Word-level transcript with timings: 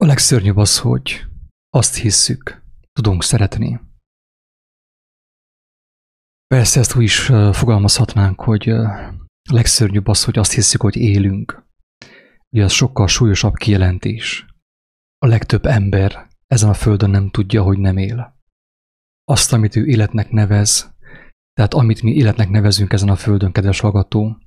A 0.00 0.06
legszörnyűbb 0.06 0.56
az, 0.56 0.78
hogy 0.78 1.26
azt 1.68 1.94
hisszük, 1.96 2.62
tudunk 2.92 3.22
szeretni. 3.22 3.80
Persze 6.46 6.80
ezt 6.80 6.96
úgy 6.96 7.02
is 7.02 7.20
fogalmazhatnánk, 7.52 8.40
hogy 8.40 8.68
a 8.68 9.14
legszörnyűbb 9.50 10.06
az, 10.06 10.24
hogy 10.24 10.38
azt 10.38 10.52
hisszük, 10.52 10.80
hogy 10.80 10.96
élünk. 10.96 11.66
Ugye 12.48 12.64
az 12.64 12.72
sokkal 12.72 13.06
súlyosabb 13.06 13.54
kijelentés. 13.54 14.46
A 15.18 15.26
legtöbb 15.26 15.66
ember 15.66 16.28
ezen 16.46 16.68
a 16.68 16.74
földön 16.74 17.10
nem 17.10 17.30
tudja, 17.30 17.62
hogy 17.62 17.78
nem 17.78 17.96
él. 17.96 18.36
Azt, 19.24 19.52
amit 19.52 19.76
ő 19.76 19.86
életnek 19.86 20.30
nevez, 20.30 20.96
tehát 21.52 21.74
amit 21.74 22.02
mi 22.02 22.10
életnek 22.12 22.48
nevezünk 22.48 22.92
ezen 22.92 23.08
a 23.08 23.16
földön, 23.16 23.52
kedves 23.52 23.80
hallgató, 23.80 24.38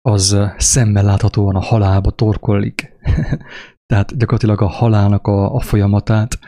az 0.00 0.36
szemmel 0.56 1.04
láthatóan 1.04 1.56
a 1.56 1.60
halálba 1.60 2.10
torkollik. 2.10 2.92
Tehát 3.94 4.16
gyakorlatilag 4.16 4.60
a 4.60 4.66
halálnak 4.66 5.26
a, 5.26 5.54
a 5.54 5.60
folyamatát, 5.60 6.38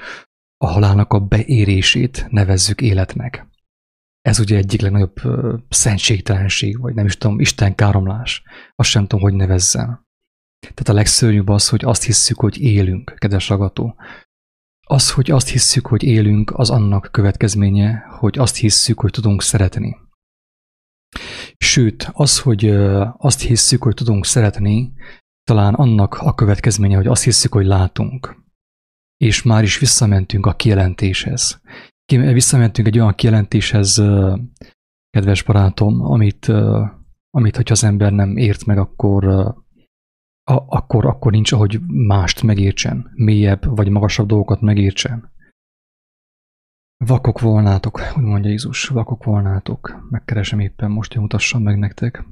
a 0.56 0.66
halálnak 0.66 1.12
a 1.12 1.20
beérését 1.20 2.26
nevezzük 2.30 2.80
életnek. 2.80 3.46
Ez 4.20 4.38
ugye 4.38 4.56
egyik 4.56 4.80
legnagyobb 4.80 5.24
uh, 5.24 5.54
szentségtelenség, 5.68 6.80
vagy 6.80 6.94
nem 6.94 7.06
is 7.06 7.16
tudom, 7.16 7.40
Isten 7.40 7.74
káromlás. 7.74 8.42
Azt 8.74 8.88
sem 8.88 9.02
tudom, 9.02 9.20
hogy 9.20 9.34
nevezzem. 9.34 10.04
Tehát 10.60 10.88
a 10.88 10.92
legszörnyűbb 10.92 11.48
az, 11.48 11.68
hogy 11.68 11.84
azt 11.84 12.02
hisszük, 12.02 12.40
hogy 12.40 12.60
élünk, 12.60 13.14
kedves 13.16 13.48
ragató. 13.48 13.96
Az, 14.86 15.12
hogy 15.12 15.30
azt 15.30 15.48
hisszük, 15.48 15.86
hogy 15.86 16.02
élünk, 16.02 16.58
az 16.58 16.70
annak 16.70 17.08
következménye, 17.12 18.04
hogy 18.18 18.38
azt 18.38 18.56
hisszük, 18.56 19.00
hogy 19.00 19.10
tudunk 19.10 19.42
szeretni. 19.42 19.96
Sőt, 21.56 22.08
az, 22.12 22.40
hogy 22.40 22.68
azt 23.16 23.40
hisszük, 23.40 23.82
hogy 23.82 23.94
tudunk 23.94 24.24
szeretni, 24.24 24.92
talán 25.46 25.74
annak 25.74 26.14
a 26.14 26.34
következménye, 26.34 26.96
hogy 26.96 27.06
azt 27.06 27.24
hiszük, 27.24 27.52
hogy 27.52 27.66
látunk. 27.66 28.44
És 29.16 29.42
már 29.42 29.62
is 29.62 29.78
visszamentünk 29.78 30.46
a 30.46 30.54
kijelentéshez. 30.54 31.60
Visszamentünk 32.06 32.86
egy 32.86 32.98
olyan 32.98 33.14
kijelentéshez, 33.14 34.02
kedves 35.10 35.42
barátom, 35.42 36.00
amit, 36.00 36.52
amit 37.30 37.56
hogyha 37.56 37.72
az 37.72 37.84
ember 37.84 38.12
nem 38.12 38.36
ért 38.36 38.64
meg, 38.64 38.78
akkor, 38.78 39.24
akkor, 40.44 41.06
akkor 41.06 41.32
nincs, 41.32 41.52
ahogy 41.52 41.80
mást 41.86 42.42
megértsen, 42.42 43.10
mélyebb 43.14 43.76
vagy 43.76 43.88
magasabb 43.88 44.26
dolgokat 44.26 44.60
megértsen. 44.60 45.34
Vakok 47.04 47.40
volnátok, 47.40 48.00
úgy 48.16 48.22
mondja 48.22 48.50
Jézus, 48.50 48.86
vakok 48.88 49.24
volnátok. 49.24 50.06
Megkeresem 50.10 50.60
éppen 50.60 50.90
most, 50.90 51.12
hogy 51.12 51.22
mutassam 51.22 51.62
meg 51.62 51.78
nektek. 51.78 52.24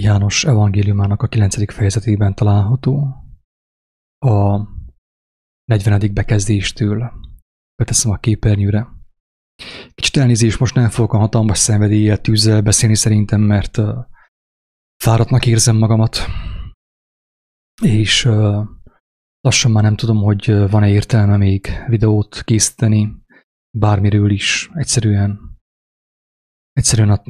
János 0.00 0.44
evangéliumának 0.44 1.22
a 1.22 1.26
9. 1.26 1.72
fejezetében 1.72 2.34
található. 2.34 3.14
A 4.18 4.62
40. 5.64 6.12
bekezdéstől 6.12 7.12
beteszem 7.76 8.10
a 8.10 8.16
képernyőre. 8.16 8.88
Kicsit 9.94 10.16
elnézés, 10.16 10.56
most 10.56 10.74
nem 10.74 10.88
fogok 10.88 11.12
a 11.12 11.18
hatalmas 11.18 11.58
szenvedéllyel, 11.58 12.20
tűzzel 12.20 12.62
beszélni 12.62 12.94
szerintem, 12.94 13.40
mert 13.40 13.78
fáradtnak 15.04 15.46
érzem 15.46 15.76
magamat, 15.76 16.18
és 17.82 18.24
lassan 19.40 19.70
már 19.70 19.82
nem 19.82 19.96
tudom, 19.96 20.22
hogy 20.22 20.68
van-e 20.70 20.88
értelme 20.88 21.36
még 21.36 21.68
videót 21.86 22.42
készíteni, 22.44 23.16
bármiről 23.78 24.30
is, 24.30 24.70
egyszerűen 24.74 25.47
egyszerűen 26.78 27.10
a 27.10 27.22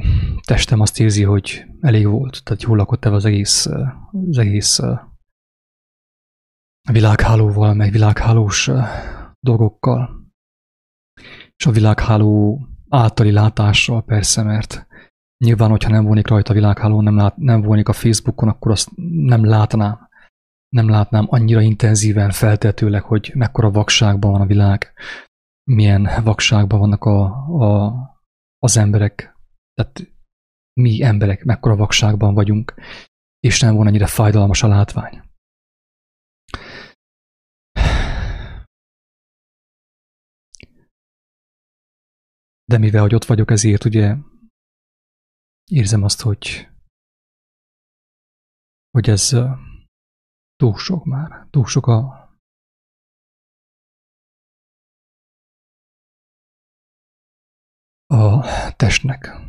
testem 0.46 0.80
azt 0.80 1.00
érzi, 1.00 1.22
hogy 1.22 1.64
elég 1.80 2.06
volt, 2.06 2.40
tehát 2.44 2.62
jól 2.62 2.76
lakott 2.76 3.04
el 3.04 3.14
az 3.14 3.24
egész, 3.24 3.66
az 4.28 4.38
egész 4.38 4.80
világhálóval, 6.92 7.74
meg 7.74 7.90
világhálós 7.90 8.70
dolgokkal. 9.40 10.26
És 11.56 11.66
a 11.66 11.70
világháló 11.70 12.60
általi 12.88 13.30
látással 13.30 14.04
persze, 14.04 14.42
mert 14.42 14.86
nyilván, 15.44 15.70
hogyha 15.70 15.90
nem 15.90 16.04
volnék 16.04 16.28
rajta 16.28 16.50
a 16.50 16.54
világháló, 16.54 17.00
nem, 17.00 17.16
lát, 17.16 17.36
nem 17.36 17.62
volnék 17.62 17.88
a 17.88 17.92
Facebookon, 17.92 18.48
akkor 18.48 18.70
azt 18.70 18.90
nem 19.10 19.44
látnám. 19.44 20.08
Nem 20.68 20.88
látnám 20.88 21.26
annyira 21.28 21.60
intenzíven 21.60 22.30
feltetőleg, 22.30 23.02
hogy 23.02 23.32
mekkora 23.34 23.70
vakságban 23.70 24.32
van 24.32 24.40
a 24.40 24.46
világ, 24.46 24.92
milyen 25.70 26.08
vakságban 26.24 26.78
vannak 26.78 27.04
a, 27.04 27.24
a, 27.62 27.94
az 28.58 28.76
emberek, 28.76 29.37
tehát 29.78 30.12
mi 30.80 31.02
emberek 31.02 31.44
mekkora 31.44 31.76
vakságban 31.76 32.34
vagyunk, 32.34 32.74
és 33.38 33.60
nem 33.60 33.74
volna 33.74 33.88
annyira 33.88 34.06
fájdalmas 34.06 34.62
a 34.62 34.68
látvány. 34.68 35.22
De 42.64 42.78
mivel, 42.78 43.02
hogy 43.02 43.14
ott 43.14 43.24
vagyok, 43.24 43.50
ezért 43.50 43.84
ugye 43.84 44.16
érzem 45.70 46.02
azt, 46.02 46.20
hogy, 46.20 46.68
hogy 48.90 49.08
ez 49.08 49.36
túl 50.56 50.76
sok 50.76 51.04
már, 51.04 51.46
túl 51.50 51.66
sok 51.66 51.86
a 51.86 52.26
a 58.06 58.42
testnek. 58.76 59.48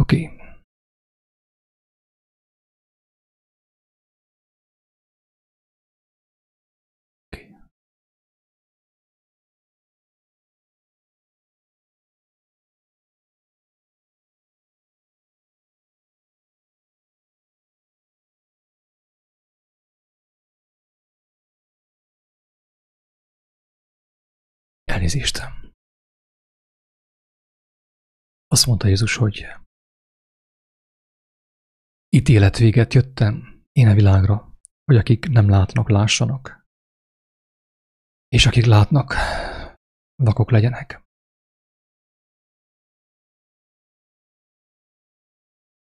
Oké. 0.00 0.24
Okay. 0.24 0.40
Elnézést. 24.84 25.40
Azt 28.46 28.66
mondta 28.66 28.86
Jézus, 28.86 29.16
hogy 29.16 29.46
ítélet 32.16 32.56
véget 32.56 32.94
jöttem 32.94 33.64
én 33.72 33.88
a 33.88 33.94
világra, 33.94 34.58
hogy 34.84 34.96
akik 34.96 35.28
nem 35.28 35.48
látnak, 35.48 35.88
lássanak, 35.88 36.66
és 38.28 38.46
akik 38.46 38.64
látnak, 38.64 39.14
vakok 40.22 40.50
legyenek. 40.50 41.02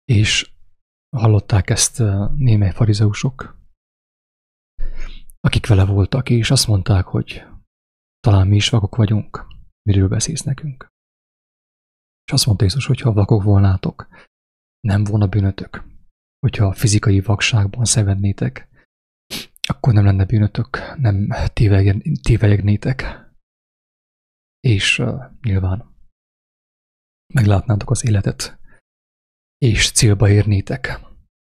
És 0.04 0.52
hallották 1.16 1.70
ezt 1.70 1.98
némely 2.36 2.72
farizeusok, 2.72 3.58
akik 5.40 5.66
vele 5.66 5.84
voltak, 5.84 6.30
és 6.30 6.50
azt 6.50 6.66
mondták, 6.66 7.04
hogy 7.04 7.42
talán 8.20 8.46
mi 8.48 8.56
is 8.56 8.68
vakok 8.68 8.96
vagyunk, 8.96 9.46
miről 9.82 10.08
beszélsz 10.08 10.42
nekünk. 10.42 10.88
És 12.24 12.32
azt 12.32 12.46
mondta 12.46 12.64
Jézus, 12.64 12.86
hogy 12.86 13.00
ha 13.00 13.12
vakok 13.12 13.42
volnátok, 13.42 14.08
nem 14.80 15.04
volna 15.04 15.26
bűnötök. 15.26 15.91
Hogyha 16.46 16.72
fizikai 16.72 17.20
vakságban 17.20 17.84
szenvednétek, 17.84 18.68
akkor 19.68 19.92
nem 19.92 20.04
lenne 20.04 20.24
bűnötök, 20.24 20.78
nem 20.96 21.28
tévejegnétek. 22.22 23.04
És 24.60 24.98
uh, 24.98 25.22
nyilván 25.42 25.94
meglátnátok 27.34 27.90
az 27.90 28.04
életet, 28.04 28.58
és 29.58 29.90
célba 29.90 30.28
érnétek. 30.28 31.00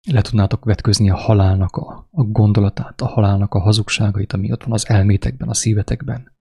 Le 0.08 0.22
tudnátok 0.22 0.64
vetközni 0.64 1.10
a 1.10 1.16
halálnak 1.16 1.76
a, 1.76 2.08
a 2.10 2.22
gondolatát, 2.22 3.00
a 3.00 3.06
halálnak 3.06 3.54
a 3.54 3.60
hazugságait, 3.60 4.32
ami 4.32 4.52
ott 4.52 4.62
van 4.62 4.72
az 4.72 4.88
elmétekben, 4.88 5.48
a 5.48 5.54
szívetekben. 5.54 6.32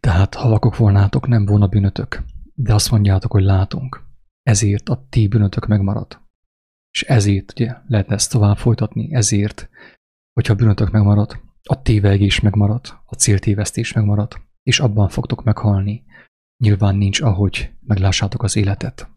Tehát 0.00 0.34
ha 0.34 0.48
vakok 0.48 0.76
volnátok, 0.76 1.26
nem 1.26 1.44
volna 1.46 1.66
bűnötök, 1.66 2.22
de 2.54 2.74
azt 2.74 2.90
mondjátok, 2.90 3.32
hogy 3.32 3.42
látunk. 3.42 4.04
Ezért 4.42 4.88
a 4.88 5.06
ti 5.08 5.28
bűnötök 5.28 5.66
megmarad. 5.66 6.25
És 6.96 7.02
ezért 7.02 7.52
ugye 7.52 7.74
lehet 7.86 8.10
ezt 8.10 8.30
tovább 8.30 8.56
folytatni, 8.56 9.14
ezért, 9.14 9.68
hogyha 10.32 10.54
bűnötök 10.54 10.90
megmarad, 10.90 11.40
a 11.62 11.82
tévegés 11.82 12.40
megmarad, 12.40 12.86
a 13.04 13.14
céltévesztés 13.14 13.92
megmarad, 13.92 14.40
és 14.62 14.80
abban 14.80 15.08
fogtok 15.08 15.44
meghalni. 15.44 16.04
Nyilván 16.62 16.96
nincs, 16.96 17.20
ahogy 17.20 17.72
meglássátok 17.80 18.42
az 18.42 18.56
életet. 18.56 19.10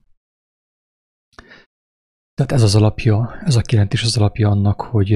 Tehát 2.34 2.52
ez 2.52 2.62
az 2.62 2.76
alapja, 2.76 3.40
ez 3.44 3.56
a 3.56 3.62
kijelentés 3.62 4.04
az 4.04 4.18
alapja 4.18 4.50
annak, 4.50 4.82
hogy 4.82 5.14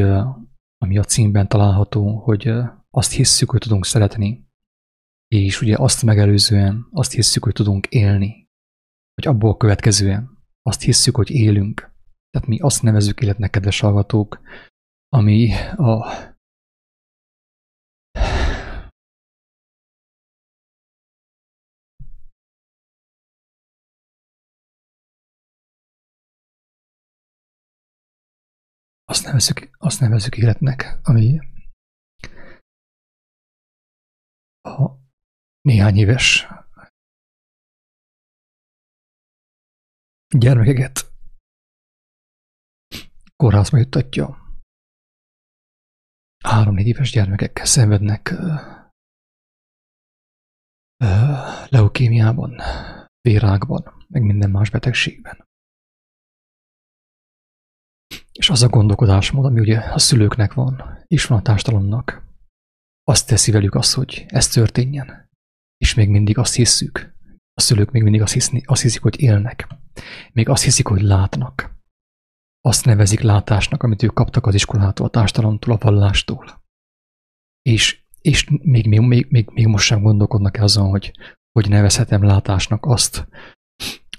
ami 0.77 0.97
a 0.97 1.03
címben 1.03 1.47
található, 1.47 2.19
hogy 2.19 2.51
azt 2.89 3.11
hisszük, 3.11 3.49
hogy 3.49 3.59
tudunk 3.59 3.85
szeretni, 3.85 4.47
és 5.27 5.61
ugye 5.61 5.75
azt 5.77 6.03
megelőzően 6.03 6.87
azt 6.91 7.11
hiszük, 7.11 7.43
hogy 7.43 7.53
tudunk 7.53 7.87
élni. 7.87 8.49
hogy 9.13 9.27
abból 9.27 9.57
következően 9.57 10.29
azt 10.61 10.81
hisszük, 10.81 11.15
hogy 11.15 11.29
élünk. 11.29 11.92
Tehát 12.33 12.47
mi 12.47 12.59
azt 12.59 12.81
nevezzük 12.81 13.21
életnek, 13.21 13.49
kedves 13.49 13.79
hallgatók, 13.79 14.41
ami 15.09 15.51
a 15.75 16.05
azt 29.03 29.25
nevezzük, 29.25 29.69
azt 29.77 29.99
nevezzük 29.99 30.37
életnek, 30.37 30.99
ami 31.03 31.39
a 34.61 34.97
néhány 35.61 35.97
éves 35.97 36.47
gyermekeket 40.37 41.12
kórházba 43.43 43.77
juttatja. 43.77 44.37
Három-négy 46.43 46.87
éves 46.87 47.11
gyermekek 47.11 47.61
szenvednek 47.63 48.33
leukémiában, 51.69 52.61
vérákban, 53.21 54.05
meg 54.07 54.21
minden 54.21 54.49
más 54.49 54.69
betegségben. 54.69 55.47
És 58.31 58.49
az 58.49 58.61
a 58.61 58.69
gondolkodásmód, 58.69 59.45
ami 59.45 59.59
ugye 59.59 59.79
a 59.79 59.99
szülőknek 59.99 60.53
van, 60.53 61.03
és 61.07 61.25
van 61.25 61.37
a 61.37 61.41
társadalomnak, 61.41 62.23
azt 63.03 63.27
teszi 63.27 63.51
velük 63.51 63.75
az, 63.75 63.93
hogy 63.93 64.25
ez 64.27 64.47
történjen. 64.47 65.29
És 65.77 65.93
még 65.93 66.09
mindig 66.09 66.37
azt 66.37 66.55
hisszük, 66.55 67.15
a 67.53 67.61
szülők 67.61 67.91
még 67.91 68.03
mindig 68.03 68.21
azt, 68.21 68.33
hiszni, 68.33 68.61
azt 68.65 68.81
hiszik, 68.81 69.01
hogy 69.01 69.21
élnek. 69.21 69.67
Még 70.31 70.49
azt 70.49 70.63
hiszik, 70.63 70.87
hogy 70.87 71.01
látnak. 71.01 71.81
Azt 72.65 72.85
nevezik 72.85 73.21
látásnak, 73.21 73.83
amit 73.83 74.03
ők 74.03 74.13
kaptak 74.13 74.45
az 74.45 74.53
iskolától, 74.53 75.05
a 75.05 75.09
társadalomtól, 75.09 75.73
a 75.73 75.77
vallástól. 75.77 76.61
És, 77.61 78.03
és 78.21 78.49
még, 78.49 78.87
még, 78.87 78.99
még, 79.29 79.49
még, 79.51 79.67
most 79.67 79.85
sem 79.85 80.01
gondolkodnak 80.01 80.55
azon, 80.55 80.89
hogy 80.89 81.13
hogy 81.51 81.69
nevezhetem 81.69 82.23
látásnak 82.23 82.85
azt, 82.85 83.27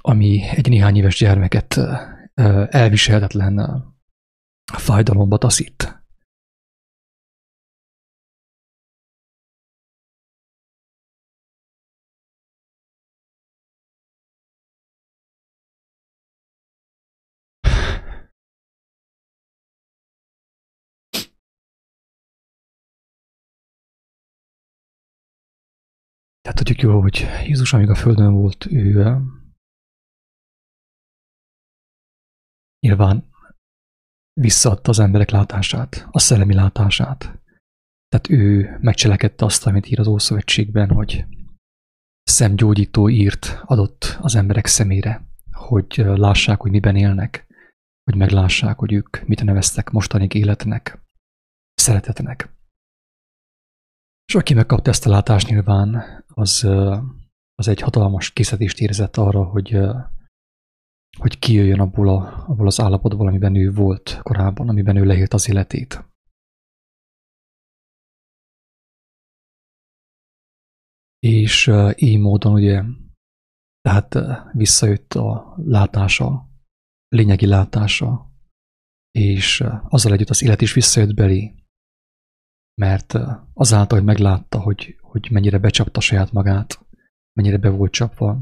ami 0.00 0.42
egy 0.50 0.68
néhány 0.68 0.96
éves 0.96 1.18
gyermeket 1.18 1.80
elviselhetetlen 2.68 3.84
fájdalomba 4.72 5.38
taszít. 5.38 6.03
Tehát 26.44 26.58
tudjuk 26.58 26.80
jól, 26.80 27.00
hogy 27.00 27.26
Jézus, 27.46 27.72
amíg 27.72 27.90
a 27.90 27.94
Földön 27.94 28.32
volt, 28.32 28.66
ő 28.66 29.16
nyilván 32.80 33.24
visszaadta 34.40 34.90
az 34.90 34.98
emberek 34.98 35.30
látását, 35.30 36.08
a 36.10 36.18
szellemi 36.18 36.54
látását. 36.54 37.20
Tehát 38.08 38.28
ő 38.30 38.76
megcselekedte 38.80 39.44
azt, 39.44 39.66
amit 39.66 39.86
ír 39.86 40.00
az 40.00 40.06
Ószövetségben, 40.06 40.90
hogy 40.90 41.24
szemgyógyító 42.22 43.08
írt 43.08 43.60
adott 43.64 44.18
az 44.20 44.34
emberek 44.34 44.66
szemére, 44.66 45.26
hogy 45.52 45.94
lássák, 45.96 46.60
hogy 46.60 46.70
miben 46.70 46.96
élnek, 46.96 47.46
hogy 48.04 48.16
meglássák, 48.16 48.78
hogy 48.78 48.92
ők 48.92 49.26
mit 49.26 49.44
neveztek 49.44 49.90
mostanig 49.90 50.34
életnek, 50.34 50.98
szeretetnek. 51.74 52.53
És 54.26 54.34
aki 54.34 54.54
megkapta 54.54 54.90
ezt 54.90 55.06
a 55.06 55.10
látást 55.10 55.48
nyilván, 55.48 56.02
az, 56.26 56.64
az 57.54 57.68
egy 57.68 57.80
hatalmas 57.80 58.32
készítést 58.32 58.80
érzett 58.80 59.16
arra, 59.16 59.44
hogy 59.44 59.78
hogy 61.18 61.38
kijöjjön 61.38 61.80
abból, 61.80 62.08
a, 62.08 62.44
abból 62.48 62.66
az 62.66 62.80
állapotból, 62.80 63.26
amiben 63.26 63.54
ő 63.54 63.72
volt 63.72 64.20
korábban, 64.22 64.68
amiben 64.68 64.96
ő 64.96 65.04
leélt 65.04 65.32
az 65.32 65.48
életét. 65.48 66.04
És 71.18 71.70
így 71.96 72.18
módon 72.18 72.52
ugye, 72.52 72.82
tehát 73.80 74.14
visszajött 74.52 75.12
a 75.12 75.54
látása, 75.56 76.48
lényegi 77.08 77.46
látása, 77.46 78.32
és 79.10 79.64
azzal 79.88 80.12
együtt 80.12 80.30
az 80.30 80.42
élet 80.42 80.60
is 80.60 80.72
visszajött 80.72 81.14
belé, 81.14 81.54
mert 82.74 83.18
azáltal, 83.52 83.98
hogy 83.98 84.06
meglátta, 84.06 84.60
hogy, 84.60 84.98
hogy 85.00 85.28
mennyire 85.30 85.58
becsapta 85.58 86.00
saját 86.00 86.32
magát, 86.32 86.86
mennyire 87.32 87.58
be 87.58 87.68
volt 87.68 87.92
csapva, 87.92 88.40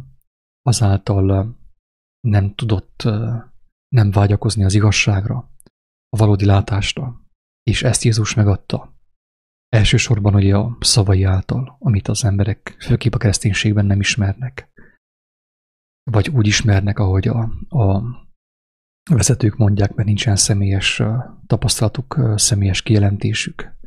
azáltal 0.63 1.57
nem 2.21 2.55
tudott 2.55 3.03
nem 3.89 4.11
vágyakozni 4.11 4.65
az 4.65 4.75
igazságra, 4.75 5.51
a 6.09 6.17
valódi 6.17 6.45
látásra, 6.45 7.21
és 7.63 7.83
ezt 7.83 8.03
Jézus 8.03 8.35
megadta. 8.35 8.95
Elsősorban 9.69 10.35
ugye 10.35 10.57
a 10.57 10.77
szavai 10.81 11.23
által, 11.23 11.77
amit 11.79 12.09
az 12.09 12.25
emberek 12.25 12.77
főképp 12.79 13.13
a 13.13 13.19
kereszténységben 13.19 13.87
nem 13.87 14.01
ismernek. 14.01 14.71
Vagy 16.11 16.29
úgy 16.29 16.47
ismernek, 16.47 16.99
ahogy 16.99 17.29
a, 17.29 17.41
a 17.69 18.03
vezetők 19.11 19.57
mondják, 19.57 19.95
mert 19.95 20.09
nincsen 20.09 20.37
személyes 20.37 21.03
tapasztalatuk, 21.47 22.21
személyes 22.37 22.83
kijelentésük. 22.83 23.81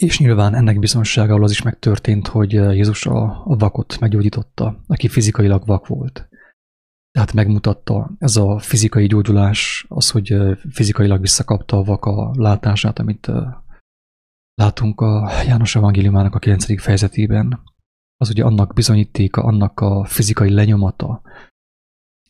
És 0.00 0.18
nyilván 0.18 0.54
ennek 0.54 0.78
bizonságával 0.78 1.42
az 1.42 1.50
is 1.50 1.62
megtörtént, 1.62 2.26
hogy 2.26 2.52
Jézus 2.52 3.06
a, 3.06 3.42
vakot 3.44 3.98
meggyógyította, 4.00 4.82
aki 4.86 5.08
fizikailag 5.08 5.66
vak 5.66 5.86
volt. 5.86 6.28
Tehát 7.10 7.32
megmutatta 7.32 8.10
ez 8.18 8.36
a 8.36 8.58
fizikai 8.58 9.06
gyógyulás, 9.06 9.84
az, 9.88 10.10
hogy 10.10 10.36
fizikailag 10.70 11.20
visszakapta 11.20 11.76
a 11.76 11.82
vak 11.82 12.04
a 12.04 12.30
látását, 12.38 12.98
amit 12.98 13.30
látunk 14.54 15.00
a 15.00 15.30
János 15.46 15.76
Evangéliumának 15.76 16.34
a 16.34 16.38
9. 16.38 16.82
fejezetében. 16.82 17.62
Az 18.16 18.30
ugye 18.30 18.44
annak 18.44 18.74
bizonyítéka, 18.74 19.42
annak 19.42 19.80
a 19.80 20.04
fizikai 20.04 20.50
lenyomata, 20.50 21.22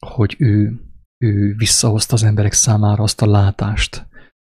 hogy 0.06 0.36
ő, 0.38 0.80
ő 1.18 1.54
visszahozta 1.56 2.14
az 2.14 2.22
emberek 2.22 2.52
számára 2.52 3.02
azt 3.02 3.22
a 3.22 3.26
látást, 3.26 4.08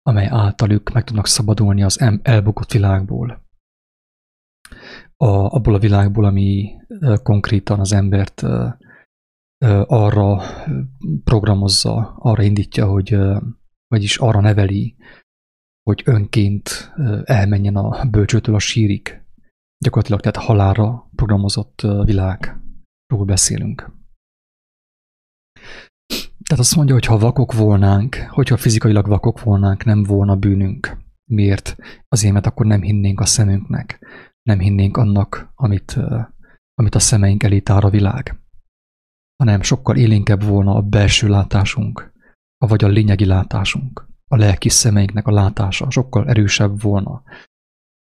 amely 0.08 0.28
által 0.30 0.72
ők 0.72 0.90
meg 0.90 1.04
tudnak 1.04 1.28
szabadulni 1.28 1.84
az 1.84 2.20
elbukott 2.22 2.72
világból. 2.72 3.46
A, 5.16 5.28
abból 5.28 5.76
a 5.76 5.80
világból, 5.80 6.26
ami 6.26 6.76
konkrétan 7.24 7.80
az 7.80 7.92
embert 7.92 8.44
arra 9.88 10.42
programozza, 11.24 12.16
arra 12.20 12.44
indítja, 12.44 12.88
hogy, 12.88 13.18
vagyis 13.88 14.18
arra 14.18 14.42
neveli, 14.42 14.96
hogy 15.84 16.02
önként 16.06 16.94
elmenjen 17.24 17.76
a 17.76 18.06
bölcsőtől 18.06 18.56
a 18.56 18.60
sírig. 18.60 19.26
Gyakorlatilag 19.78 20.22
tehát 20.22 20.48
halálra 20.48 21.10
programozott 21.16 21.82
világról 21.82 23.26
beszélünk. 23.26 23.92
Tehát 26.48 26.64
azt 26.64 26.76
mondja, 26.76 26.94
hogy 26.94 27.06
ha 27.06 27.18
vakok 27.18 27.54
volnánk, 27.54 28.16
hogyha 28.16 28.58
fizikailag 28.58 29.08
vakok 29.08 29.44
volnánk, 29.44 29.84
nem 29.84 30.04
volna 30.04 30.36
bűnünk. 30.36 30.98
Miért? 31.32 31.76
Azért, 32.08 32.34
mert 32.34 32.46
akkor 32.46 32.66
nem 32.66 32.82
hinnénk 32.82 33.20
a 33.20 33.26
szemünknek, 33.26 34.00
nem 34.42 34.60
hinnénk 34.60 34.98
annak, 34.98 35.52
amit, 35.56 36.00
amit 36.74 36.96
a 36.96 37.00
szemeink 37.00 37.44
elé 37.44 37.60
tár 37.60 37.84
a 37.84 37.90
világ. 37.90 38.40
Hanem 39.44 39.62
sokkal 39.62 39.96
élénkebb 39.96 40.44
volna 40.44 40.76
a 40.76 40.82
belső 40.82 41.28
látásunk, 41.28 42.14
vagy 42.66 42.84
a 42.84 42.88
lényegi 42.88 43.26
látásunk, 43.26 44.08
a 44.32 44.36
lelki 44.36 44.70
szemeinknek 44.70 45.28
a 45.28 45.32
látása 45.32 45.90
sokkal 45.90 46.28
erősebb 46.28 46.82
volna. 46.82 47.22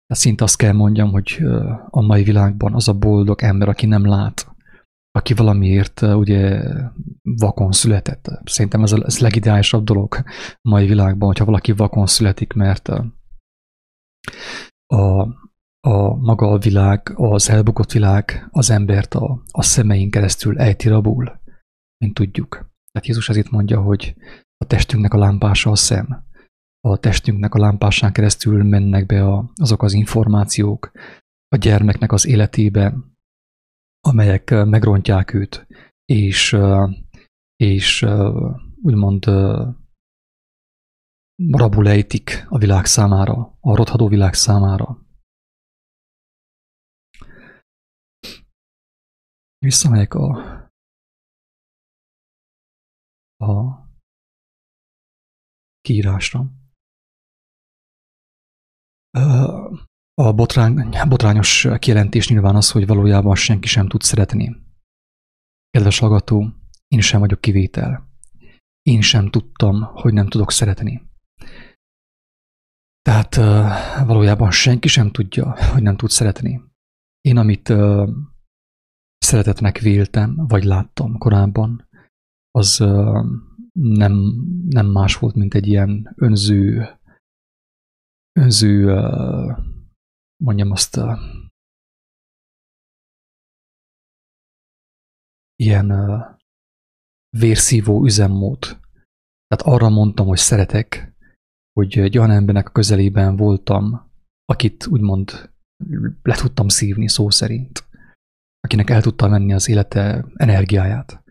Tehát 0.05 0.23
szinte 0.23 0.43
azt 0.43 0.57
kell 0.57 0.73
mondjam, 0.73 1.11
hogy 1.11 1.39
a 1.89 2.01
mai 2.01 2.23
világban 2.23 2.73
az 2.73 2.87
a 2.87 2.97
boldog 2.97 3.41
ember, 3.41 3.69
aki 3.69 3.85
nem 3.85 4.05
lát, 4.05 4.55
aki 5.17 5.33
valamiért 5.33 6.01
ugye 6.01 6.63
vakon 7.21 7.71
született. 7.71 8.29
Szerintem 8.43 8.83
ez 8.83 8.91
a 8.91 9.03
ez 9.05 9.19
legideálisabb 9.19 9.83
dolog 9.83 10.15
a 10.61 10.69
mai 10.69 10.87
világban, 10.87 11.27
hogyha 11.27 11.45
valaki 11.45 11.71
vakon 11.71 12.05
születik, 12.05 12.53
mert 12.53 12.87
a, 14.87 15.21
a 15.79 16.15
maga 16.15 16.51
a 16.51 16.57
világ, 16.57 17.11
az 17.15 17.49
elbukott 17.49 17.91
világ 17.91 18.47
az 18.51 18.69
embert 18.69 19.13
a, 19.13 19.41
a 19.51 19.61
szemeink 19.61 20.11
keresztül 20.11 20.59
ejti 20.59 20.87
rabul, 20.87 21.41
mint 21.97 22.13
tudjuk. 22.13 22.49
Tehát 22.91 23.07
Jézus 23.07 23.29
ezért 23.29 23.49
mondja, 23.49 23.81
hogy 23.81 24.15
a 24.57 24.65
testünknek 24.65 25.13
a 25.13 25.17
lámpása 25.17 25.71
a 25.71 25.75
szem. 25.75 26.25
A 26.79 26.97
testünknek 26.97 27.53
a 27.53 27.59
lámpásán 27.59 28.11
keresztül 28.11 28.63
mennek 28.63 29.05
be 29.05 29.25
a, 29.25 29.51
azok 29.55 29.83
az 29.83 29.93
információk 29.93 30.91
a 31.47 31.55
gyermeknek 31.55 32.11
az 32.11 32.27
életébe, 32.27 32.93
amelyek 34.07 34.49
megrontják 34.49 35.33
őt, 35.33 35.67
és, 36.05 36.57
és 37.55 38.05
úgymond 38.81 39.25
rabul 41.51 41.87
ejtik 41.87 42.45
a 42.49 42.57
világ 42.57 42.85
számára, 42.85 43.57
a 43.59 43.75
rothadó 43.75 44.07
világ 44.07 44.33
számára. 44.33 45.05
Visszamegyek 49.57 50.13
a, 50.13 50.27
a 53.37 53.81
kiírásra. 55.81 56.51
A 60.21 60.33
botrány, 60.33 60.89
botrányos 61.07 61.67
kijelentés 61.79 62.29
nyilván 62.29 62.55
az, 62.55 62.71
hogy 62.71 62.87
valójában 62.87 63.35
senki 63.35 63.67
sem 63.67 63.87
tud 63.87 64.01
szeretni. 64.01 64.55
Kedves 65.69 65.99
hallgató, 65.99 66.53
én 66.87 67.01
sem 67.01 67.19
vagyok 67.19 67.41
kivétel. 67.41 68.09
Én 68.81 69.01
sem 69.01 69.29
tudtam, 69.29 69.81
hogy 69.81 70.13
nem 70.13 70.27
tudok 70.27 70.51
szeretni. 70.51 71.01
Tehát 73.01 73.35
valójában 74.05 74.51
senki 74.51 74.87
sem 74.87 75.11
tudja, 75.11 75.71
hogy 75.73 75.81
nem 75.81 75.97
tud 75.97 76.09
szeretni. 76.09 76.61
Én, 77.21 77.37
amit 77.37 77.73
szeretetnek 79.17 79.77
véltem, 79.79 80.35
vagy 80.35 80.63
láttam 80.63 81.17
korábban, 81.17 81.87
az 82.51 82.77
nem, 83.71 84.13
nem 84.69 84.85
más 84.85 85.15
volt, 85.15 85.35
mint 85.35 85.53
egy 85.53 85.67
ilyen 85.67 86.13
önző, 86.15 86.87
önző, 88.39 89.01
mondjam 90.43 90.71
azt, 90.71 90.99
ilyen 95.55 95.91
vérszívó 97.37 98.05
üzemmód. 98.05 98.59
Tehát 99.47 99.75
arra 99.75 99.89
mondtam, 99.89 100.27
hogy 100.27 100.37
szeretek, 100.37 101.15
hogy 101.73 101.97
egy 101.97 102.17
olyan 102.17 102.31
embernek 102.31 102.67
a 102.67 102.71
közelében 102.71 103.35
voltam, 103.35 104.11
akit 104.45 104.87
úgymond 104.87 105.51
le 106.21 106.35
tudtam 106.35 106.67
szívni 106.67 107.09
szó 107.09 107.29
szerint, 107.29 107.87
akinek 108.59 108.89
el 108.89 109.01
tudtam 109.01 109.29
menni 109.29 109.53
az 109.53 109.69
élete 109.69 110.25
energiáját. 110.35 111.23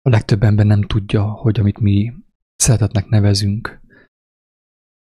A 0.00 0.08
legtöbb 0.08 0.42
ember 0.42 0.66
nem 0.66 0.82
tudja, 0.82 1.30
hogy 1.30 1.60
amit 1.60 1.78
mi 1.78 2.12
szeretetnek 2.56 3.06
nevezünk, 3.06 3.80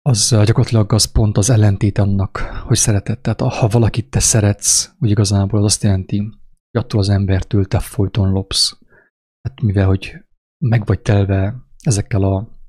az 0.02 0.28
gyakorlatilag 0.28 0.92
az 0.92 1.04
pont 1.04 1.37
az 1.37 1.50
ellentét 1.50 1.99
annak, 1.99 2.38
hogy 2.66 2.76
szeretet. 2.76 3.21
Tehát 3.21 3.40
ha 3.40 3.68
valakit 3.68 4.11
te 4.11 4.21
szeretsz, 4.21 4.94
úgy 4.99 5.11
igazából 5.11 5.59
az 5.59 5.64
azt 5.64 5.82
jelenti, 5.82 6.18
hogy 6.18 6.82
attól 6.82 7.00
az 7.00 7.09
embertől 7.09 7.64
te 7.64 7.78
folyton 7.78 8.30
lopsz. 8.30 8.78
Hát 9.42 9.61
mivel, 9.61 9.87
hogy 9.87 10.14
meg 10.64 10.87
vagy 10.87 11.00
telve 11.00 11.54
ezekkel 11.78 12.23
a 12.23 12.61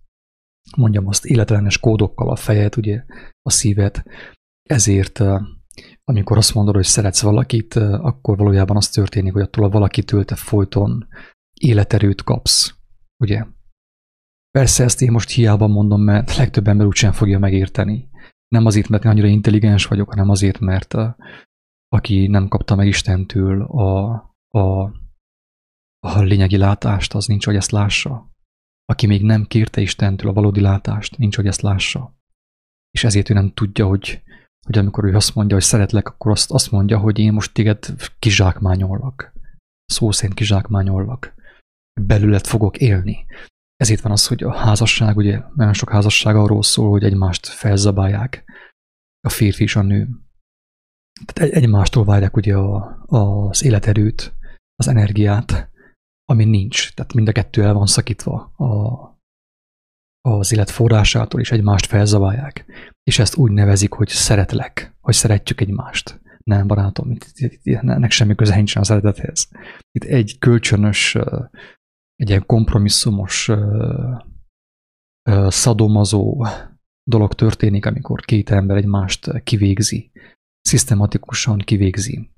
mondjam 0.78 1.08
azt, 1.08 1.25
életlenes 1.25 1.80
kódokkal 1.80 2.30
a 2.30 2.36
fejed, 2.36 2.78
ugye, 2.78 3.04
a 3.42 3.50
szíved, 3.50 4.04
ezért 4.70 5.22
amikor 6.04 6.38
azt 6.38 6.54
mondod, 6.54 6.75
hogy 6.75 6.86
szeretsz 6.86 7.22
valakit, 7.22 7.75
akkor 7.75 8.38
valójában 8.38 8.75
az 8.75 8.90
történik, 8.90 9.34
hogy 9.34 9.42
attól 9.42 9.66
a 9.66 9.70
valakitől 9.70 10.25
te 10.25 10.36
folyton 10.36 11.08
életerőt 11.54 12.24
kapsz, 12.24 12.75
ugye? 13.18 13.46
Persze 14.58 14.84
ezt 14.84 15.02
én 15.02 15.12
most 15.12 15.30
hiába 15.30 15.68
mondom, 15.68 16.02
mert 16.02 16.36
legtöbb 16.36 16.68
ember 16.68 16.86
úgysem 16.86 17.12
fogja 17.12 17.40
megérteni. 17.40 18.10
Nem 18.48 18.66
azért, 18.66 18.90
mert 18.90 19.04
én 19.04 19.12
annyira 19.12 19.28
intelligens 19.28 19.86
vagyok, 19.86 20.10
hanem 20.10 20.30
azért, 20.30 20.60
mert 20.60 20.96
aki 21.88 22.28
nem 22.28 22.48
kapta 22.48 22.76
meg 22.76 22.88
Istentől 22.88 23.62
a, 23.62 24.14
a, 24.48 24.84
a 26.00 26.20
lényegi 26.20 26.58
látást, 26.58 27.14
az 27.14 27.26
nincs, 27.26 27.46
hogy 27.46 27.56
ezt 27.56 27.72
lássa 27.72 28.34
aki 28.86 29.08
még 29.08 29.24
nem 29.24 29.46
kérte 29.46 29.82
Istentől 29.82 30.30
a 30.30 30.34
valódi 30.34 30.62
látást, 30.62 31.18
nincs, 31.18 31.36
hogy 31.36 31.48
ezt 31.48 31.62
lássa. 31.62 32.16
És 32.92 33.04
ezért 33.04 33.30
ő 33.30 33.34
nem 33.34 33.54
tudja, 33.54 33.88
hogy, 33.88 34.24
hogy 34.66 34.78
amikor 34.78 35.04
ő 35.04 35.16
azt 35.16 35.36
mondja, 35.36 35.56
hogy 35.56 35.66
szeretlek, 35.66 36.08
akkor 36.08 36.32
azt, 36.32 36.52
azt 36.52 36.72
mondja, 36.72 36.98
hogy 36.98 37.20
én 37.20 37.34
most 37.34 37.54
téged 37.54 37.86
kizsákmányollak. 38.20 39.34
Szó 39.86 40.12
szerint 40.12 40.38
kizsákmányollak. 40.38 41.34
Belület 42.02 42.48
fogok 42.48 42.78
élni. 42.78 43.26
Ezért 43.84 44.02
van 44.02 44.12
az, 44.12 44.28
hogy 44.28 44.44
a 44.44 44.54
házasság, 44.54 45.18
ugye 45.18 45.42
nagyon 45.56 45.74
sok 45.74 45.90
házasság 45.90 46.36
arról 46.36 46.63
szól, 46.63 46.90
hogy 46.90 47.04
egymást 47.04 47.48
felzabálják, 47.48 48.44
a 49.28 49.30
férfi 49.30 49.63
és 49.63 49.75
a 49.75 49.82
nő. 49.82 50.10
Tehát 51.25 51.54
egymástól 51.54 52.04
várják 52.06 52.36
ugye 52.36 52.56
a, 52.56 53.04
az 53.06 53.63
életerőt, 53.63 54.34
az 54.75 54.88
energiát, 54.88 55.72
ami 56.25 56.44
nincs. 56.44 56.94
Tehát 56.94 57.13
mind 57.13 57.28
a 57.28 57.32
kettő 57.32 57.63
el 57.63 57.74
van 57.74 57.86
szakítva 57.86 58.36
a, 58.44 58.72
az 60.30 60.52
élet 60.52 60.70
forrásától, 60.70 61.40
és 61.40 61.52
egymást 61.52 61.86
felzabálják. 61.86 62.66
És 63.04 63.20
ezt 63.20 63.36
úgy 63.36 63.52
nevezik, 63.52 63.92
hogy 63.94 64.08
szeretlek, 64.08 64.96
hogy 65.02 65.13
szeretjük 65.13 65.62
egymást. 65.62 66.22
Nem, 66.44 66.68
barátom, 66.68 67.12
itt, 67.12 67.32
itt, 67.34 67.60
itt, 67.63 67.75
ennek 67.75 68.12
semmi 68.12 68.36
köze 68.36 68.56
nincsen 68.56 68.82
a 68.82 68.86
szeretethez. 68.86 69.48
Itt 69.92 70.04
egy 70.04 70.38
kölcsönös, 70.40 71.18
egy 72.15 72.29
ilyen 72.29 72.46
kompromisszumos, 72.46 73.51
szadomazó 75.48 76.46
dolog 77.03 77.34
történik, 77.34 77.86
amikor 77.86 78.22
két 78.22 78.50
ember 78.50 78.77
egymást 78.77 79.43
kivégzi, 79.43 80.12
szisztematikusan 80.62 81.58
kivégzi. 81.58 82.32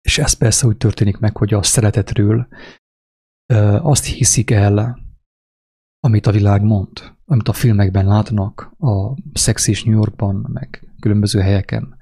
És 0.00 0.18
ez 0.18 0.32
persze 0.32 0.66
úgy 0.66 0.76
történik 0.76 1.18
meg, 1.18 1.36
hogy 1.36 1.54
a 1.54 1.62
szeretetről 1.62 2.48
azt 3.82 4.04
hiszik 4.04 4.50
el, 4.50 5.06
amit 6.00 6.26
a 6.26 6.32
világ 6.32 6.62
mond, 6.62 7.16
amit 7.24 7.48
a 7.48 7.52
filmekben 7.52 8.06
látnak, 8.06 8.60
a 8.78 9.14
szexis 9.32 9.84
New 9.84 9.94
Yorkban, 9.94 10.46
meg 10.52 10.92
különböző 11.00 11.40
helyeken, 11.40 11.96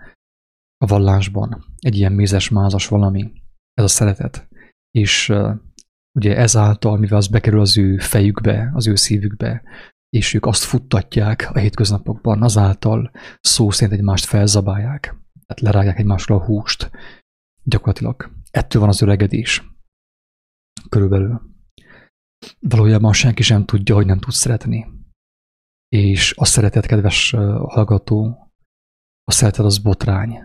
a 0.78 0.86
vallásban, 0.86 1.64
egy 1.78 1.96
ilyen 1.96 2.12
mézes-mázas 2.12 2.88
valami, 2.88 3.32
ez 3.72 3.84
a 3.84 3.88
szeretet. 3.88 4.48
És 4.90 5.32
ugye 6.16 6.36
ezáltal, 6.36 6.96
mivel 6.98 7.18
az 7.18 7.26
bekerül 7.26 7.60
az 7.60 7.78
ő 7.78 7.98
fejükbe, 7.98 8.70
az 8.74 8.86
ő 8.86 8.94
szívükbe, 8.94 9.62
és 10.08 10.34
ők 10.34 10.46
azt 10.46 10.62
futtatják 10.62 11.48
a 11.52 11.58
hétköznapokban, 11.58 12.42
azáltal 12.42 13.10
szó 13.40 13.70
szerint 13.70 13.98
egymást 13.98 14.24
felzabálják, 14.24 15.02
tehát 15.46 15.62
lerágják 15.62 15.98
egymásról 15.98 16.38
a 16.38 16.44
húst, 16.44 16.90
gyakorlatilag. 17.62 18.30
Ettől 18.50 18.80
van 18.80 18.90
az 18.90 19.02
öregedés 19.02 19.64
körülbelül. 20.88 21.54
Valójában 22.58 23.12
senki 23.12 23.42
sem 23.42 23.64
tudja, 23.64 23.94
hogy 23.94 24.06
nem 24.06 24.18
tud 24.18 24.32
szeretni. 24.32 24.86
És 25.88 26.34
a 26.36 26.44
szeretet, 26.44 26.86
kedves 26.86 27.30
hallgató, 27.66 28.50
a 29.24 29.32
szeretet 29.32 29.64
az 29.64 29.78
botrány, 29.78 30.38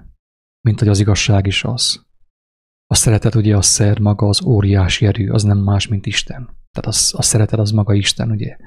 mint 0.62 0.80
hogy 0.80 0.88
az 0.88 1.00
igazság 1.00 1.48
is 1.48 1.63
az. 1.63 2.06
A 2.91 2.95
szeretet 2.95 3.36
ugye 3.36 3.55
a 3.55 3.62
szer 3.62 4.00
maga 4.00 4.27
az 4.27 4.43
óriási 4.43 5.05
erő, 5.05 5.31
az 5.31 5.43
nem 5.43 5.57
más, 5.57 5.88
mint 5.88 6.05
Isten. 6.05 6.43
Tehát 6.43 6.86
az, 6.86 7.13
a 7.17 7.21
szeretet 7.21 7.60
az 7.60 7.71
maga 7.71 7.93
Isten, 7.93 8.31
ugye. 8.31 8.57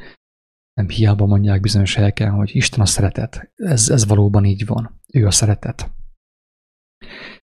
Nem 0.72 0.88
hiába 0.88 1.26
mondják 1.26 1.60
bizonyos 1.60 1.94
helyeken, 1.94 2.30
hogy 2.30 2.56
Isten 2.56 2.80
a 2.80 2.86
szeretet. 2.86 3.52
Ez, 3.54 3.88
ez 3.88 4.06
valóban 4.06 4.44
így 4.44 4.66
van. 4.66 5.00
Ő 5.12 5.26
a 5.26 5.30
szeretet. 5.30 5.92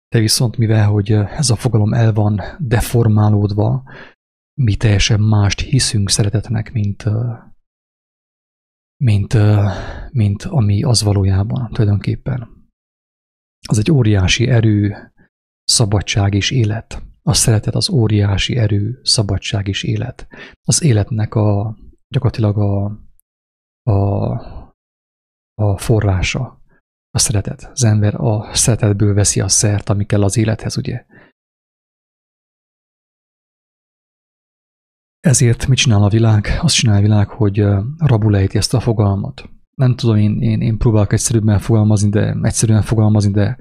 De 0.07 0.19
viszont 0.19 0.57
mivel, 0.57 0.89
hogy 0.89 1.11
ez 1.11 1.49
a 1.49 1.55
fogalom 1.55 1.93
el 1.93 2.13
van 2.13 2.41
deformálódva, 2.59 3.83
mi 4.61 4.75
teljesen 4.75 5.19
mást 5.19 5.59
hiszünk 5.59 6.09
szeretetnek, 6.09 6.71
mint, 6.71 7.03
mint, 9.03 9.37
mint 10.11 10.43
ami 10.43 10.83
az 10.83 11.03
valójában 11.03 11.69
tulajdonképpen. 11.71 12.69
Az 13.67 13.77
egy 13.77 13.91
óriási 13.91 14.47
erő, 14.47 15.10
szabadság 15.71 16.33
és 16.33 16.51
élet. 16.51 17.03
A 17.23 17.33
szeretet 17.33 17.75
az 17.75 17.89
óriási 17.89 18.57
erő, 18.57 18.99
szabadság 19.03 19.67
és 19.67 19.83
élet. 19.83 20.27
Az 20.61 20.83
életnek 20.83 21.35
a 21.35 21.77
gyakorlatilag 22.07 22.57
a, 22.57 22.85
a, 23.91 24.31
a 25.53 25.77
forrása, 25.77 26.61
a 27.09 27.19
szeretet. 27.19 27.69
Az 27.73 27.83
ember 27.83 28.15
a 28.15 28.53
szeretetből 28.53 29.13
veszi 29.13 29.39
a 29.39 29.47
szert, 29.47 29.89
ami 29.89 30.05
kell 30.05 30.23
az 30.23 30.37
élethez, 30.37 30.77
ugye? 30.77 31.05
Ezért 35.19 35.67
mit 35.67 35.77
csinál 35.77 36.03
a 36.03 36.09
világ? 36.09 36.47
Azt 36.61 36.75
csinál 36.75 36.97
a 36.97 37.01
világ, 37.01 37.27
hogy 37.27 37.63
rabulejti 37.97 38.57
ezt 38.57 38.73
a 38.73 38.79
fogalmat. 38.79 39.49
Nem 39.75 39.95
tudom, 39.95 40.15
én, 40.15 40.41
én, 40.41 40.61
én 40.61 40.77
próbálok 40.77 41.13
egyszerűbben 41.13 41.59
fogalmazni, 41.59 42.09
de 42.09 42.37
egyszerűen 42.41 42.81
fogalmazni, 42.81 43.31
de 43.31 43.57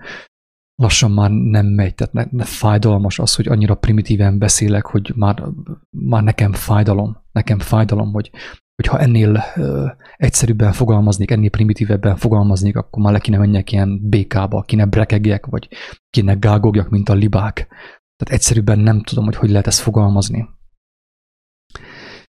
lassan 0.80 1.10
már 1.10 1.30
nem 1.30 1.66
megy, 1.66 1.94
tehát 1.94 2.12
ne, 2.12 2.24
ne 2.30 2.44
fájdalmas 2.44 3.18
az, 3.18 3.34
hogy 3.34 3.48
annyira 3.48 3.74
primitíven 3.74 4.38
beszélek, 4.38 4.86
hogy 4.86 5.12
már, 5.16 5.44
már 5.90 6.22
nekem 6.22 6.52
fájdalom, 6.52 7.16
nekem 7.32 7.58
fájdalom, 7.58 8.12
hogy, 8.12 8.30
hogyha 8.74 8.98
ennél 8.98 9.42
ö, 9.56 9.86
egyszerűbben 10.16 10.72
fogalmaznék, 10.72 11.30
ennél 11.30 11.50
primitívebben 11.50 12.16
fogalmaznék, 12.16 12.76
akkor 12.76 13.02
már 13.02 13.12
le 13.12 13.18
kéne 13.18 13.38
menjek 13.38 13.72
ilyen 13.72 14.08
békába, 14.08 14.62
kéne 14.62 14.86
brekegjek, 14.86 15.46
vagy 15.46 15.68
kéne 16.10 16.34
gágogjak, 16.34 16.88
mint 16.88 17.08
a 17.08 17.14
libák. 17.14 17.54
Tehát 18.16 18.34
egyszerűbben 18.34 18.78
nem 18.78 19.02
tudom, 19.02 19.24
hogy 19.24 19.36
hogy 19.36 19.50
lehet 19.50 19.66
ezt 19.66 19.80
fogalmazni. 19.80 20.48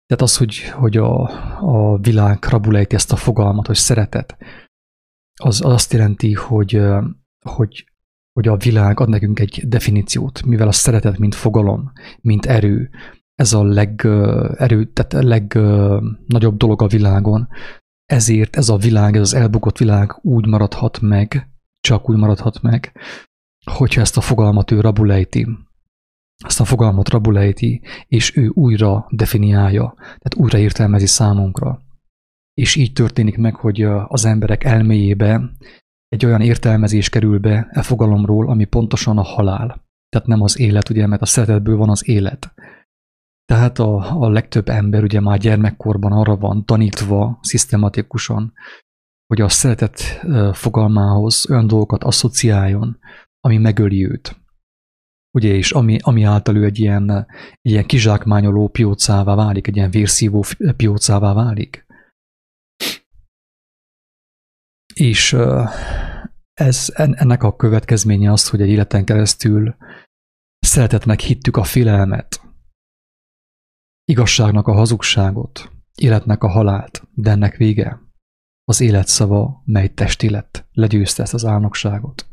Tehát 0.05 0.23
az, 0.23 0.37
hogy, 0.37 0.57
hogy 0.69 0.97
a, 0.97 1.29
a 1.59 1.97
világ 1.97 2.43
rabulejti 2.49 2.95
ezt 2.95 3.11
a 3.11 3.15
fogalmat, 3.15 3.67
hogy 3.67 3.75
szeretet, 3.75 4.37
az, 5.41 5.61
az 5.61 5.73
azt 5.73 5.93
jelenti, 5.93 6.33
hogy, 6.33 6.81
hogy, 7.45 7.92
hogy 8.33 8.47
a 8.47 8.57
világ 8.57 8.99
ad 8.99 9.09
nekünk 9.09 9.39
egy 9.39 9.63
definíciót, 9.67 10.45
mivel 10.45 10.67
a 10.67 10.71
szeretet, 10.71 11.17
mint 11.17 11.35
fogalom, 11.35 11.91
mint 12.21 12.45
erő, 12.45 12.89
ez 13.35 13.53
a 13.53 13.63
legerő, 13.63 14.85
tehát 14.85 15.13
a 15.13 15.23
legnagyobb 15.23 16.57
dolog 16.57 16.81
a 16.81 16.87
világon, 16.87 17.47
ezért 18.05 18.55
ez 18.55 18.69
a 18.69 18.77
világ, 18.77 19.15
ez 19.15 19.21
az 19.21 19.33
elbukott 19.33 19.77
világ 19.77 20.19
úgy 20.21 20.47
maradhat 20.47 21.01
meg, 21.01 21.49
csak 21.79 22.09
úgy 22.09 22.17
maradhat 22.17 22.61
meg, 22.61 22.99
hogyha 23.71 24.01
ezt 24.01 24.17
a 24.17 24.21
fogalmat 24.21 24.71
ő 24.71 24.79
rabulejti, 24.79 25.47
ezt 26.45 26.59
a 26.59 26.65
fogalmat 26.65 27.09
rabulejti, 27.09 27.81
és 28.07 28.37
ő 28.37 28.47
újra 28.47 29.07
definiálja, 29.09 29.93
tehát 29.97 30.35
újra 30.35 30.57
értelmezi 30.57 31.05
számunkra. 31.05 31.81
És 32.53 32.75
így 32.75 32.93
történik 32.93 33.37
meg, 33.37 33.55
hogy 33.55 33.81
az 34.07 34.25
emberek 34.25 34.63
elméjébe 34.63 35.41
egy 36.13 36.25
olyan 36.25 36.41
értelmezés 36.41 37.09
kerül 37.09 37.39
be 37.39 37.67
e 37.71 37.81
fogalomról, 37.81 38.49
ami 38.49 38.65
pontosan 38.65 39.17
a 39.17 39.21
halál. 39.21 39.67
Tehát 40.09 40.27
nem 40.27 40.41
az 40.41 40.59
élet, 40.59 40.89
ugye, 40.89 41.07
mert 41.07 41.21
a 41.21 41.25
szeretetből 41.25 41.77
van 41.77 41.89
az 41.89 42.07
élet. 42.07 42.53
Tehát 43.45 43.79
a, 43.79 44.21
a 44.21 44.29
legtöbb 44.29 44.69
ember 44.69 45.03
ugye 45.03 45.19
már 45.19 45.37
gyermekkorban 45.37 46.11
arra 46.11 46.35
van 46.37 46.65
tanítva 46.65 47.39
szisztematikusan, 47.41 48.53
hogy 49.27 49.41
a 49.41 49.49
szeretet 49.49 50.01
fogalmához 50.53 51.49
olyan 51.49 51.67
dolgokat 51.67 52.03
asszociáljon, 52.03 52.99
ami 53.39 53.57
megöli 53.57 54.05
őt. 54.05 54.41
Ugye, 55.37 55.53
és 55.53 55.71
ami, 55.71 55.97
ami 56.01 56.23
által 56.23 56.55
ő 56.55 56.63
egy 56.63 56.79
ilyen, 56.79 57.27
ilyen 57.61 57.85
kizsákmányoló 57.85 58.67
piócává 58.67 59.35
válik, 59.35 59.67
egy 59.67 59.75
ilyen 59.75 59.91
vérszívó 59.91 60.43
piócává 60.75 61.33
válik. 61.33 61.82
És 64.93 65.35
ez, 66.53 66.91
ennek 66.95 67.43
a 67.43 67.55
következménye 67.55 68.31
az, 68.31 68.49
hogy 68.49 68.61
egy 68.61 68.69
életen 68.69 69.05
keresztül 69.05 69.75
szeretetnek 70.59 71.19
hittük 71.19 71.57
a 71.57 71.63
félelmet, 71.63 72.41
igazságnak 74.05 74.67
a 74.67 74.73
hazugságot, 74.73 75.71
életnek 75.95 76.43
a 76.43 76.49
halált, 76.49 77.07
de 77.13 77.29
ennek 77.29 77.55
vége 77.55 77.99
az 78.63 78.81
élet 78.81 79.07
szava, 79.07 79.61
mely 79.65 79.93
testi 79.93 80.29
lett, 80.29 80.65
legyőzte 80.71 81.23
ezt 81.23 81.33
az 81.33 81.45
álnokságot. 81.45 82.27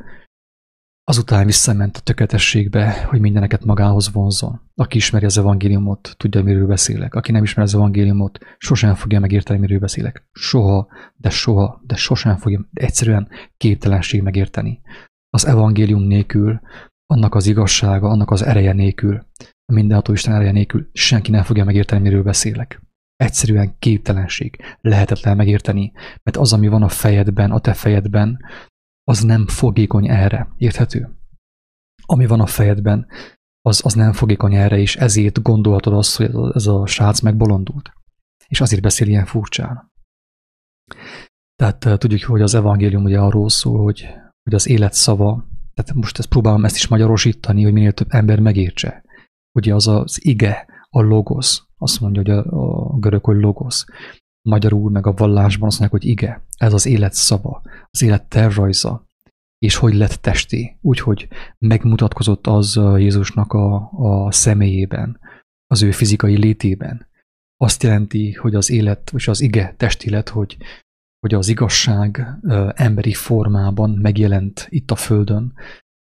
Azután 1.10 1.46
visszament 1.46 1.96
a 1.96 2.00
tökéletességbe, 2.00 3.04
hogy 3.08 3.20
mindeneket 3.20 3.64
magához 3.64 4.12
vonzon. 4.12 4.60
Aki 4.74 4.96
ismeri 4.96 5.24
az 5.24 5.38
evangéliumot, 5.38 6.14
tudja, 6.16 6.42
miről 6.42 6.66
beszélek. 6.66 7.14
Aki 7.14 7.32
nem 7.32 7.42
ismeri 7.42 7.68
az 7.68 7.74
evangéliumot, 7.74 8.38
sosem 8.58 8.94
fogja 8.94 9.20
megérteni, 9.20 9.58
miről 9.58 9.78
beszélek. 9.78 10.28
Soha, 10.32 10.88
de 11.16 11.30
soha, 11.30 11.82
de 11.86 11.96
sosem 11.96 12.36
fogja, 12.36 12.68
de 12.70 12.82
egyszerűen 12.82 13.28
képtelenség 13.56 14.22
megérteni. 14.22 14.80
Az 15.30 15.46
evangélium 15.46 16.02
nélkül, 16.02 16.60
annak 17.06 17.34
az 17.34 17.46
igazsága, 17.46 18.08
annak 18.08 18.30
az 18.30 18.42
ereje 18.42 18.72
nélkül, 18.72 19.26
a 19.64 19.72
mindenható 19.72 20.12
Isten 20.12 20.34
ereje 20.34 20.52
nélkül 20.52 20.88
senki 20.92 21.30
nem 21.30 21.42
fogja 21.42 21.64
megérteni, 21.64 22.02
miről 22.02 22.22
beszélek. 22.22 22.82
Egyszerűen 23.16 23.74
képtelenség. 23.78 24.56
Lehetetlen 24.80 25.36
megérteni, 25.36 25.92
mert 26.22 26.36
az, 26.36 26.52
ami 26.52 26.68
van 26.68 26.82
a 26.82 26.88
fejedben, 26.88 27.50
a 27.50 27.58
te 27.58 27.72
fejedben, 27.72 28.38
az 29.04 29.22
nem 29.22 29.46
fogékony 29.46 30.08
erre. 30.08 30.48
Érthető? 30.56 31.16
Ami 32.06 32.26
van 32.26 32.40
a 32.40 32.46
fejedben, 32.46 33.06
az, 33.60 33.80
az 33.84 33.94
nem 33.94 34.12
fogékony 34.12 34.54
erre, 34.54 34.78
és 34.78 34.96
ezért 34.96 35.42
gondolhatod 35.42 35.92
azt, 35.92 36.16
hogy 36.16 36.30
ez 36.52 36.66
a 36.66 36.86
srác 36.86 37.20
megbolondult. 37.20 37.92
És 38.46 38.60
azért 38.60 38.82
beszél 38.82 39.08
ilyen 39.08 39.26
furcsán. 39.26 39.92
Tehát 41.56 41.84
eh, 41.84 41.96
tudjuk, 41.96 42.22
hogy 42.22 42.42
az 42.42 42.54
evangélium 42.54 43.04
ugye 43.04 43.18
arról 43.18 43.48
szól, 43.48 43.82
hogy, 43.82 44.08
hogy 44.42 44.54
az 44.54 44.68
élet 44.68 44.92
szava, 44.92 45.48
tehát 45.74 45.94
most 45.94 46.18
ezt 46.18 46.28
próbálom 46.28 46.64
ezt 46.64 46.76
is 46.76 46.88
magyarosítani, 46.88 47.62
hogy 47.62 47.72
minél 47.72 47.92
több 47.92 48.08
ember 48.10 48.40
megértse. 48.40 49.04
Ugye 49.52 49.74
az 49.74 49.88
az 49.88 50.24
ige, 50.24 50.66
a 50.88 51.00
logosz, 51.00 51.66
azt 51.76 52.00
mondja, 52.00 52.22
hogy 52.22 52.30
a, 52.30 52.92
a 52.92 52.98
görög, 52.98 53.24
hogy 53.24 53.36
logosz. 53.36 53.84
Magyarul 54.48 54.90
meg 54.90 55.06
a 55.06 55.12
vallásban 55.12 55.68
azt 55.68 55.78
mondják, 55.78 56.00
hogy 56.00 56.10
ige, 56.10 56.44
ez 56.56 56.72
az 56.72 56.86
élet 56.86 57.12
szava, 57.12 57.62
az 57.90 58.02
élet 58.02 58.28
tervrajza, 58.28 59.06
és 59.58 59.76
hogy 59.76 59.94
lett 59.94 60.12
testi, 60.12 60.78
úgyhogy 60.80 61.28
megmutatkozott 61.58 62.46
az 62.46 62.80
Jézusnak 62.96 63.52
a, 63.52 63.90
a 63.92 64.32
személyében, 64.32 65.20
az 65.66 65.82
ő 65.82 65.90
fizikai 65.90 66.38
létében. 66.38 67.08
Azt 67.56 67.82
jelenti, 67.82 68.32
hogy 68.32 68.54
az 68.54 68.70
élet, 68.70 69.12
és 69.14 69.28
az 69.28 69.40
ige 69.40 69.74
testi 69.76 70.10
lett, 70.10 70.28
hogy, 70.28 70.56
hogy 71.20 71.34
az 71.34 71.48
igazság 71.48 72.26
emberi 72.74 73.12
formában 73.12 73.90
megjelent 73.90 74.66
itt 74.70 74.90
a 74.90 74.96
Földön, 74.96 75.52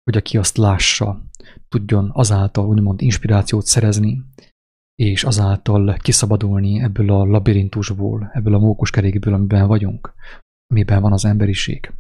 hogy 0.05 0.17
aki 0.17 0.39
azt 0.39 0.57
lássa, 0.57 1.23
tudjon 1.69 2.11
azáltal 2.13 2.67
úgymond 2.67 3.03
inspirációt 3.03 3.67
szerezni, 3.67 4.23
és 5.01 5.25
azáltal 5.25 5.97
kiszabadulni 5.97 6.81
ebből 6.83 7.11
a 7.11 7.25
labirintusból, 7.25 8.31
ebből 8.33 8.55
a 8.55 8.59
mókuskerékből, 8.59 9.35
amiben 9.35 9.67
vagyunk, 9.67 10.15
amiben 10.67 11.01
van 11.01 11.13
az 11.13 11.25
emberiség. 11.25 11.93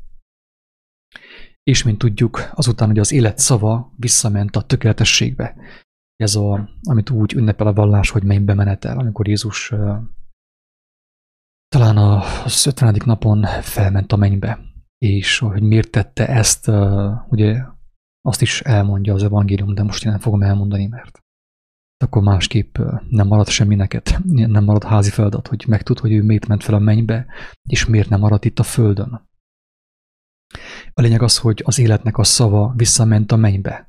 És 1.62 1.82
mint 1.82 1.98
tudjuk, 1.98 2.50
azután, 2.54 2.88
hogy 2.88 2.98
az 2.98 3.12
élet 3.12 3.38
szava 3.38 3.92
visszament 3.96 4.56
a 4.56 4.62
tökéletességbe, 4.62 5.56
ez 6.16 6.34
a, 6.34 6.70
amit 6.82 7.10
úgy 7.10 7.34
ünnepel 7.34 7.66
a 7.66 7.72
vallás, 7.72 8.10
hogy 8.10 8.22
mennybe 8.22 8.54
menetel, 8.54 8.98
amikor 8.98 9.28
Jézus 9.28 9.72
talán 11.68 11.96
a 11.96 12.22
50. 12.66 12.96
napon 13.04 13.42
felment 13.62 14.12
a 14.12 14.16
mennybe, 14.16 14.60
és 14.98 15.38
hogy 15.38 15.62
miért 15.62 15.90
tette 15.90 16.28
ezt, 16.28 16.70
ugye 17.28 17.64
azt 18.20 18.42
is 18.42 18.60
elmondja 18.60 19.14
az 19.14 19.22
evangélium, 19.22 19.74
de 19.74 19.82
most 19.82 20.04
én 20.04 20.10
nem 20.10 20.20
fogom 20.20 20.42
elmondani, 20.42 20.86
mert 20.86 21.20
akkor 22.04 22.22
másképp 22.22 22.78
nem 23.08 23.26
marad 23.26 23.48
semmi 23.48 23.74
neked, 23.74 24.18
nem 24.26 24.64
marad 24.64 24.84
házi 24.84 25.10
feladat, 25.10 25.48
hogy 25.48 25.64
megtud, 25.68 25.98
hogy 25.98 26.12
ő 26.12 26.22
miért 26.22 26.46
ment 26.46 26.62
fel 26.62 26.74
a 26.74 26.78
mennybe, 26.78 27.26
és 27.68 27.86
miért 27.86 28.08
nem 28.08 28.20
maradt 28.20 28.44
itt 28.44 28.58
a 28.58 28.62
földön. 28.62 29.28
A 30.92 31.00
lényeg 31.00 31.22
az, 31.22 31.38
hogy 31.38 31.62
az 31.64 31.78
életnek 31.78 32.18
a 32.18 32.24
szava 32.24 32.72
visszament 32.76 33.32
a 33.32 33.36
mennybe, 33.36 33.88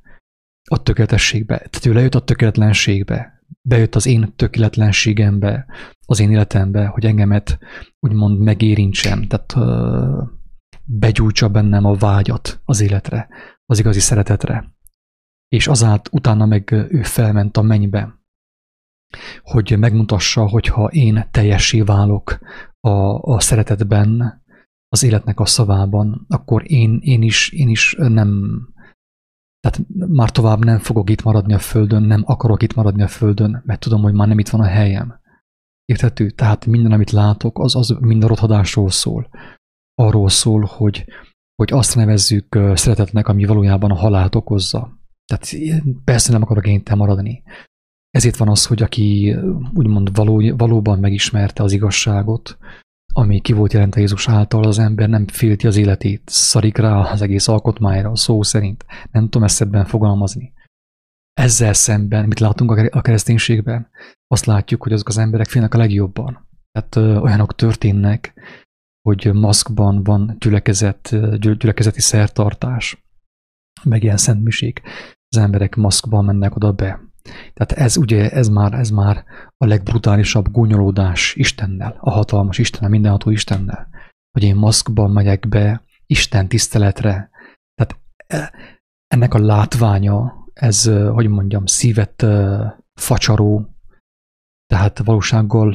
a 0.70 0.84
tökéletességbe, 0.84 1.58
tehát 1.58 1.86
ő 1.86 1.94
lejött 1.94 2.16
a 2.16 2.24
tökéletlenségbe, 2.24 3.44
bejött 3.62 3.96
az 3.96 4.06
én 4.06 4.34
tökéletlenségembe, 4.36 5.66
az 6.06 6.20
én 6.20 6.32
életembe, 6.32 6.86
hogy 6.86 7.06
engemet 7.06 7.60
úgymond 8.00 8.40
megérintsen, 8.40 9.28
tehát 9.28 9.56
begyújtsa 10.86 11.50
bennem 11.50 11.86
a 11.86 11.94
vágyat 11.94 12.62
az 12.66 12.82
életre, 12.82 13.28
az 13.66 13.80
igazi 13.80 14.00
szeretetre. 14.00 14.74
És 15.56 15.68
azált 15.68 16.10
utána 16.12 16.46
meg 16.46 16.72
ő 16.72 17.02
felment 17.04 17.58
a 17.58 17.62
mennybe, 17.62 18.20
hogy 19.42 19.78
megmutassa, 19.80 20.48
hogyha 20.48 20.88
én 20.88 21.28
teljesé 21.32 21.82
válok 21.82 22.40
a, 22.80 22.90
a 23.34 23.40
szeretetben, 23.40 24.42
az 24.88 25.04
életnek 25.04 25.40
a 25.40 25.46
szavában, 25.46 26.26
akkor 26.28 26.72
én, 26.72 27.00
én, 27.02 27.22
is, 27.22 27.50
én 27.52 27.70
is 27.70 27.96
nem, 27.98 28.60
tehát 29.60 29.88
már 30.08 30.30
tovább 30.30 30.66
nem 30.66 30.80
fogok 30.80 31.10
itt 31.10 31.24
maradni 31.24 31.54
a 31.54 31.60
Földön, 31.60 32.04
nem 32.04 32.24
akarok 32.26 32.64
itt 32.64 32.74
maradni 32.74 33.02
a 33.02 33.08
Földön, 33.08 33.62
mert 33.66 33.80
tudom, 33.80 34.02
hogy 34.02 34.14
már 34.14 34.28
nem 34.28 34.40
itt 34.40 34.50
van 34.50 34.62
a 34.62 34.68
helyem. 34.68 35.20
Érthető? 35.86 36.30
Tehát 36.30 36.66
minden, 36.66 36.92
amit 36.92 37.12
látok, 37.12 37.60
az, 37.60 37.76
az 37.76 37.98
mind 38.00 38.24
a 38.24 38.28
rothadásról 38.28 38.90
szól. 38.90 39.30
Arról 39.96 40.30
szól, 40.30 40.62
hogy, 40.62 41.06
hogy 41.56 41.72
azt 41.72 41.96
nevezzük 41.96 42.60
szeretetnek, 42.74 43.28
ami 43.28 43.46
valójában 43.46 43.92
a 43.92 43.96
halált 43.96 44.36
okozza. 44.36 45.01
Tehát 45.32 45.74
persze 46.04 46.32
nem 46.32 46.42
akarok 46.42 46.68
én 46.68 46.84
maradni. 46.96 47.44
Ezért 48.10 48.38
van 48.38 48.50
az, 48.50 48.66
hogy 48.66 48.82
aki 48.82 49.36
úgymond 49.74 50.16
való, 50.16 50.56
valóban 50.56 51.00
megismerte 51.00 51.64
az 51.64 51.72
igazságot, 51.72 52.58
ami 53.14 53.42
ki 53.42 53.54
volt 53.54 53.74
jelentve 53.74 54.00
Jézus 54.00 54.30
által, 54.30 54.64
az 54.64 54.80
ember 54.80 55.10
nem 55.10 55.28
félti 55.28 55.68
az 55.68 55.78
életét, 55.78 56.22
szarik 56.26 56.78
rá 56.78 56.96
az 56.96 57.22
egész 57.22 57.48
alkotmányra, 57.48 58.16
szó 58.16 58.44
szerint. 58.44 58.86
Nem 59.12 59.24
tudom 59.24 59.44
ezt 59.44 59.62
ebben 59.62 59.86
fogalmazni. 59.86 60.54
Ezzel 61.34 61.74
szemben, 61.74 62.28
mit 62.28 62.40
látunk 62.40 62.72
a 62.72 63.02
kereszténységben, 63.02 63.90
azt 64.28 64.46
látjuk, 64.46 64.84
hogy 64.84 64.94
azok 64.94 65.08
az 65.08 65.18
emberek 65.18 65.48
félnek 65.48 65.74
a 65.74 65.78
legjobban. 65.78 66.48
Tehát 66.72 66.96
ö, 66.96 67.18
olyanok 67.18 67.56
történnek, 67.56 68.34
hogy 69.02 69.34
maszkban 69.34 70.04
van 70.04 70.36
gyülekezet, 70.40 71.16
gyülekezeti 71.40 72.02
szertartás, 72.02 73.04
meg 73.84 74.04
ilyen 74.04 74.18
szentmisék. 74.18 74.82
Az 75.36 75.38
emberek 75.38 75.76
maszkban 75.76 76.26
mennek 76.26 76.56
oda 76.56 76.72
be. 76.72 77.00
Tehát 77.54 77.72
ez 77.72 77.98
ugye, 77.98 78.30
ez 78.30 78.48
már, 78.48 78.74
ez 78.74 78.90
már 78.90 79.24
a 79.58 79.66
legbrutálisabb 79.66 80.52
gúnyolódás 80.52 81.36
Istennel, 81.36 81.98
a 82.00 82.12
hatalmas 82.12 82.58
Istennel, 82.58 82.90
mindenható 82.90 83.30
Istennel, 83.30 83.88
hogy 84.32 84.44
én 84.44 84.56
maszkban 84.56 85.12
megyek 85.12 85.48
be 85.48 85.84
Isten 86.06 86.48
tiszteletre. 86.48 87.30
Tehát 87.74 88.02
e, 88.28 88.54
ennek 89.08 89.34
a 89.34 89.40
látványa 89.40 90.34
ez, 90.54 90.86
hogy 91.14 91.28
mondjam, 91.28 91.66
szívet 91.66 92.26
facsaró, 92.94 93.66
tehát 94.68 95.00
valósággal 95.00 95.74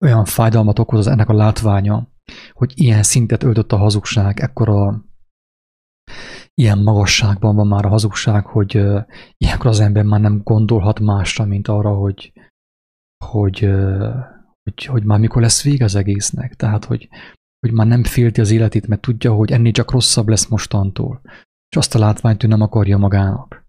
olyan 0.00 0.24
fájdalmat 0.24 0.78
okoz 0.78 0.98
az 0.98 1.06
ennek 1.06 1.28
a 1.28 1.34
látványa, 1.34 2.08
hogy 2.52 2.72
ilyen 2.74 3.02
szintet 3.02 3.42
öltött 3.42 3.72
a 3.72 3.76
hazugság, 3.76 4.40
ekkora 4.40 5.04
ilyen 6.54 6.78
magasságban 6.78 7.56
van 7.56 7.66
már 7.66 7.84
a 7.84 7.88
hazugság, 7.88 8.46
hogy 8.46 8.76
uh, 8.76 9.04
ilyenkor 9.36 9.66
az 9.66 9.80
ember 9.80 10.04
már 10.04 10.20
nem 10.20 10.40
gondolhat 10.44 11.00
másra, 11.00 11.44
mint 11.44 11.68
arra, 11.68 11.94
hogy, 11.94 12.32
hogy, 13.24 13.64
uh, 13.64 14.14
hogy, 14.62 14.84
hogy 14.84 15.04
már 15.04 15.18
mikor 15.18 15.42
lesz 15.42 15.62
vége 15.62 15.84
az 15.84 15.94
egésznek. 15.94 16.54
Tehát, 16.54 16.84
hogy, 16.84 17.08
hogy 17.58 17.72
már 17.72 17.86
nem 17.86 18.04
félti 18.04 18.40
az 18.40 18.50
életét, 18.50 18.86
mert 18.86 19.00
tudja, 19.00 19.32
hogy 19.32 19.52
ennél 19.52 19.72
csak 19.72 19.90
rosszabb 19.90 20.28
lesz 20.28 20.48
mostantól. 20.48 21.20
És 21.68 21.76
azt 21.76 21.94
a 21.94 21.98
látványt 21.98 22.42
ő 22.42 22.46
nem 22.46 22.60
akarja 22.60 22.98
magának. 22.98 23.66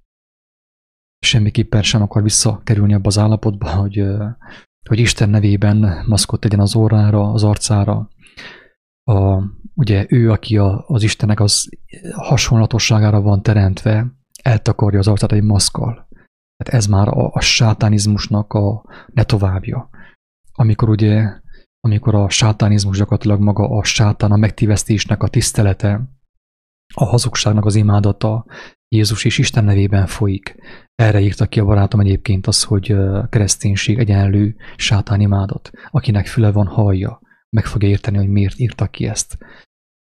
Semmiképpen 1.20 1.82
sem 1.82 2.02
akar 2.02 2.24
visszakerülni 2.24 2.94
abba 2.94 3.08
az 3.08 3.18
állapotba, 3.18 3.70
hogy, 3.70 4.02
uh, 4.02 4.32
hogy 4.90 5.00
Isten 5.00 5.30
nevében 5.30 6.06
maszkot 6.08 6.40
tegyen 6.40 6.60
az 6.60 6.76
órára, 6.76 7.32
az 7.32 7.44
arcára, 7.44 8.10
a, 9.04 9.44
ugye 9.74 10.06
ő, 10.10 10.32
aki 10.32 10.58
a, 10.58 10.84
az 10.88 11.04
Istennek 11.04 11.40
az 11.40 11.70
hasonlatosságára 12.12 13.22
van 13.22 13.42
teremtve, 13.42 14.06
eltakarja 14.44 15.00
az 15.00 15.08
arcát 15.08 15.32
egy 15.32 15.44
maszkal. 15.44 16.08
Tehát 16.58 16.82
ez 16.82 16.86
már 16.86 17.08
a, 17.08 17.32
a 17.32 17.40
sátánizmusnak 17.40 18.54
a 18.54 18.84
ne 19.14 19.24
továbbja. 19.24 19.90
Amikor 20.52 20.90
ugye, 20.90 21.42
amikor 21.80 22.16
a 22.16 22.30
sátánizmus 22.30 22.98
gyakorlatilag 22.98 23.40
maga 23.40 23.70
a 23.70 23.84
sátán, 23.84 24.32
a 24.32 24.36
megtévesztésnek 24.36 25.24
a 25.24 25.28
tisztelete, 25.28 26.02
a 26.96 27.06
hazugságnak 27.06 27.66
az 27.66 27.76
imádata 27.76 28.46
Jézus 28.88 29.26
és 29.26 29.38
Isten 29.38 29.64
nevében 29.64 30.08
folyik. 30.08 30.56
Erre 30.96 31.20
írta 31.20 31.48
ki 31.48 31.60
a 31.60 31.66
barátom 31.66 32.00
egyébként 32.00 32.48
az, 32.48 32.64
hogy 32.64 32.96
kereszténység 33.30 34.00
egyenlő 34.00 34.56
sátán 34.76 35.20
imádat. 35.20 35.70
Akinek 35.90 36.28
füle 36.28 36.52
van, 36.52 36.68
hallja 36.68 37.22
meg 37.54 37.66
fogja 37.66 37.88
érteni, 37.88 38.18
hogy 38.18 38.28
miért 38.30 38.60
írtak 38.60 38.92
ki 38.92 39.08
ezt. 39.08 39.38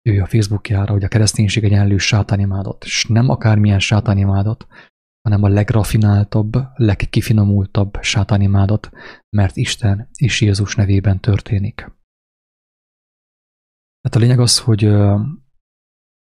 Ő 0.09 0.21
a 0.21 0.25
Facebookjára, 0.25 0.91
hogy 0.91 1.03
a 1.03 1.07
kereszténység 1.07 1.63
egyenlő 1.63 1.97
sátánimádot, 1.97 2.83
és 2.83 3.05
nem 3.05 3.29
akármilyen 3.29 3.79
sátánimádot, 3.79 4.67
hanem 5.21 5.43
a 5.43 5.47
legrafináltabb, 5.47 6.53
legkifinomultabb 6.75 7.97
sátánimádot, 8.01 8.89
mert 9.29 9.55
Isten 9.55 10.09
és 10.13 10.41
Jézus 10.41 10.75
nevében 10.75 11.19
történik. 11.19 11.91
Hát 14.01 14.15
a 14.15 14.19
lényeg 14.19 14.39
az, 14.39 14.59
hogy, 14.59 14.83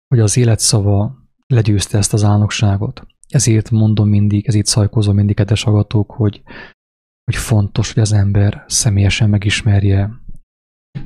hogy 0.08 0.19
az 0.19 0.38
életszava 0.38 1.17
legyőzte 1.47 1.97
ezt 1.97 2.13
az 2.13 2.23
álnokságot. 2.23 3.08
Ezért 3.28 3.69
mondom 3.69 4.10
mindig, 4.10 4.47
ezért 4.47 4.65
szajkozom 4.65 5.15
mindig, 5.15 5.36
kedves 5.36 5.65
agatók, 5.65 6.12
hogy, 6.12 6.43
hogy 7.23 7.36
fontos, 7.36 7.93
hogy 7.93 8.01
az 8.01 8.12
ember 8.12 8.63
személyesen 8.67 9.30
megismerje 9.30 10.23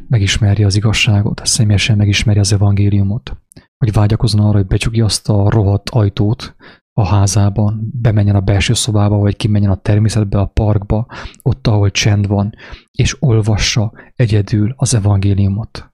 megismerje 0.07 0.65
az 0.65 0.75
igazságot, 0.75 1.41
személyesen 1.43 1.97
megismerje 1.97 2.41
az 2.41 2.53
evangéliumot, 2.53 3.37
hogy 3.77 3.93
vágyakozzon 3.93 4.45
arra, 4.45 4.57
hogy 4.57 4.67
becsukja 4.67 5.05
azt 5.05 5.29
a 5.29 5.49
rohadt 5.49 5.89
ajtót 5.89 6.55
a 6.93 7.05
házában, 7.05 7.91
bemenjen 7.93 8.35
a 8.35 8.39
belső 8.41 8.73
szobába, 8.73 9.17
vagy 9.17 9.35
kimenjen 9.35 9.71
a 9.71 9.81
természetbe, 9.81 10.39
a 10.39 10.45
parkba, 10.45 11.07
ott, 11.41 11.67
ahol 11.67 11.91
csend 11.91 12.27
van, 12.27 12.53
és 12.91 13.15
olvassa 13.19 13.91
egyedül 14.15 14.73
az 14.77 14.93
evangéliumot. 14.93 15.91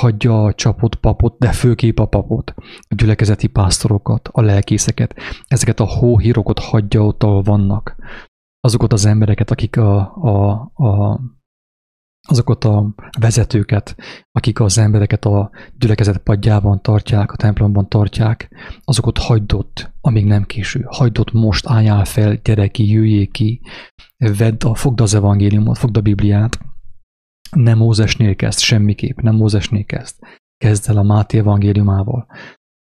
Hagyja 0.00 0.44
a 0.44 0.54
csapot, 0.54 0.94
papot, 0.94 1.38
de 1.38 1.52
főképp 1.52 1.98
a 1.98 2.06
papot, 2.06 2.54
a 2.88 2.94
gyülekezeti 2.94 3.46
pásztorokat, 3.46 4.28
a 4.32 4.40
lelkészeket, 4.40 5.14
ezeket 5.46 5.80
a 5.80 5.86
hóhírokat 5.86 6.58
hagyja 6.58 7.04
ott, 7.04 7.22
ahol 7.22 7.42
vannak. 7.42 7.96
Azokat 8.60 8.92
az 8.92 9.04
embereket, 9.04 9.50
akik 9.50 9.76
a, 9.76 9.98
a, 10.16 10.50
a 10.74 11.20
azokat 12.26 12.64
a 12.64 12.94
vezetőket, 13.20 13.96
akik 14.32 14.60
az 14.60 14.78
embereket 14.78 15.24
a 15.24 15.50
gyülekezet 15.78 16.18
padjában 16.18 16.82
tartják, 16.82 17.32
a 17.32 17.36
templomban 17.36 17.88
tartják, 17.88 18.48
azokat 18.84 19.18
hagyd 19.18 19.54
amíg 20.00 20.24
nem 20.24 20.44
késő. 20.44 20.84
Hagyd 20.88 21.32
most, 21.32 21.66
álljál 21.66 22.04
fel, 22.04 22.34
gyere 22.34 22.68
ki, 22.68 22.90
jöjjél 22.90 23.26
ki, 23.26 23.60
vedd 24.16 24.64
a, 24.64 24.74
fogd 24.74 25.00
az 25.00 25.14
evangéliumot, 25.14 25.78
fogd 25.78 25.96
a 25.96 26.00
Bibliát. 26.00 26.58
Nem 27.50 27.78
Mózesnél 27.78 28.36
kezd, 28.36 28.58
semmiképp, 28.58 29.18
nem 29.18 29.34
Mózesnél 29.34 29.84
kezd. 29.84 30.16
Kezd 30.56 30.88
el 30.88 30.96
a 30.96 31.02
Máté 31.02 31.38
evangéliumával. 31.38 32.26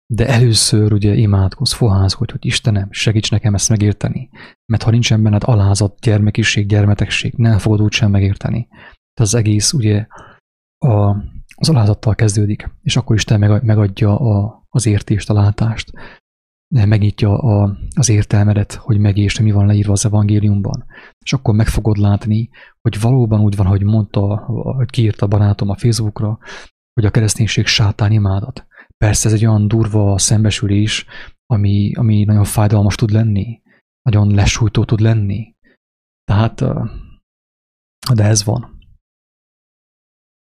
De 0.07 0.29
először 0.29 0.93
ugye 0.93 1.15
imádkozz, 1.15 1.73
foházkodj, 1.73 2.33
hogy 2.33 2.47
Istenem, 2.47 2.89
segíts 2.91 3.31
nekem 3.31 3.55
ezt 3.55 3.69
megérteni. 3.69 4.29
Mert 4.73 4.83
ha 4.83 4.91
nincsen 4.91 5.23
benned 5.23 5.43
alázat, 5.45 6.01
gyermekiség, 6.01 6.67
gyermetegség, 6.67 7.35
nem 7.37 7.59
fogod 7.59 7.81
úgysem 7.81 8.11
megérteni 8.11 8.69
az 9.21 9.35
egész 9.35 9.73
ugye 9.73 10.07
a, 10.79 11.17
az 11.55 11.69
alázattal 11.69 12.15
kezdődik, 12.15 12.71
és 12.83 12.97
akkor 12.97 13.17
Isten 13.17 13.41
megadja 13.65 14.19
a, 14.19 14.67
az 14.69 14.87
értést, 14.87 15.31
a 15.31 15.35
látást, 15.35 15.93
megnyitja 16.75 17.39
a, 17.39 17.79
az 17.97 18.09
értelmedet, 18.09 18.75
hogy 18.75 18.99
megértsd, 18.99 19.41
mi 19.41 19.51
van 19.51 19.67
leírva 19.67 19.93
az 19.93 20.05
evangéliumban. 20.05 20.85
És 21.25 21.33
akkor 21.33 21.55
meg 21.55 21.67
fogod 21.67 21.97
látni, 21.97 22.51
hogy 22.81 23.01
valóban 23.01 23.41
úgy 23.41 23.57
van, 23.57 23.67
hogy 23.67 23.83
mondta, 23.83 24.37
hogy 24.77 24.91
kiírta 24.91 25.25
a 25.25 25.29
barátom 25.29 25.69
a 25.69 25.77
Facebookra, 25.77 26.39
hogy 26.93 27.05
a 27.05 27.11
kereszténység 27.11 27.67
sátán 27.67 28.13
imádat. 28.13 28.67
Persze 28.97 29.29
ez 29.29 29.35
egy 29.35 29.47
olyan 29.47 29.69
durva 29.69 30.19
szembesülés, 30.19 31.07
ami, 31.47 31.95
ami 31.95 32.25
nagyon 32.25 32.45
fájdalmas 32.45 32.95
tud 32.95 33.11
lenni, 33.11 33.63
nagyon 34.03 34.35
lesújtó 34.35 34.85
tud 34.85 35.01
lenni. 35.01 35.55
Tehát, 36.25 36.65
de 38.15 38.25
ez 38.25 38.45
van. 38.45 38.78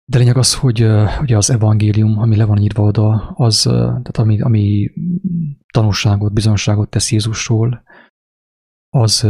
De 0.08 0.18
lényeg 0.18 0.36
az, 0.36 0.54
hogy 0.54 0.82
ugye 1.20 1.36
az 1.36 1.50
evangélium, 1.50 2.18
ami 2.18 2.36
le 2.36 2.44
van 2.44 2.58
írva 2.58 2.82
oda, 2.82 3.30
az, 3.30 3.62
tehát 3.62 4.16
ami, 4.16 4.40
ami 4.40 4.90
tanúságot, 5.72 6.32
bizonságot 6.32 6.90
tesz 6.90 7.12
Jézusról, 7.12 7.82
az 8.88 9.24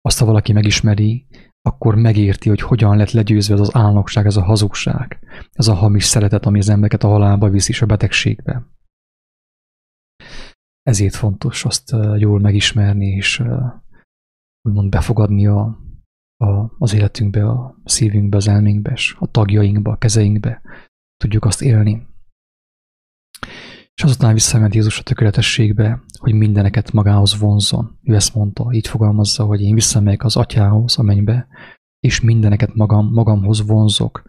azt, 0.00 0.18
ha 0.18 0.24
valaki 0.24 0.52
megismeri, 0.52 1.26
akkor 1.62 1.94
megérti, 1.94 2.48
hogy 2.48 2.60
hogyan 2.60 2.96
lett 2.96 3.10
legyőzve 3.10 3.54
ez 3.54 3.60
az 3.60 3.74
álnokság, 3.74 4.26
ez 4.26 4.36
a 4.36 4.44
hazugság, 4.44 5.18
ez 5.52 5.68
a 5.68 5.74
hamis 5.74 6.04
szeretet, 6.04 6.46
ami 6.46 6.58
az 6.58 6.68
embereket 6.68 7.02
a 7.02 7.08
halálba 7.08 7.48
viszi 7.48 7.70
és 7.70 7.82
a 7.82 7.86
betegségbe. 7.86 8.66
Ezért 10.82 11.14
fontos 11.14 11.64
azt 11.64 11.90
jól 12.16 12.40
megismerni, 12.40 13.06
és 13.06 13.42
úgymond 14.62 14.90
befogadni 14.90 15.46
a, 15.46 15.78
a, 16.38 16.74
az 16.78 16.94
életünkbe, 16.94 17.48
a 17.48 17.80
szívünkbe, 17.84 18.36
az 18.36 18.48
elménkbe, 18.48 18.90
és 18.90 19.16
a 19.18 19.30
tagjainkba, 19.30 19.90
a 19.90 19.96
kezeinkbe 19.96 20.62
tudjuk 21.16 21.44
azt 21.44 21.62
élni. 21.62 22.06
És 23.94 24.04
azután 24.04 24.34
visszament 24.34 24.74
Jézus 24.74 24.98
a 24.98 25.02
tökéletességbe, 25.02 26.02
hogy 26.18 26.32
mindeneket 26.32 26.92
magához 26.92 27.38
vonzon. 27.38 27.98
Ő 28.02 28.14
ezt 28.14 28.34
mondta, 28.34 28.72
így 28.72 28.86
fogalmazza, 28.86 29.44
hogy 29.44 29.60
én 29.60 29.74
visszamegyek 29.74 30.24
az 30.24 30.36
atyához, 30.36 30.98
a 30.98 31.02
mennybe, 31.02 31.46
és 32.00 32.20
mindeneket 32.20 32.74
magam, 32.74 33.12
magamhoz 33.12 33.66
vonzok. 33.66 34.22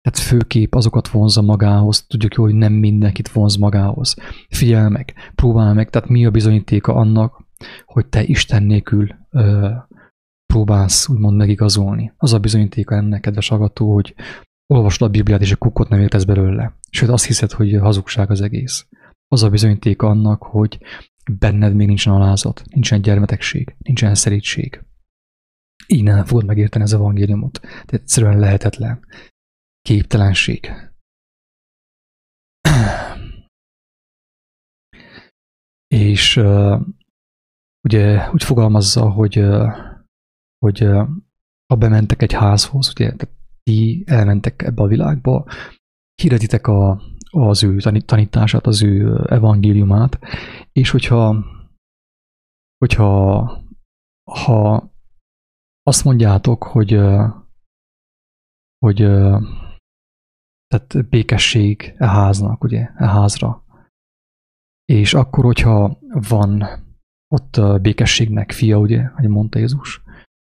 Tehát 0.00 0.28
főkép 0.28 0.74
azokat 0.74 1.08
vonzza 1.08 1.42
magához, 1.42 2.06
tudjuk 2.06 2.34
jó, 2.34 2.42
hogy 2.42 2.54
nem 2.54 2.72
mindenkit 2.72 3.28
vonz 3.28 3.56
magához. 3.56 4.16
Figyelj 4.48 4.90
meg, 4.90 5.14
próbál 5.34 5.74
meg, 5.74 5.90
tehát 5.90 6.08
mi 6.08 6.26
a 6.26 6.30
bizonyítéka 6.30 6.94
annak, 6.94 7.44
hogy 7.84 8.06
te 8.06 8.22
Isten 8.22 8.62
nélkül 8.62 9.08
ö, 9.30 9.70
próbálsz 10.46 11.08
úgymond 11.08 11.36
megigazolni. 11.36 12.12
Az 12.16 12.32
a 12.32 12.38
bizonyítéka 12.38 12.94
ennek, 12.94 13.20
kedves 13.20 13.50
agató, 13.50 13.92
hogy 13.92 14.14
olvasod 14.66 15.08
a 15.08 15.10
Bibliát, 15.10 15.40
és 15.40 15.52
a 15.52 15.56
kukkot 15.56 15.88
nem 15.88 16.00
értesz 16.00 16.24
belőle. 16.24 16.76
Sőt, 16.90 17.08
azt 17.08 17.26
hiszed, 17.26 17.52
hogy 17.52 17.78
hazugság 17.80 18.30
az 18.30 18.40
egész. 18.40 18.86
Az 19.28 19.42
a 19.42 19.50
bizonyítéka 19.50 20.06
annak, 20.06 20.42
hogy 20.42 20.78
benned 21.32 21.74
még 21.74 21.86
nincsen 21.86 22.12
alázat, 22.12 22.62
nincsen 22.70 23.02
gyermetegség, 23.02 23.76
nincsen 23.78 24.14
szerítség. 24.14 24.82
Így 25.86 26.02
nem 26.02 26.24
fogod 26.24 26.44
megérteni 26.44 26.84
az 26.84 26.92
evangéliumot. 26.92 27.60
Tehát 27.60 27.92
egyszerűen 27.92 28.38
lehetetlen. 28.38 29.06
Képtelenség. 29.82 30.72
És 35.94 36.36
uh, 36.36 36.80
ugye 37.88 38.30
úgy 38.32 38.44
fogalmazza, 38.44 39.10
hogy 39.10 39.38
uh, 39.38 39.93
hogy 40.64 40.78
ha 41.66 41.76
bementek 41.78 42.22
egy 42.22 42.32
házhoz, 42.32 42.90
ugye 42.90 43.16
ti 43.62 44.04
elmentek 44.06 44.62
ebbe 44.62 44.82
a 44.82 44.86
világba, 44.86 45.46
hirdetitek 46.22 46.66
a, 46.66 47.02
az 47.30 47.62
ő 47.62 47.76
tanítását, 48.04 48.66
az 48.66 48.82
ő 48.82 49.24
evangéliumát, 49.28 50.18
és 50.72 50.90
hogyha, 50.90 51.44
hogyha 52.78 53.62
ha 54.30 54.90
azt 55.82 56.04
mondjátok, 56.04 56.62
hogy, 56.62 57.00
hogy 58.78 58.96
tehát 60.66 61.08
békesség 61.08 61.94
e 61.96 62.06
háznak, 62.06 62.64
ugye, 62.64 62.90
e 62.96 63.06
házra, 63.06 63.64
És 64.84 65.14
akkor, 65.14 65.44
hogyha 65.44 65.98
van 66.28 66.64
ott 67.28 67.80
békességnek 67.80 68.52
fia, 68.52 68.78
ugye, 68.78 69.06
hogy 69.06 69.28
mondta 69.28 69.58
Jézus, 69.58 70.03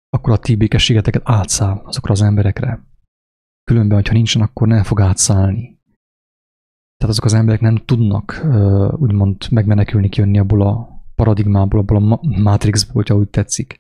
akkor 0.09 0.33
a 0.33 0.37
ti 0.37 0.55
békességeteket 0.55 1.21
átszáll 1.25 1.81
azokra 1.83 2.11
az 2.11 2.21
emberekre. 2.21 2.87
Különben, 3.63 3.97
hogyha 3.97 4.13
nincsen, 4.13 4.41
akkor 4.41 4.67
nem 4.67 4.83
fog 4.83 5.01
átszállni. 5.01 5.79
Tehát 6.97 7.13
azok 7.13 7.25
az 7.25 7.33
emberek 7.33 7.61
nem 7.61 7.75
tudnak 7.75 8.41
úgymond 8.95 9.51
megmenekülni, 9.51 10.09
kijönni 10.09 10.39
abból 10.39 10.61
a 10.61 10.89
paradigmából, 11.15 11.79
abból 11.79 11.97
a 11.97 12.19
matrixból, 12.41 12.93
hogyha 12.93 13.15
úgy 13.15 13.29
tetszik. 13.29 13.77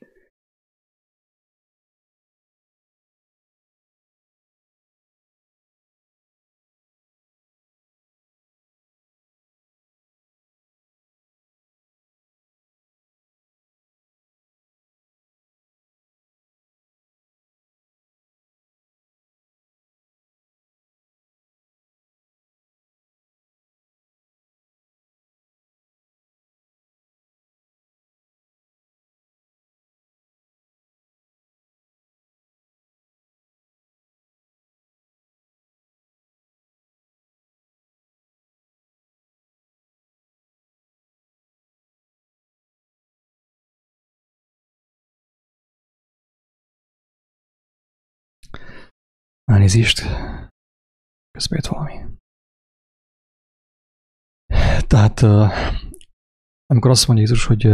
Elnézést. 49.49 50.01
Közben 51.31 51.59
jött 51.61 51.65
valami. 51.65 51.93
Tehát 54.87 55.21
amikor 56.65 56.91
azt 56.91 57.07
mondja 57.07 57.25
Jézus, 57.25 57.45
hogy 57.45 57.73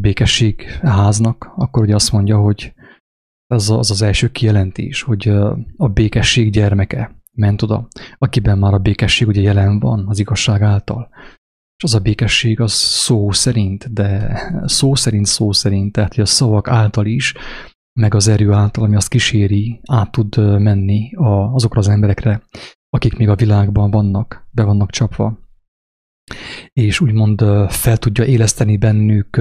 békesség 0.00 0.62
háznak, 0.82 1.52
akkor 1.56 1.82
ugye 1.82 1.94
azt 1.94 2.12
mondja, 2.12 2.38
hogy 2.38 2.74
ez 3.46 3.68
az 3.68 3.90
az 3.90 4.02
első 4.02 4.30
kijelentés, 4.30 5.02
hogy 5.02 5.28
a 5.76 5.88
békesség 5.88 6.50
gyermeke 6.50 7.22
ment 7.32 7.62
oda, 7.62 7.88
akiben 8.18 8.58
már 8.58 8.74
a 8.74 8.78
békesség 8.78 9.28
ugye 9.28 9.40
jelen 9.40 9.78
van 9.78 10.08
az 10.08 10.18
igazság 10.18 10.62
által. 10.62 11.08
És 11.76 11.84
az 11.84 11.94
a 11.94 12.00
békesség 12.00 12.60
az 12.60 12.72
szó 12.72 13.30
szerint, 13.30 13.92
de 13.92 14.40
szó 14.64 14.94
szerint 14.94 15.26
szó 15.26 15.52
szerint, 15.52 15.92
tehát 15.92 16.14
hogy 16.14 16.22
a 16.22 16.26
szavak 16.26 16.68
által 16.68 17.06
is 17.06 17.34
meg 18.00 18.14
az 18.14 18.28
erő 18.28 18.52
által, 18.52 18.84
ami 18.84 18.96
azt 18.96 19.08
kíséri, 19.08 19.80
át 19.86 20.10
tud 20.10 20.60
menni 20.60 21.14
a, 21.14 21.54
azokra 21.54 21.78
az 21.78 21.88
emberekre, 21.88 22.42
akik 22.88 23.16
még 23.16 23.28
a 23.28 23.34
világban 23.34 23.90
vannak, 23.90 24.48
be 24.50 24.62
vannak 24.62 24.90
csapva. 24.90 25.38
És 26.72 27.00
úgymond 27.00 27.40
fel 27.68 27.96
tudja 27.96 28.24
éleszteni 28.24 28.76
bennük 28.76 29.40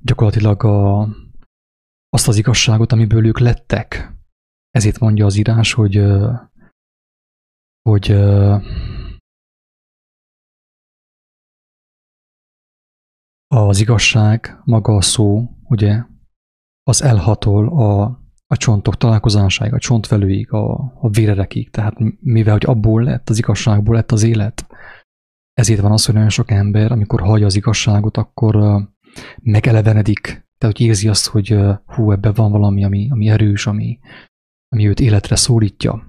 gyakorlatilag 0.00 0.64
a, 0.64 1.08
azt 2.08 2.28
az 2.28 2.36
igazságot, 2.36 2.92
amiből 2.92 3.26
ők 3.26 3.38
lettek. 3.38 4.12
Ezért 4.70 4.98
mondja 4.98 5.26
az 5.26 5.36
írás, 5.36 5.72
hogy, 5.72 6.02
hogy 7.82 8.10
az 13.48 13.80
igazság, 13.80 14.60
maga 14.64 14.96
a 14.96 15.00
szó, 15.00 15.50
ugye, 15.62 16.02
az 16.88 17.02
elhatol 17.02 17.68
a, 17.68 18.02
a 18.46 18.56
csontok 18.56 18.96
találkozásáig, 18.96 19.72
a 19.72 19.78
csontvelőig, 19.78 20.52
a, 20.52 20.72
a 21.00 21.08
vérerekig. 21.08 21.70
Tehát 21.70 21.94
mivel, 22.20 22.52
hogy 22.52 22.64
abból 22.66 23.02
lett, 23.02 23.28
az 23.28 23.38
igazságból 23.38 23.94
lett 23.94 24.12
az 24.12 24.22
élet, 24.22 24.66
ezért 25.52 25.80
van 25.80 25.92
az, 25.92 26.04
hogy 26.04 26.14
nagyon 26.14 26.28
sok 26.28 26.50
ember, 26.50 26.92
amikor 26.92 27.20
hallja 27.20 27.46
az 27.46 27.56
igazságot, 27.56 28.16
akkor 28.16 28.56
uh, 28.56 28.82
megelevenedik. 29.42 30.20
Tehát, 30.58 30.76
hogy 30.76 30.86
érzi 30.86 31.08
azt, 31.08 31.26
hogy 31.26 31.54
uh, 31.54 31.76
hú, 31.86 32.12
ebben 32.12 32.32
van 32.32 32.50
valami, 32.50 32.84
ami, 32.84 33.10
ami 33.10 33.28
erős, 33.28 33.66
ami, 33.66 33.98
ami 34.68 34.88
őt 34.88 35.00
életre 35.00 35.36
szólítja. 35.36 36.02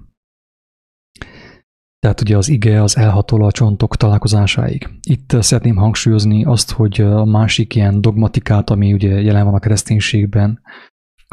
Tehát 2.00 2.20
ugye 2.20 2.36
az 2.36 2.48
ige 2.48 2.82
az 2.82 2.96
elhatol 2.96 3.44
a 3.44 3.52
csontok 3.52 3.96
találkozásáig. 3.96 4.88
Itt 5.00 5.36
szeretném 5.38 5.76
hangsúlyozni 5.76 6.44
azt, 6.44 6.70
hogy 6.70 7.00
a 7.00 7.24
másik 7.24 7.74
ilyen 7.74 8.00
dogmatikát, 8.00 8.70
ami 8.70 8.92
ugye 8.92 9.20
jelen 9.20 9.44
van 9.44 9.54
a 9.54 9.58
kereszténységben, 9.58 10.60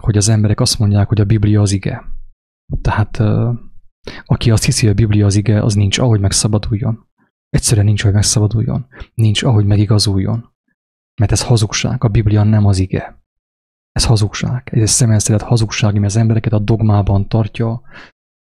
hogy 0.01 0.17
az 0.17 0.29
emberek 0.29 0.59
azt 0.59 0.79
mondják, 0.79 1.07
hogy 1.07 1.21
a 1.21 1.25
Biblia 1.25 1.61
az 1.61 1.71
ige. 1.71 2.03
Tehát 2.81 3.21
aki 4.25 4.51
azt 4.51 4.63
hiszi, 4.63 4.81
hogy 4.81 4.91
a 4.91 5.05
Biblia 5.05 5.25
az 5.25 5.35
ige, 5.35 5.63
az 5.63 5.73
nincs 5.73 5.97
ahogy 5.97 6.19
megszabaduljon. 6.19 7.07
Egyszerűen 7.49 7.85
nincs, 7.85 8.01
ahogy 8.01 8.13
megszabaduljon. 8.13 8.87
Nincs, 9.13 9.43
ahogy 9.43 9.65
megigazuljon. 9.65 10.53
Mert 11.21 11.31
ez 11.31 11.43
hazugság. 11.43 12.03
A 12.03 12.07
Biblia 12.07 12.43
nem 12.43 12.65
az 12.65 12.79
ige. 12.79 13.21
Ez 13.91 14.05
hazugság. 14.05 14.69
Ez 14.71 14.81
egy 14.81 14.87
szemelszedett 14.87 15.41
hazugság, 15.41 15.95
ami 15.95 16.05
az 16.05 16.15
embereket 16.15 16.53
a 16.53 16.59
dogmában 16.59 17.27
tartja, 17.27 17.81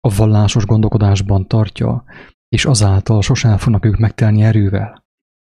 a 0.08 0.16
vallásos 0.16 0.66
gondolkodásban 0.66 1.48
tartja, 1.48 2.04
és 2.48 2.66
azáltal 2.66 3.22
sosem 3.22 3.58
fognak 3.58 3.86
ők 3.86 3.98
megtelni 3.98 4.44
erővel. 4.44 5.06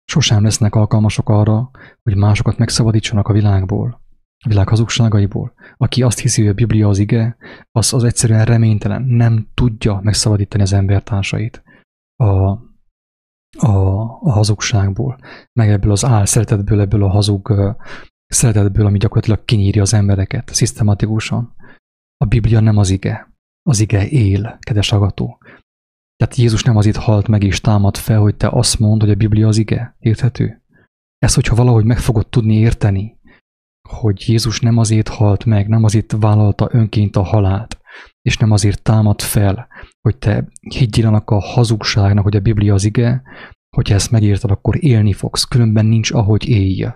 Sosem 0.05 0.43
lesznek 0.43 0.75
alkalmasok 0.75 1.29
arra, 1.29 1.71
hogy 2.03 2.17
másokat 2.17 2.59
megszabadítsanak 2.59 3.29
a 3.29 3.33
világból, 3.33 4.01
a 4.45 4.49
világ 4.49 4.69
hazugságaiból. 4.69 5.53
Aki 5.77 6.03
azt 6.03 6.19
hiszi, 6.19 6.41
hogy 6.41 6.51
a 6.51 6.55
Biblia 6.55 6.89
az 6.89 6.99
ige, 6.99 7.37
az, 7.71 7.93
az 7.93 8.05
egyszerűen 8.05 8.45
reménytelen, 8.45 9.03
nem 9.03 9.49
tudja 9.55 10.01
megszabadítani 10.03 10.63
az 10.63 10.73
embertársait 10.73 11.63
a, 12.17 12.25
a, 13.59 13.77
a 14.21 14.31
hazugságból, 14.31 15.19
meg 15.53 15.71
ebből 15.71 15.91
az 15.91 16.05
áll 16.05 16.25
szeretetből, 16.25 16.81
ebből 16.81 17.05
a 17.05 17.09
hazug 17.09 17.77
szeretetből, 18.27 18.87
ami 18.87 18.99
gyakorlatilag 18.99 19.45
kinyírja 19.45 19.83
az 19.83 19.95
embereket 19.95 20.55
szisztematikusan. 20.55 21.55
A 22.17 22.25
Biblia 22.25 22.61
nem 22.61 22.77
az 22.77 22.91
ige. 22.91 23.32
Az 23.63 23.81
ige 23.81 24.09
él, 24.09 24.59
kedves 24.61 24.89
hallgató. 24.89 25.39
Tehát 26.17 26.37
Jézus 26.37 26.63
nem 26.63 26.77
az 26.77 26.87
itt 26.87 26.97
halt 26.97 27.29
meg 27.29 27.43
és 27.43 27.61
támad 27.61 27.97
fel, 27.97 28.21
hogy 28.21 28.37
te 28.37 28.49
azt 28.49 28.79
mondd, 28.79 29.01
hogy 29.01 29.11
a 29.11 29.15
Biblia 29.15 29.49
az 29.49 29.57
ige. 29.57 29.97
Érthető? 29.99 30.63
Ezt, 31.19 31.35
hogyha 31.35 31.55
valahogy 31.55 31.85
meg 31.85 31.99
fogod 31.99 32.29
tudni 32.29 32.55
érteni, 32.55 33.21
hogy 33.89 34.29
Jézus 34.29 34.61
nem 34.61 34.79
azért 34.79 35.09
halt 35.09 35.45
meg, 35.45 35.69
nem 35.69 35.85
azért 35.85 36.13
vállalta 36.19 36.69
önként 36.71 37.17
a 37.17 37.23
halált, 37.23 37.81
és 38.23 38.37
nem 38.37 38.51
azért 38.51 38.83
támad 38.83 39.21
fel, 39.21 39.69
hogy 40.01 40.17
te 40.19 40.49
higgyél 40.61 41.07
annak 41.07 41.31
a 41.31 41.39
hazugságnak, 41.39 42.25
hogy 42.25 42.37
a 42.37 42.41
Biblia 42.41 42.75
az 42.75 42.85
ige, 42.85 43.23
hogyha 43.77 43.95
ezt 43.95 44.11
megérted, 44.11 44.51
akkor 44.51 44.85
élni 44.85 45.13
fogsz, 45.13 45.45
különben 45.45 45.87
nincs 45.87 46.11
ahogy 46.11 46.49
élj. 46.49 46.87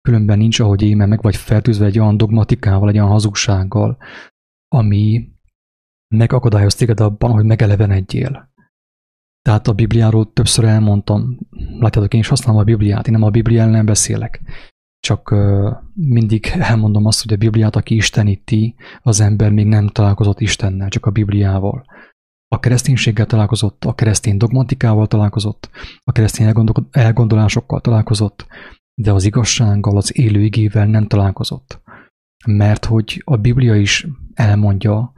Különben 0.00 0.38
nincs 0.38 0.60
ahogy 0.60 0.82
élj, 0.82 0.94
mert 0.94 1.10
meg 1.10 1.22
vagy 1.22 1.36
fertőzve 1.36 1.86
egy 1.86 1.98
olyan 1.98 2.16
dogmatikával, 2.16 2.88
egy 2.88 2.94
olyan 2.94 3.08
hazugsággal, 3.08 3.96
ami 4.68 5.28
megakadályoz 6.16 6.74
téged 6.74 7.00
abban, 7.00 7.30
hogy 7.30 7.44
megelevenedjél. 7.44 8.54
Tehát 9.42 9.68
a 9.68 9.72
Bibliáról 9.72 10.32
többször 10.32 10.64
elmondtam, 10.64 11.38
látjátok, 11.78 12.14
én 12.14 12.20
is 12.20 12.28
használom 12.28 12.60
a 12.60 12.64
Bibliát, 12.64 13.06
én 13.06 13.12
nem 13.12 13.22
a 13.22 13.30
Biblia 13.30 13.62
ellen 13.62 13.86
beszélek. 13.86 14.42
Csak 15.00 15.34
mindig 15.94 16.46
elmondom 16.58 17.06
azt, 17.06 17.22
hogy 17.22 17.32
a 17.32 17.36
Bibliát, 17.36 17.76
aki 17.76 17.94
isteníti, 17.94 18.74
az 19.02 19.20
ember 19.20 19.50
még 19.50 19.66
nem 19.66 19.88
találkozott 19.88 20.40
Istennel, 20.40 20.88
csak 20.88 21.06
a 21.06 21.10
Bibliával. 21.10 21.84
A 22.48 22.60
kereszténységgel 22.60 23.26
találkozott, 23.26 23.84
a 23.84 23.94
keresztény 23.94 24.36
dogmatikával 24.36 25.06
találkozott, 25.06 25.70
a 26.04 26.12
keresztény 26.12 26.52
elgondolásokkal 26.90 27.80
találkozott, 27.80 28.46
de 28.94 29.12
az 29.12 29.24
igazsággal, 29.24 29.96
az 29.96 30.18
élő 30.18 30.42
igével 30.42 30.86
nem 30.86 31.06
találkozott. 31.06 31.80
Mert 32.46 32.84
hogy 32.84 33.22
a 33.24 33.36
Biblia 33.36 33.74
is 33.74 34.06
elmondja, 34.34 35.12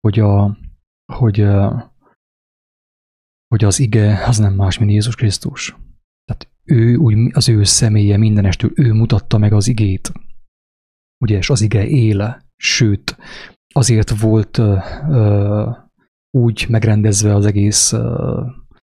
hogy, 0.00 0.18
a, 0.18 0.58
hogy, 1.12 1.46
hogy 3.48 3.64
az 3.64 3.78
ige 3.78 4.24
az 4.26 4.38
nem 4.38 4.54
más, 4.54 4.78
mint 4.78 4.90
Jézus 4.90 5.14
Krisztus. 5.14 5.76
Tehát 6.24 6.48
ő, 6.64 6.96
úgy, 6.96 7.16
az 7.32 7.48
ő 7.48 7.64
személye 7.64 8.16
mindenestől, 8.16 8.70
ő 8.74 8.92
mutatta 8.92 9.38
meg 9.38 9.52
az 9.52 9.68
igét. 9.68 10.12
Ugye, 11.24 11.36
és 11.36 11.50
az 11.50 11.60
ige 11.60 11.86
éle, 11.86 12.44
sőt, 12.56 13.16
azért 13.74 14.20
volt 14.20 14.58
uh, 14.58 15.76
úgy 16.30 16.66
megrendezve 16.68 17.34
az 17.34 17.46
egész 17.46 17.92
uh, 17.92 18.46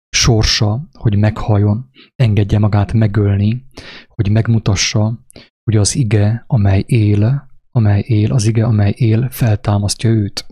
sorsa, 0.10 0.88
hogy 0.92 1.18
meghajjon, 1.18 1.90
engedje 2.16 2.60
magát 2.60 2.94
megölni, 2.94 3.66
hogy 4.08 4.32
megmutassa, 4.32 5.26
hogy 5.64 5.76
az 5.76 5.96
ige, 5.96 6.44
amely 6.48 6.84
él, 6.88 7.50
amely 7.72 8.04
él, 8.08 8.34
az 8.34 8.46
ige, 8.46 8.66
amely 8.66 8.94
él, 8.98 9.30
feltámasztja 9.30 10.10
őt. 10.10 10.46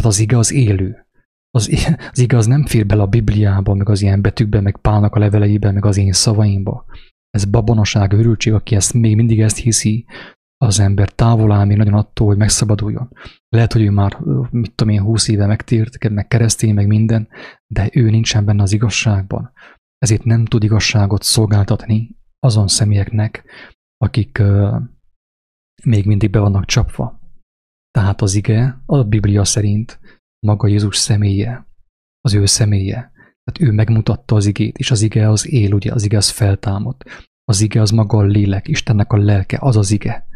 Tehát 0.00 0.14
az 0.14 0.20
ige 0.20 0.38
az 0.38 0.52
élő. 0.52 1.06
az, 1.50 1.70
az 2.12 2.18
igaz 2.18 2.46
nem 2.46 2.66
fér 2.66 2.86
bele 2.86 3.02
a 3.02 3.06
Bibliába, 3.06 3.74
meg 3.74 3.88
az 3.88 4.02
ilyen 4.02 4.22
betűkbe, 4.22 4.60
meg 4.60 4.76
Pálnak 4.76 5.14
a 5.14 5.18
leveleibe, 5.18 5.70
meg 5.70 5.84
az 5.84 5.96
én 5.96 6.12
szavaimba. 6.12 6.84
Ez 7.30 7.44
babonaság, 7.44 8.12
őrültség, 8.12 8.52
aki 8.52 8.74
ezt 8.74 8.92
még 8.92 9.16
mindig 9.16 9.40
ezt 9.40 9.56
hiszi, 9.56 10.06
az 10.56 10.80
ember 10.80 11.10
távol 11.10 11.52
áll 11.52 11.64
még 11.64 11.76
nagyon 11.76 11.94
attól, 11.94 12.26
hogy 12.26 12.36
megszabaduljon. 12.36 13.12
Lehet, 13.48 13.72
hogy 13.72 13.82
ő 13.82 13.90
már, 13.90 14.18
mit 14.50 14.72
tudom 14.74 14.94
én, 14.94 15.00
húsz 15.00 15.28
éve 15.28 15.46
megtért, 15.46 16.08
meg 16.08 16.26
keresztény, 16.28 16.74
meg 16.74 16.86
minden, 16.86 17.28
de 17.66 17.90
ő 17.92 18.10
nincsen 18.10 18.44
benne 18.44 18.62
az 18.62 18.72
igazságban. 18.72 19.52
Ezért 19.98 20.24
nem 20.24 20.44
tud 20.44 20.62
igazságot 20.62 21.22
szolgáltatni 21.22 22.16
azon 22.38 22.68
személyeknek, 22.68 23.44
akik 23.96 24.38
uh, 24.40 24.82
még 25.84 26.06
mindig 26.06 26.30
be 26.30 26.38
vannak 26.38 26.64
csapva. 26.64 27.19
Tehát 27.90 28.22
az 28.22 28.34
ige, 28.34 28.82
a 28.86 29.02
Biblia 29.02 29.44
szerint 29.44 30.00
maga 30.46 30.66
Jézus 30.66 30.96
személye, 30.96 31.66
az 32.20 32.34
ő 32.34 32.46
személye. 32.46 33.12
Tehát 33.44 33.70
ő 33.70 33.74
megmutatta 33.74 34.34
az 34.34 34.46
igét, 34.46 34.78
és 34.78 34.90
az 34.90 35.02
ige 35.02 35.28
az 35.28 35.48
él, 35.48 35.72
ugye, 35.72 35.92
az 35.92 36.04
ige 36.04 36.16
az 36.16 36.28
feltámad. 36.28 36.96
Az 37.44 37.60
ige 37.60 37.80
az 37.80 37.90
maga 37.90 38.18
a 38.18 38.22
lélek, 38.22 38.68
Istennek 38.68 39.12
a 39.12 39.16
lelke, 39.16 39.58
az 39.60 39.76
az 39.76 39.90
ige. 39.90 40.28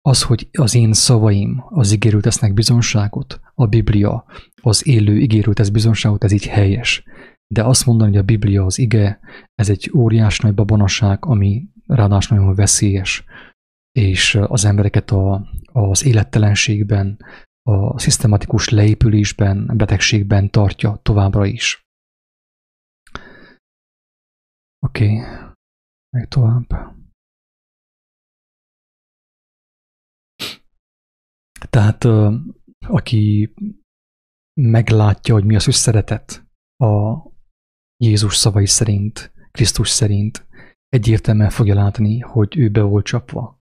Az, 0.00 0.22
hogy 0.22 0.48
az 0.52 0.74
én 0.74 0.92
szavaim 0.92 1.64
az 1.68 1.92
igéről 1.92 2.20
tesznek 2.20 2.54
bizonságot, 2.54 3.40
a 3.54 3.66
Biblia 3.66 4.24
az 4.62 4.86
élő 4.86 5.18
igéről 5.18 5.54
tesz 5.54 5.68
bizonságot, 5.68 6.24
ez 6.24 6.32
így 6.32 6.46
helyes. 6.46 7.04
De 7.46 7.64
azt 7.64 7.86
mondani, 7.86 8.10
hogy 8.10 8.20
a 8.20 8.24
Biblia 8.24 8.64
az 8.64 8.78
ige, 8.78 9.20
ez 9.54 9.70
egy 9.70 9.90
óriás 9.94 10.38
nagy 10.38 10.54
babonaság, 10.54 11.24
ami 11.24 11.68
ráadásul 11.86 12.36
nagyon 12.36 12.54
veszélyes, 12.54 13.24
és 13.92 14.38
az 14.46 14.64
embereket 14.64 15.10
a, 15.10 15.48
az 15.74 16.04
élettelenségben, 16.04 17.24
a 17.62 17.98
szisztematikus 17.98 18.68
leépülésben, 18.68 19.76
betegségben 19.76 20.50
tartja 20.50 20.96
továbbra 21.02 21.44
is. 21.46 21.82
Oké, 24.86 25.18
okay. 25.18 25.52
meg 26.16 26.28
tovább. 26.28 26.66
Tehát 31.70 32.04
aki 32.86 33.54
meglátja, 34.60 35.34
hogy 35.34 35.44
mi 35.44 35.54
az 35.54 35.68
ő 35.68 35.70
szeretet 35.70 36.46
a 36.76 37.22
Jézus 37.96 38.36
szavai 38.36 38.66
szerint, 38.66 39.32
Krisztus 39.50 39.88
szerint, 39.88 40.46
egyértelműen 40.88 41.50
fogja 41.50 41.74
látni, 41.74 42.18
hogy 42.18 42.58
ő 42.58 42.70
be 42.70 42.82
volt 42.82 43.04
csapva. 43.04 43.58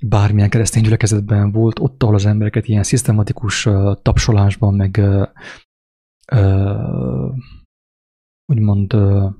Bármilyen 0.00 0.50
keresztény 0.50 0.82
gyülekezetben 0.82 1.52
volt, 1.52 1.78
ott, 1.78 2.02
ahol 2.02 2.14
az 2.14 2.26
embereket 2.26 2.68
ilyen 2.68 2.82
szisztematikus 2.82 3.66
uh, 3.66 3.94
tapsolásban, 4.02 4.74
meg 4.74 5.00
uh, 6.32 7.34
úgymond 8.52 8.94
uh, 8.94 9.32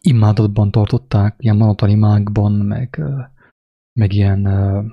imádatban 0.00 0.70
tartották, 0.70 1.34
ilyen 1.38 1.56
monoton 1.56 1.88
imákban, 1.88 2.52
meg, 2.52 2.96
uh, 2.98 3.24
meg 4.00 4.12
ilyen 4.12 4.46
uh, 4.46 4.84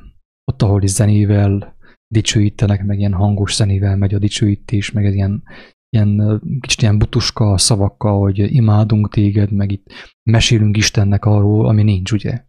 ott, 0.52 0.62
ahol 0.62 0.84
is 0.84 0.90
zenével 0.90 1.76
dicsőítenek, 2.14 2.84
meg 2.84 3.00
ilyen 3.00 3.14
hangos 3.14 3.56
zenével 3.56 3.96
megy 3.98 4.14
a 4.14 4.20
dicsőítés, 4.20 4.92
meg 4.92 5.06
ez 5.06 5.14
ilyen, 5.14 5.44
ilyen 5.90 6.42
kicsit 6.60 6.82
ilyen 6.82 6.98
butuska 6.98 7.58
szavakkal, 7.58 8.20
hogy 8.20 8.38
imádunk 8.38 9.10
téged, 9.10 9.52
meg 9.52 9.72
itt 9.72 9.86
mesélünk 10.30 10.78
Istennek 10.78 11.26
arról, 11.26 11.68
ami 11.68 11.84
nincs, 11.84 12.12
ugye? 12.12 12.46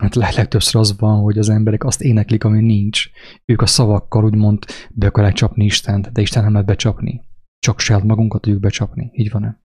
Hát 0.00 0.14
legtöbbször 0.14 0.80
az 0.80 0.98
van, 0.98 1.22
hogy 1.22 1.38
az 1.38 1.48
emberek 1.48 1.84
azt 1.84 2.02
éneklik, 2.02 2.44
ami 2.44 2.60
nincs. 2.60 3.08
Ők 3.44 3.60
a 3.60 3.66
szavakkal 3.66 4.24
úgymond 4.24 4.64
be 4.90 5.06
akarják 5.06 5.34
csapni 5.34 5.64
Istent, 5.64 6.12
de 6.12 6.20
Isten 6.20 6.42
nem 6.42 6.52
lehet 6.52 6.66
becsapni. 6.66 7.22
Csak 7.58 7.80
saját 7.80 8.02
magunkat 8.02 8.40
tudjuk 8.40 8.60
becsapni. 8.60 9.10
Így 9.12 9.30
van-e? 9.30 9.62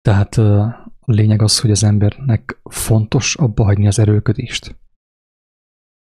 Tehát 0.00 0.34
a 1.00 1.12
lényeg 1.12 1.42
az, 1.42 1.60
hogy 1.60 1.70
az 1.70 1.84
embernek 1.84 2.60
fontos 2.70 3.36
abba 3.36 3.64
hagyni 3.64 3.86
az 3.86 3.98
erőködést. 3.98 4.78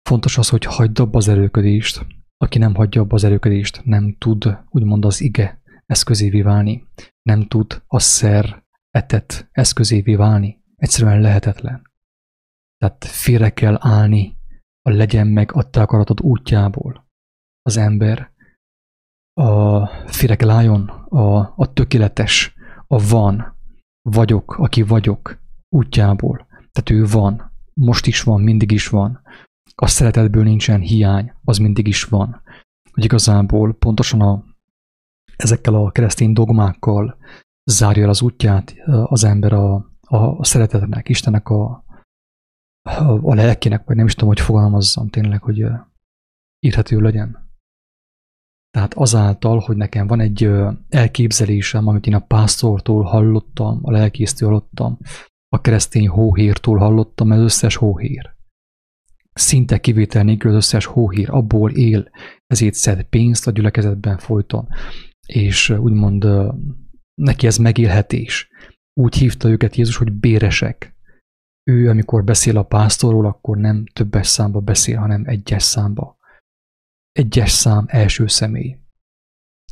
Fontos 0.08 0.38
az, 0.38 0.48
hogy 0.48 0.64
hagyd 0.64 0.98
abba 0.98 1.18
az 1.18 1.28
erőködést. 1.28 2.06
Aki 2.36 2.58
nem 2.58 2.74
hagyja 2.74 3.00
abba 3.00 3.14
az 3.14 3.24
erőködést, 3.24 3.84
nem 3.84 4.16
tud 4.18 4.58
úgymond 4.68 5.04
az 5.04 5.20
ige 5.20 5.62
eszközévé 5.86 6.42
válni. 6.42 6.88
Nem 7.22 7.46
tud 7.46 7.82
a 7.86 7.98
szer 7.98 8.64
etet 8.90 9.48
eszközévé 9.52 10.14
válni. 10.14 10.62
Egyszerűen 10.76 11.20
lehetetlen. 11.20 11.92
Tehát 12.84 13.04
félre 13.04 13.50
kell 13.50 13.76
állni 13.80 14.36
a 14.82 14.90
legyen 14.90 15.26
meg 15.26 15.52
a 15.52 15.70
te 15.70 15.82
akaratod 15.82 16.20
útjából. 16.20 17.06
Az 17.62 17.76
ember 17.76 18.32
a 19.40 19.86
félre 20.06 20.36
kell 20.36 20.50
álljon 20.50 20.88
a, 21.08 21.36
a 21.56 21.72
tökéletes, 21.72 22.54
a 22.86 23.08
van, 23.08 23.56
vagyok, 24.02 24.58
aki 24.58 24.82
vagyok 24.82 25.38
útjából. 25.76 26.46
Tehát 26.48 26.90
ő 26.90 27.06
van, 27.06 27.52
most 27.74 28.06
is 28.06 28.22
van, 28.22 28.40
mindig 28.40 28.70
is 28.70 28.88
van. 28.88 29.20
A 29.74 29.86
szeretetből 29.86 30.42
nincsen 30.42 30.80
hiány, 30.80 31.32
az 31.44 31.58
mindig 31.58 31.86
is 31.86 32.04
van. 32.04 32.42
Hogy 32.92 33.04
igazából 33.04 33.74
pontosan 33.74 34.20
a, 34.20 34.44
ezekkel 35.36 35.74
a 35.74 35.90
keresztény 35.90 36.32
dogmákkal 36.32 37.16
zárja 37.64 38.02
el 38.02 38.08
az 38.08 38.22
útját 38.22 38.74
az 38.86 39.24
ember 39.24 39.52
a, 39.52 39.74
a, 40.00 40.44
szeretetnek, 40.44 41.08
Istennek 41.08 41.48
a, 41.48 41.83
a 43.22 43.34
lelkének, 43.34 43.84
vagy 43.84 43.96
nem 43.96 44.06
is 44.06 44.14
tudom, 44.14 44.28
hogy 44.28 44.40
fogalmazzam 44.40 45.08
tényleg, 45.08 45.42
hogy 45.42 45.64
írhető 46.60 47.00
legyen. 47.00 47.52
Tehát 48.70 48.94
azáltal, 48.94 49.58
hogy 49.58 49.76
nekem 49.76 50.06
van 50.06 50.20
egy 50.20 50.50
elképzelésem, 50.88 51.86
amit 51.86 52.06
én 52.06 52.14
a 52.14 52.26
pásztortól 52.26 53.02
hallottam, 53.02 53.78
a 53.82 53.90
lelkésztől 53.90 54.48
hallottam, 54.48 54.98
a 55.48 55.60
keresztény 55.60 56.08
hóhírtól 56.08 56.78
hallottam, 56.78 57.30
az 57.30 57.38
összes 57.38 57.76
hóhír. 57.76 58.34
Szinte 59.32 59.78
kivétel 59.78 60.24
nélkül 60.24 60.50
az 60.50 60.56
összes 60.56 60.84
hóhír 60.84 61.30
abból 61.30 61.70
él, 61.70 62.10
ezért 62.46 62.74
szed 62.74 63.04
pénzt 63.04 63.46
a 63.46 63.50
gyülekezetben 63.50 64.18
folyton, 64.18 64.68
és 65.26 65.70
úgymond 65.70 66.26
neki 67.14 67.46
ez 67.46 67.56
megélhetés. 67.56 68.48
Úgy 69.00 69.14
hívta 69.14 69.48
őket 69.48 69.76
Jézus, 69.76 69.96
hogy 69.96 70.12
béresek 70.12 70.93
ő, 71.64 71.88
amikor 71.88 72.24
beszél 72.24 72.56
a 72.56 72.62
pásztorról, 72.62 73.26
akkor 73.26 73.56
nem 73.56 73.84
többes 73.92 74.26
számba 74.26 74.60
beszél, 74.60 74.98
hanem 74.98 75.22
egyes 75.26 75.62
számba. 75.62 76.16
Egyes 77.12 77.50
szám 77.50 77.84
első 77.88 78.26
személy. 78.26 78.78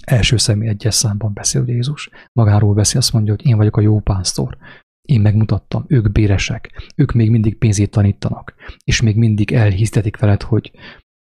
Első 0.05 0.37
személy 0.37 0.68
egyes 0.68 0.94
számban 0.94 1.33
beszél 1.33 1.64
Jézus. 1.66 2.11
Magáról 2.33 2.74
beszél, 2.74 2.98
azt 2.98 3.12
mondja, 3.12 3.35
hogy 3.37 3.46
én 3.46 3.57
vagyok 3.57 3.76
a 3.76 3.81
jó 3.81 4.00
pásztor. 4.00 4.57
Én 5.02 5.20
megmutattam, 5.20 5.85
ők 5.88 6.12
béresek, 6.12 6.90
ők 6.96 7.12
még 7.12 7.31
mindig 7.31 7.59
pénzét 7.59 7.90
tanítanak, 7.90 8.55
és 8.85 9.00
még 9.00 9.16
mindig 9.16 9.52
elhisztetik 9.52 10.16
veled, 10.16 10.42
hogy, 10.42 10.72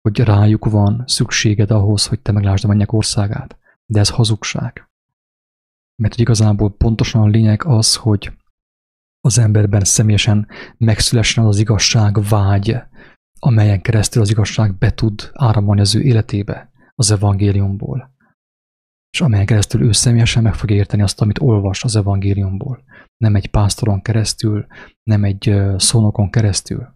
hogy 0.02 0.19
rájuk 0.19 0.65
van 0.65 1.04
szükséged 1.08 1.71
ahhoz, 1.71 2.08
hogy 2.08 2.19
te 2.19 2.32
meglásd 2.32 2.65
a 2.65 2.67
mennyek 2.67 2.91
országát. 2.91 3.58
De 3.86 3.99
ez 3.99 4.10
hazugság. 4.10 4.89
Mert 5.95 6.13
hogy 6.13 6.21
igazából 6.21 6.71
pontosan 6.71 7.21
a 7.21 7.28
lényeg 7.28 7.65
az, 7.65 7.95
hogy 7.95 8.32
az 9.25 9.38
emberben 9.38 9.83
személyesen 9.83 10.47
megszülessen 10.77 11.45
az 11.45 11.59
igazság 11.59 12.23
vágy, 12.29 12.75
amelyen 13.39 13.81
keresztül 13.81 14.21
az 14.21 14.29
igazság 14.29 14.77
be 14.77 14.93
tud 14.93 15.31
áramolni 15.33 15.81
az 15.81 15.95
ő 15.95 16.01
életébe 16.01 16.71
az 16.95 17.12
evangéliumból. 17.12 18.13
És 19.09 19.21
amelyen 19.21 19.45
keresztül 19.45 19.81
ő 19.81 19.91
személyesen 19.91 20.43
meg 20.43 20.53
fog 20.53 20.71
érteni 20.71 21.01
azt, 21.01 21.21
amit 21.21 21.39
olvas 21.39 21.83
az 21.83 21.95
evangéliumból. 21.95 22.83
Nem 23.17 23.36
egy 23.36 23.49
pásztoron 23.49 24.01
keresztül, 24.01 24.65
nem 25.03 25.23
egy 25.23 25.55
szónokon 25.77 26.29
keresztül. 26.29 26.88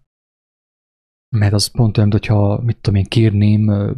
Mert 1.36 1.54
az 1.54 1.66
pont 1.66 1.98
olyan, 1.98 2.12
hogyha, 2.12 2.62
mit 2.64 2.78
tudom 2.78 3.00
én, 3.00 3.06
kérném 3.06 3.96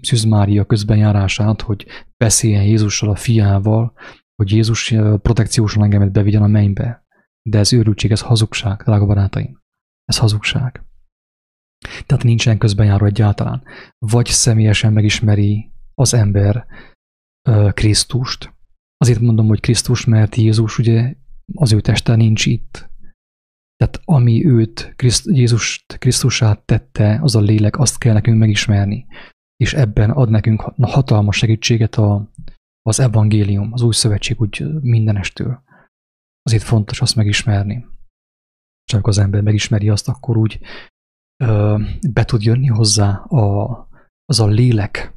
Szűz 0.00 0.24
Mária 0.24 0.64
közbenjárását, 0.64 1.62
hogy 1.62 1.86
beszéljen 2.16 2.64
Jézussal, 2.64 3.10
a 3.10 3.14
fiával, 3.14 3.92
hogy 4.34 4.50
Jézus 4.50 4.94
protekciósan 5.22 5.82
engemet 5.82 6.12
bevigyen 6.12 6.42
a 6.42 6.46
mennybe. 6.46 7.01
De 7.42 7.58
ez 7.58 7.72
őrültség, 7.72 8.10
ez 8.10 8.20
hazugság, 8.20 8.82
drága 8.82 9.06
barátaim. 9.06 9.60
Ez 10.04 10.18
hazugság. 10.18 10.84
Tehát 12.06 12.24
nincsen 12.24 12.58
közbenjáró 12.58 13.06
egyáltalán. 13.06 13.62
Vagy 13.98 14.26
személyesen 14.26 14.92
megismeri 14.92 15.70
az 15.94 16.14
ember 16.14 16.66
uh, 17.48 17.72
Krisztust. 17.72 18.54
Azért 18.96 19.20
mondom, 19.20 19.46
hogy 19.46 19.60
Krisztus, 19.60 20.04
mert 20.04 20.36
Jézus 20.36 20.78
ugye 20.78 21.14
az 21.54 21.72
ő 21.72 21.80
teste 21.80 22.16
nincs 22.16 22.46
itt. 22.46 22.90
Tehát 23.76 24.00
ami 24.04 24.46
őt, 24.46 24.92
Kriszt, 24.96 25.26
Jézust 25.26 25.98
Krisztusát 25.98 26.64
tette, 26.64 27.18
az 27.22 27.34
a 27.34 27.40
lélek, 27.40 27.78
azt 27.78 27.98
kell 27.98 28.12
nekünk 28.12 28.38
megismerni. 28.38 29.06
És 29.56 29.74
ebben 29.74 30.10
ad 30.10 30.30
nekünk 30.30 30.60
hatalmas 30.80 31.36
segítséget 31.36 31.94
a, 31.94 32.30
az 32.82 33.00
evangélium, 33.00 33.72
az 33.72 33.82
új 33.82 33.92
szövetség 33.92 34.40
úgy 34.40 34.64
mindenestől 34.80 35.62
azért 36.42 36.62
fontos 36.62 37.00
azt 37.00 37.16
megismerni. 37.16 37.86
Csak 38.84 39.06
az 39.06 39.18
ember 39.18 39.42
megismeri 39.42 39.88
azt, 39.88 40.08
akkor 40.08 40.36
úgy 40.36 40.60
ö, 41.44 41.78
be 42.10 42.24
tud 42.24 42.42
jönni 42.42 42.66
hozzá 42.66 43.14
a, 43.14 43.88
az 44.24 44.40
a 44.40 44.46
lélek, 44.46 45.14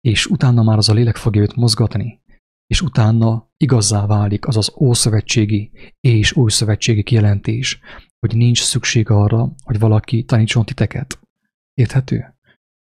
és 0.00 0.26
utána 0.26 0.62
már 0.62 0.76
az 0.76 0.88
a 0.88 0.92
lélek 0.92 1.16
fogja 1.16 1.42
őt 1.42 1.54
mozgatni, 1.54 2.20
és 2.66 2.80
utána 2.82 3.50
igazzá 3.56 4.06
válik 4.06 4.46
az 4.46 4.56
az 4.56 4.72
ószövetségi 4.76 5.70
és 6.00 6.32
újszövetségi 6.32 7.02
kijelentés, 7.02 7.80
hogy 8.18 8.36
nincs 8.36 8.62
szükség 8.62 9.10
arra, 9.10 9.54
hogy 9.64 9.78
valaki 9.78 10.24
tanítson 10.24 10.64
titeket. 10.64 11.20
Érthető? 11.74 12.34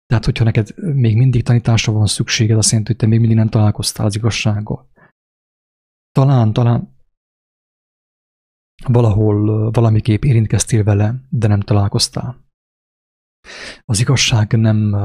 Tehát, 0.07 0.25
hogyha 0.25 0.45
neked 0.45 0.75
még 0.77 1.17
mindig 1.17 1.43
tanításra 1.43 1.93
van 1.93 2.07
szükséged, 2.07 2.57
azt 2.57 2.71
jelenti, 2.71 2.91
hogy 2.91 3.01
te 3.01 3.07
még 3.07 3.19
mindig 3.19 3.37
nem 3.37 3.49
találkoztál 3.49 4.07
az 4.07 4.17
igazsággal. 4.17 4.91
Talán, 6.13 6.53
talán 6.53 6.96
valahol 8.85 9.71
valamiképp 9.71 10.23
érintkeztél 10.23 10.85
vele, 10.85 11.15
de 11.29 11.47
nem 11.47 11.61
találkoztál. 11.61 12.45
Az 13.85 14.01
igazság 14.01 14.53
nem, 14.53 14.97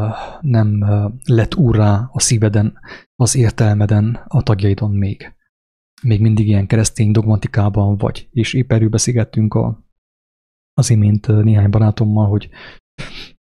nem 0.42 0.86
lett 1.26 1.56
úrrá 1.56 2.10
a 2.12 2.20
szíveden, 2.20 2.80
az 3.16 3.36
értelmeden, 3.36 4.24
a 4.28 4.44
tagjaidon 4.44 4.92
még. 4.92 5.36
Még 6.02 6.22
mindig 6.22 6.48
ilyen 6.48 6.68
keresztény 6.68 7.12
dogmatikában 7.12 7.98
vagy. 7.98 8.28
És 8.32 8.54
épp 8.54 8.72
erről 8.72 8.90
beszélgettünk 8.90 9.54
a, 9.54 9.86
az 10.74 10.90
imént 10.90 11.28
néhány 11.28 11.70
barátommal, 11.70 12.28
hogy, 12.28 12.50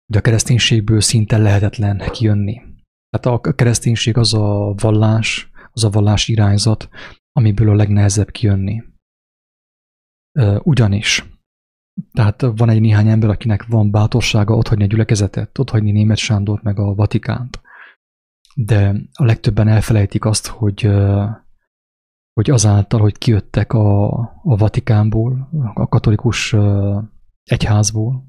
hogy 0.06 0.16
a 0.16 0.20
kereszténységből 0.20 1.00
szinte 1.00 1.38
lehetetlen 1.38 1.98
kijönni. 2.10 2.62
Tehát 3.10 3.38
a 3.46 3.54
kereszténység 3.54 4.16
az 4.16 4.34
a 4.34 4.74
vallás, 4.76 5.50
az 5.72 5.84
a 5.84 5.90
vallás 5.90 6.28
irányzat, 6.28 6.88
amiből 7.32 7.68
a 7.68 7.74
legnehezebb 7.74 8.30
kijönni. 8.30 8.82
Ugyanis 10.62 11.24
tehát 12.12 12.40
van 12.56 12.68
egy 12.68 12.80
néhány 12.80 13.08
ember, 13.08 13.30
akinek 13.30 13.66
van 13.66 13.90
bátorsága 13.90 14.54
otthagyni 14.54 14.84
a 14.84 14.86
gyülekezetet, 14.86 15.58
otthagyni 15.58 15.90
német 15.90 16.16
Sándort 16.16 16.62
meg 16.62 16.78
a 16.78 16.94
Vatikánt. 16.94 17.60
De 18.54 18.94
a 19.12 19.24
legtöbben 19.24 19.68
elfelejtik 19.68 20.24
azt, 20.24 20.46
hogy, 20.46 20.90
hogy 22.32 22.50
azáltal, 22.50 23.00
hogy 23.00 23.18
kijöttek 23.18 23.72
a, 23.72 24.08
a 24.42 24.56
Vatikánból, 24.56 25.48
a 25.74 25.88
katolikus 25.88 26.56
egyházból, 27.42 28.24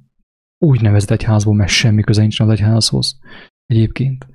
úgynevezett 0.58 1.12
egyházból, 1.12 1.56
mert 1.56 1.72
semmi 1.72 2.02
köze 2.02 2.22
nincs 2.22 2.40
az 2.40 2.50
egyházhoz 2.50 3.20
egyébként, 3.66 4.28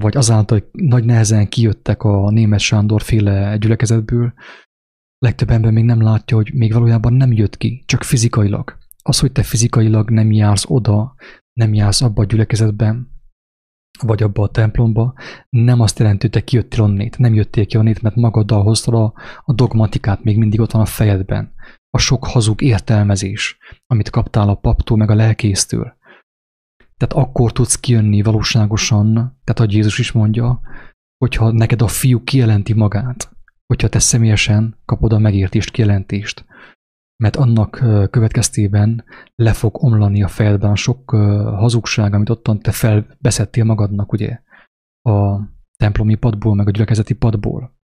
vagy 0.00 0.16
azáltal, 0.16 0.58
hogy 0.58 0.68
nagy 0.82 1.04
nehezen 1.04 1.48
kijöttek 1.48 2.02
a 2.02 2.30
német 2.30 2.60
Sándor 2.60 3.02
féle 3.02 3.56
gyülekezetből, 3.56 4.32
legtöbb 5.18 5.50
ember 5.50 5.70
még 5.70 5.84
nem 5.84 6.02
látja, 6.02 6.36
hogy 6.36 6.50
még 6.54 6.72
valójában 6.72 7.12
nem 7.12 7.32
jött 7.32 7.56
ki, 7.56 7.82
csak 7.86 8.02
fizikailag. 8.02 8.78
Az, 9.02 9.18
hogy 9.18 9.32
te 9.32 9.42
fizikailag 9.42 10.10
nem 10.10 10.32
jársz 10.32 10.64
oda, 10.68 11.14
nem 11.52 11.74
jársz 11.74 12.02
abba 12.02 12.22
a 12.22 12.24
gyülekezetben, 12.24 13.16
vagy 14.02 14.22
abba 14.22 14.42
a 14.42 14.48
templomba, 14.48 15.14
nem 15.48 15.80
azt 15.80 15.98
jelenti, 15.98 16.20
hogy 16.20 16.30
te 16.30 16.44
kijöttél 16.44 16.82
onnét, 16.82 17.18
nem 17.18 17.34
jöttél 17.34 17.66
ki 17.66 17.76
onnét, 17.76 18.02
mert 18.02 18.14
magaddal 18.14 18.62
hoztad 18.62 18.94
a, 18.94 19.14
a 19.44 19.52
dogmatikát, 19.52 20.24
még 20.24 20.38
mindig 20.38 20.60
ott 20.60 20.70
van 20.70 20.82
a 20.82 20.86
fejedben. 20.86 21.52
A 21.90 21.98
sok 21.98 22.26
hazug 22.26 22.62
értelmezés, 22.62 23.58
amit 23.86 24.10
kaptál 24.10 24.48
a 24.48 24.54
paptól, 24.54 24.96
meg 24.96 25.10
a 25.10 25.14
lelkésztől. 25.14 25.96
Tehát 26.96 27.26
akkor 27.26 27.52
tudsz 27.52 27.80
kijönni 27.80 28.22
valóságosan, 28.22 29.12
tehát 29.14 29.60
ahogy 29.60 29.72
Jézus 29.72 29.98
is 29.98 30.12
mondja, 30.12 30.60
hogyha 31.18 31.50
neked 31.50 31.82
a 31.82 31.88
fiú 31.88 32.24
kijelenti 32.24 32.72
magát, 32.72 33.37
hogyha 33.68 33.88
te 33.88 33.98
személyesen 33.98 34.76
kapod 34.84 35.12
a 35.12 35.18
megértést, 35.18 35.70
kijelentést. 35.70 36.44
Mert 37.22 37.36
annak 37.36 37.70
következtében 38.10 39.04
le 39.34 39.52
fog 39.52 39.82
omlani 39.82 40.22
a 40.22 40.28
fejedben 40.28 40.70
a 40.70 40.76
sok 40.76 41.10
hazugság, 41.10 42.14
amit 42.14 42.30
ottan 42.30 42.60
te 42.60 42.72
felbeszettél 42.72 43.64
magadnak, 43.64 44.12
ugye, 44.12 44.40
a 45.02 45.40
templomi 45.76 46.14
padból, 46.14 46.54
meg 46.54 46.66
a 46.66 46.70
gyülekezeti 46.70 47.14
padból. 47.14 47.76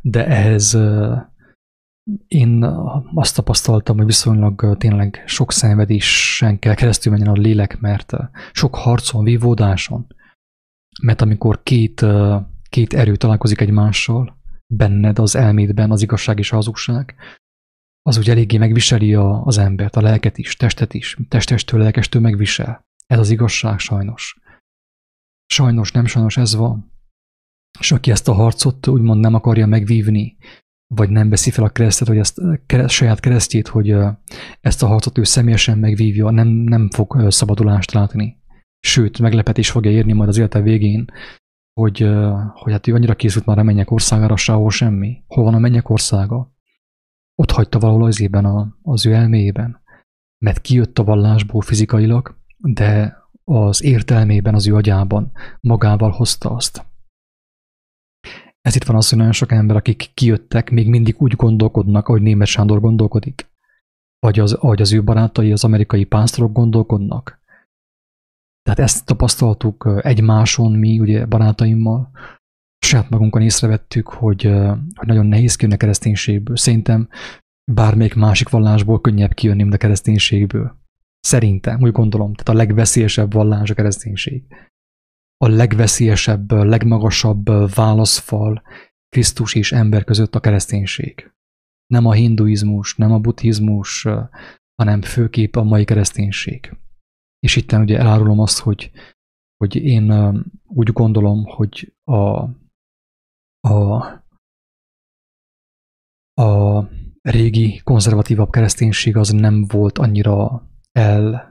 De 0.00 0.26
ehhez 0.26 0.78
én 2.28 2.62
azt 3.14 3.34
tapasztaltam, 3.34 3.96
hogy 3.96 4.06
viszonylag 4.06 4.76
tényleg 4.78 5.22
sok 5.26 5.52
szenvedésen 5.52 6.58
kell 6.58 6.74
keresztül 6.74 7.12
menjen 7.12 7.30
a 7.30 7.40
lélek, 7.40 7.80
mert 7.80 8.12
sok 8.52 8.74
harcon, 8.74 9.24
vívódáson, 9.24 10.06
mert 11.02 11.20
amikor 11.20 11.62
két, 11.62 12.04
két 12.68 12.94
erő 12.94 13.16
találkozik 13.16 13.60
egymással, 13.60 14.39
benned, 14.70 15.18
az 15.18 15.34
elmédben 15.34 15.90
az 15.90 16.02
igazság 16.02 16.38
és 16.38 16.52
a 16.52 16.54
hazugság, 16.54 17.14
az 18.02 18.18
úgy 18.18 18.30
eléggé 18.30 18.56
megviseli 18.56 19.14
a, 19.14 19.42
az 19.44 19.58
embert, 19.58 19.96
a 19.96 20.00
lelket 20.00 20.38
is, 20.38 20.56
testet 20.56 20.94
is, 20.94 21.16
testestől, 21.28 21.80
lelkestől 21.80 22.22
megvisel. 22.22 22.84
Ez 23.06 23.18
az 23.18 23.30
igazság 23.30 23.78
sajnos. 23.78 24.38
Sajnos, 25.46 25.92
nem 25.92 26.06
sajnos 26.06 26.36
ez 26.36 26.54
van. 26.54 26.92
És 27.78 27.92
aki 27.92 28.10
ezt 28.10 28.28
a 28.28 28.32
harcot 28.32 28.86
úgymond 28.86 29.20
nem 29.20 29.34
akarja 29.34 29.66
megvívni, 29.66 30.36
vagy 30.94 31.10
nem 31.10 31.28
veszi 31.28 31.50
fel 31.50 31.64
a 31.64 31.68
keresztet, 31.68 32.08
hogy 32.08 32.18
ezt 32.18 32.40
kereszt, 32.66 32.94
saját 32.94 33.20
keresztjét, 33.20 33.68
hogy 33.68 33.96
ezt 34.60 34.82
a 34.82 34.86
harcot 34.86 35.18
ő 35.18 35.24
személyesen 35.24 35.78
megvívja, 35.78 36.30
nem, 36.30 36.48
nem 36.48 36.90
fog 36.90 37.30
szabadulást 37.30 37.92
látni. 37.92 38.38
Sőt, 38.80 39.18
meglepetés 39.18 39.70
fogja 39.70 39.90
érni 39.90 40.12
majd 40.12 40.28
az 40.28 40.36
élete 40.36 40.60
végén, 40.60 41.04
hogy, 41.72 42.08
hogy 42.54 42.72
hát 42.72 42.86
ő 42.86 42.94
annyira 42.94 43.14
készült 43.14 43.46
már 43.46 43.58
a 43.58 43.62
mennyek 43.62 43.90
országára, 43.90 44.36
sehol 44.36 44.70
semmi. 44.70 45.22
Hol 45.26 45.44
van 45.44 45.54
a 45.54 45.58
mennyek 45.58 45.88
országa? 45.88 46.52
Ott 47.34 47.50
hagyta 47.50 47.78
valahol 47.78 48.04
az 48.04 48.20
ében 48.20 48.44
a, 48.44 48.76
az 48.82 49.06
ő 49.06 49.12
elméjében. 49.12 49.82
Mert 50.44 50.60
kijött 50.60 50.98
a 50.98 51.04
vallásból 51.04 51.60
fizikailag, 51.60 52.38
de 52.56 53.18
az 53.44 53.82
értelmében, 53.82 54.54
az 54.54 54.68
ő 54.68 54.74
agyában 54.74 55.32
magával 55.60 56.10
hozta 56.10 56.50
azt. 56.50 56.88
Ez 58.60 58.76
itt 58.76 58.84
van 58.84 58.96
az, 58.96 59.08
hogy 59.08 59.18
nagyon 59.18 59.32
sok 59.32 59.52
ember, 59.52 59.76
akik 59.76 60.10
kijöttek, 60.14 60.70
még 60.70 60.88
mindig 60.88 61.14
úgy 61.18 61.36
gondolkodnak, 61.36 62.08
ahogy 62.08 62.22
Német 62.22 62.46
Sándor 62.46 62.80
gondolkodik. 62.80 63.50
Vagy 64.18 64.38
az, 64.38 64.52
ahogy 64.52 64.80
az 64.80 64.92
ő 64.92 65.04
barátai, 65.04 65.52
az 65.52 65.64
amerikai 65.64 66.04
pásztorok 66.04 66.52
gondolkodnak. 66.52 67.39
Tehát 68.74 68.90
ezt 68.90 69.06
tapasztaltuk 69.06 70.00
egymáson 70.02 70.72
mi, 70.72 70.98
ugye 70.98 71.26
barátaimmal, 71.26 72.10
saját 72.78 73.10
magunkon 73.10 73.42
észrevettük, 73.42 74.08
hogy, 74.08 74.42
hogy 74.94 75.06
nagyon 75.06 75.26
nehéz 75.26 75.56
kijönni 75.56 75.74
a 75.74 75.78
kereszténységből. 75.78 76.56
Szerintem 76.56 77.08
bármelyik 77.72 78.14
másik 78.14 78.48
vallásból 78.48 79.00
könnyebb 79.00 79.34
kijönni, 79.34 79.62
mint 79.62 79.74
a 79.74 79.78
kereszténységből. 79.78 80.78
Szerintem, 81.20 81.80
úgy 81.80 81.92
gondolom, 81.92 82.34
tehát 82.34 82.48
a 82.48 82.62
legveszélyesebb 82.62 83.32
vallás 83.32 83.70
a 83.70 83.74
kereszténység. 83.74 84.44
A 85.36 85.48
legveszélyesebb, 85.48 86.52
legmagasabb 86.52 87.74
válaszfal 87.74 88.62
Krisztus 89.08 89.54
és 89.54 89.72
ember 89.72 90.04
között 90.04 90.34
a 90.34 90.40
kereszténység. 90.40 91.32
Nem 91.86 92.06
a 92.06 92.12
hinduizmus, 92.12 92.96
nem 92.96 93.12
a 93.12 93.18
buddhizmus, 93.18 94.06
hanem 94.74 95.02
főképp 95.02 95.56
a 95.56 95.62
mai 95.62 95.84
kereszténység. 95.84 96.76
És 97.40 97.56
itt 97.56 97.72
ugye 97.72 97.98
elárulom 97.98 98.40
azt, 98.40 98.58
hogy, 98.58 98.90
hogy 99.56 99.76
én 99.76 100.34
úgy 100.66 100.92
gondolom, 100.92 101.44
hogy 101.44 101.94
a, 102.04 102.48
a, 103.68 104.04
a 106.34 106.88
régi 107.22 107.80
konzervatívabb 107.84 108.50
kereszténység 108.50 109.16
az 109.16 109.28
nem 109.30 109.64
volt 109.66 109.98
annyira 109.98 110.68
el 110.92 111.48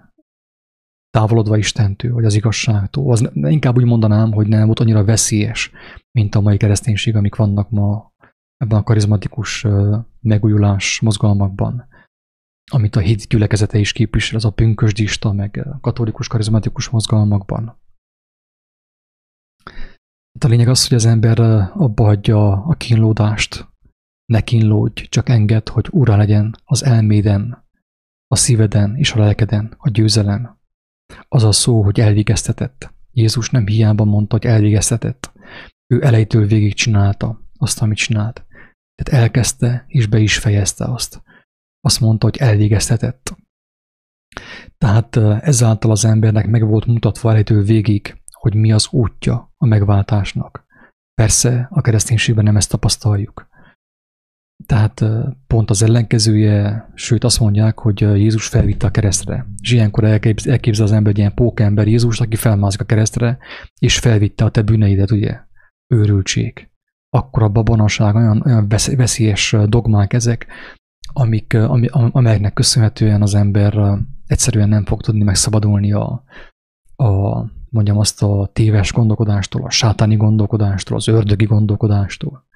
távolodva 1.09 1.57
Istentől, 1.57 2.13
vagy 2.13 2.25
az 2.25 2.33
igazságtól. 2.33 3.11
Az 3.11 3.29
inkább 3.33 3.77
úgy 3.77 3.85
mondanám, 3.85 4.31
hogy 4.31 4.47
nem 4.47 4.65
volt 4.65 4.79
annyira 4.79 5.03
veszélyes, 5.03 5.71
mint 6.11 6.35
a 6.35 6.41
mai 6.41 6.57
kereszténység, 6.57 7.15
amik 7.15 7.35
vannak 7.35 7.69
ma 7.69 8.13
ebben 8.57 8.79
a 8.79 8.83
karizmatikus 8.83 9.65
megújulás 10.21 10.99
mozgalmakban 10.99 11.87
amit 12.70 12.95
a 12.95 12.99
hit 12.99 13.28
gyülekezete 13.28 13.78
is 13.78 13.91
képvisel, 13.91 14.38
az 14.38 14.45
a 14.45 14.49
pünkösdista, 14.49 15.32
meg 15.32 15.67
a 15.72 15.80
katolikus 15.80 16.28
karizmatikus 16.28 16.89
mozgalmakban. 16.89 17.65
Hát 20.34 20.43
a 20.43 20.47
lényeg 20.47 20.67
az, 20.67 20.88
hogy 20.88 20.97
az 20.97 21.05
ember 21.05 21.39
abba 21.74 22.03
hagyja 22.03 22.51
a 22.51 22.74
kínlódást, 22.74 23.67
ne 24.26 24.41
kínlódj, 24.41 25.01
csak 25.01 25.30
enged, 25.30 25.70
hogy 25.70 25.88
ura 25.91 26.15
legyen 26.15 26.55
az 26.63 26.84
elméden, 26.84 27.67
a 28.28 28.36
szíveden 28.36 28.95
és 28.95 29.13
a 29.13 29.20
lelkeden 29.20 29.76
a 29.78 29.89
győzelem. 29.89 30.57
Az 31.28 31.43
a 31.43 31.51
szó, 31.51 31.84
hogy 31.84 31.99
elvégeztetett. 31.99 32.93
Jézus 33.11 33.49
nem 33.49 33.67
hiába 33.67 34.03
mondta, 34.03 34.36
hogy 34.36 34.45
elvégeztetett. 34.45 35.32
Ő 35.88 36.03
elejtől 36.03 36.45
végig 36.45 36.74
csinálta 36.74 37.41
azt, 37.57 37.82
amit 37.82 37.97
csinált. 37.97 38.45
Tehát 38.95 39.22
elkezdte 39.22 39.86
és 39.88 40.07
be 40.07 40.20
is 40.20 40.38
fejezte 40.38 40.86
azt 40.86 41.22
azt 41.82 41.99
mondta, 41.99 42.25
hogy 42.25 42.38
elvégeztetett. 42.38 43.36
Tehát 44.77 45.15
ezáltal 45.41 45.91
az 45.91 46.05
embernek 46.05 46.47
meg 46.47 46.67
volt 46.67 46.86
mutatva 46.86 47.30
elejtő 47.30 47.61
végig, 47.61 48.21
hogy 48.32 48.55
mi 48.55 48.71
az 48.71 48.88
útja 48.91 49.53
a 49.57 49.65
megváltásnak. 49.65 50.65
Persze 51.13 51.67
a 51.71 51.82
kereszténységben 51.82 52.43
nem 52.43 52.55
ezt 52.55 52.69
tapasztaljuk. 52.69 53.47
Tehát 54.65 55.05
pont 55.47 55.69
az 55.69 55.84
ellenkezője, 55.84 56.89
sőt 56.93 57.23
azt 57.23 57.39
mondják, 57.39 57.80
hogy 57.80 58.01
Jézus 58.01 58.47
felvitte 58.47 58.88
a 58.88 58.91
keresztre. 58.91 59.45
És 59.61 59.71
ilyenkor 59.71 60.03
elképzel 60.03 60.86
az 60.86 60.91
ember 60.91 61.11
egy 61.11 61.17
ilyen 61.17 61.34
pókember 61.34 61.88
Jézus, 61.88 62.19
aki 62.19 62.36
felmászik 62.36 62.82
a 62.82 62.86
keresztre, 62.86 63.38
és 63.80 63.99
felvitte 63.99 64.45
a 64.45 64.49
te 64.49 64.61
bűneidet, 64.61 65.11
ugye? 65.11 65.39
Őrültség. 65.88 66.69
Akkor 67.09 67.43
a 67.43 67.49
babonaság, 67.49 68.15
olyan, 68.15 68.41
olyan 68.45 68.67
veszélyes 68.95 69.55
dogmák 69.65 70.13
ezek, 70.13 70.47
amik, 71.14 71.53
ami, 71.53 71.88
amelyeknek 71.91 72.53
köszönhetően 72.53 73.22
az 73.22 73.34
ember 73.34 73.99
egyszerűen 74.28 74.70
nem 74.70 74.86
fog 74.86 75.01
tudni 75.01 75.24
megszabadulni 75.24 75.91
a, 75.93 76.24
a 76.95 77.43
mondjam 77.70 77.97
azt 77.97 78.24
a 78.24 78.49
téves 78.53 78.93
gondolkodástól, 78.93 79.64
a 79.64 79.70
sátáni 79.70 80.16
gondolkodástól, 80.16 80.97
az 80.97 81.07
ördögi 81.07 81.45
gondolkodástól. 81.45 82.47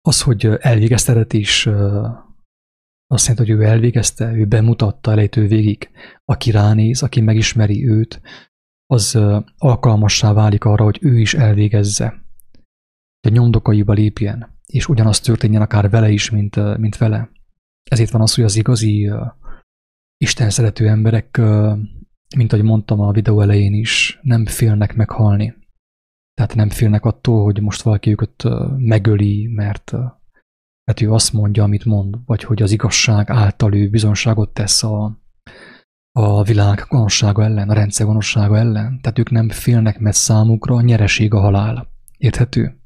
Az, 0.00 0.22
hogy 0.22 0.44
elvégeztetett 0.60 1.32
is, 1.32 1.66
azt 3.06 3.26
jelenti, 3.26 3.50
hogy 3.52 3.60
ő 3.60 3.62
elvégezte, 3.62 4.32
ő 4.32 4.46
bemutatta 4.46 5.10
elejtő 5.10 5.46
végig, 5.46 5.90
aki 6.24 6.50
ránéz, 6.50 7.02
aki 7.02 7.20
megismeri 7.20 7.88
őt, 7.88 8.20
az 8.86 9.18
alkalmassá 9.58 10.32
válik 10.32 10.64
arra, 10.64 10.84
hogy 10.84 10.98
ő 11.00 11.18
is 11.18 11.34
elvégezze, 11.34 12.24
a 13.20 13.28
nyomdokaiba 13.28 13.92
lépjen, 13.92 14.55
és 14.66 14.88
ugyanaz 14.88 15.20
történjen 15.20 15.62
akár 15.62 15.90
vele 15.90 16.10
is, 16.10 16.30
mint, 16.30 16.78
mint 16.78 16.96
vele. 16.96 17.30
Ezért 17.90 18.10
van 18.10 18.20
az, 18.20 18.34
hogy 18.34 18.44
az 18.44 18.56
igazi 18.56 19.10
Isten 20.16 20.50
szerető 20.50 20.88
emberek, 20.88 21.40
mint 22.36 22.52
ahogy 22.52 22.64
mondtam 22.64 23.00
a 23.00 23.12
videó 23.12 23.40
elején 23.40 23.74
is, 23.74 24.18
nem 24.22 24.46
félnek 24.46 24.94
meghalni. 24.94 25.54
Tehát 26.34 26.54
nem 26.54 26.68
félnek 26.68 27.04
attól, 27.04 27.44
hogy 27.44 27.60
most 27.60 27.82
valaki 27.82 28.10
őket 28.10 28.44
megöli, 28.76 29.46
mert, 29.46 29.92
mert 30.84 31.00
ő 31.00 31.12
azt 31.12 31.32
mondja, 31.32 31.62
amit 31.62 31.84
mond, 31.84 32.16
vagy 32.24 32.42
hogy 32.42 32.62
az 32.62 32.70
igazság 32.70 33.30
által 33.30 33.74
ő 33.74 33.88
bizonságot 33.88 34.54
tesz 34.54 34.82
a, 34.82 35.20
a 36.12 36.42
világ 36.42 36.84
gonoszsága 36.88 37.44
ellen, 37.44 37.68
a 37.68 37.74
rendszer 37.74 38.06
gonoszsága 38.06 38.56
ellen. 38.56 39.00
Tehát 39.00 39.18
ők 39.18 39.30
nem 39.30 39.48
félnek, 39.48 39.98
mert 39.98 40.16
számukra 40.16 40.74
a 40.74 40.80
nyereség 40.80 41.34
a 41.34 41.40
halál. 41.40 41.88
Érthető? 42.18 42.80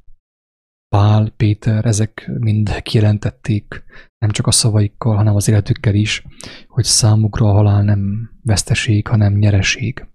Pál, 0.95 1.31
Péter, 1.31 1.87
ezek 1.87 2.31
mind 2.39 2.83
kijelentették, 2.83 3.85
nem 4.19 4.31
csak 4.31 4.47
a 4.47 4.51
szavaikkal, 4.51 5.17
hanem 5.17 5.35
az 5.35 5.49
életükkel 5.49 5.95
is, 5.95 6.25
hogy 6.69 6.85
számukra 6.85 7.47
a 7.47 7.53
halál 7.53 7.83
nem 7.83 8.31
veszteség, 8.43 9.07
hanem 9.07 9.35
nyereség. 9.35 10.07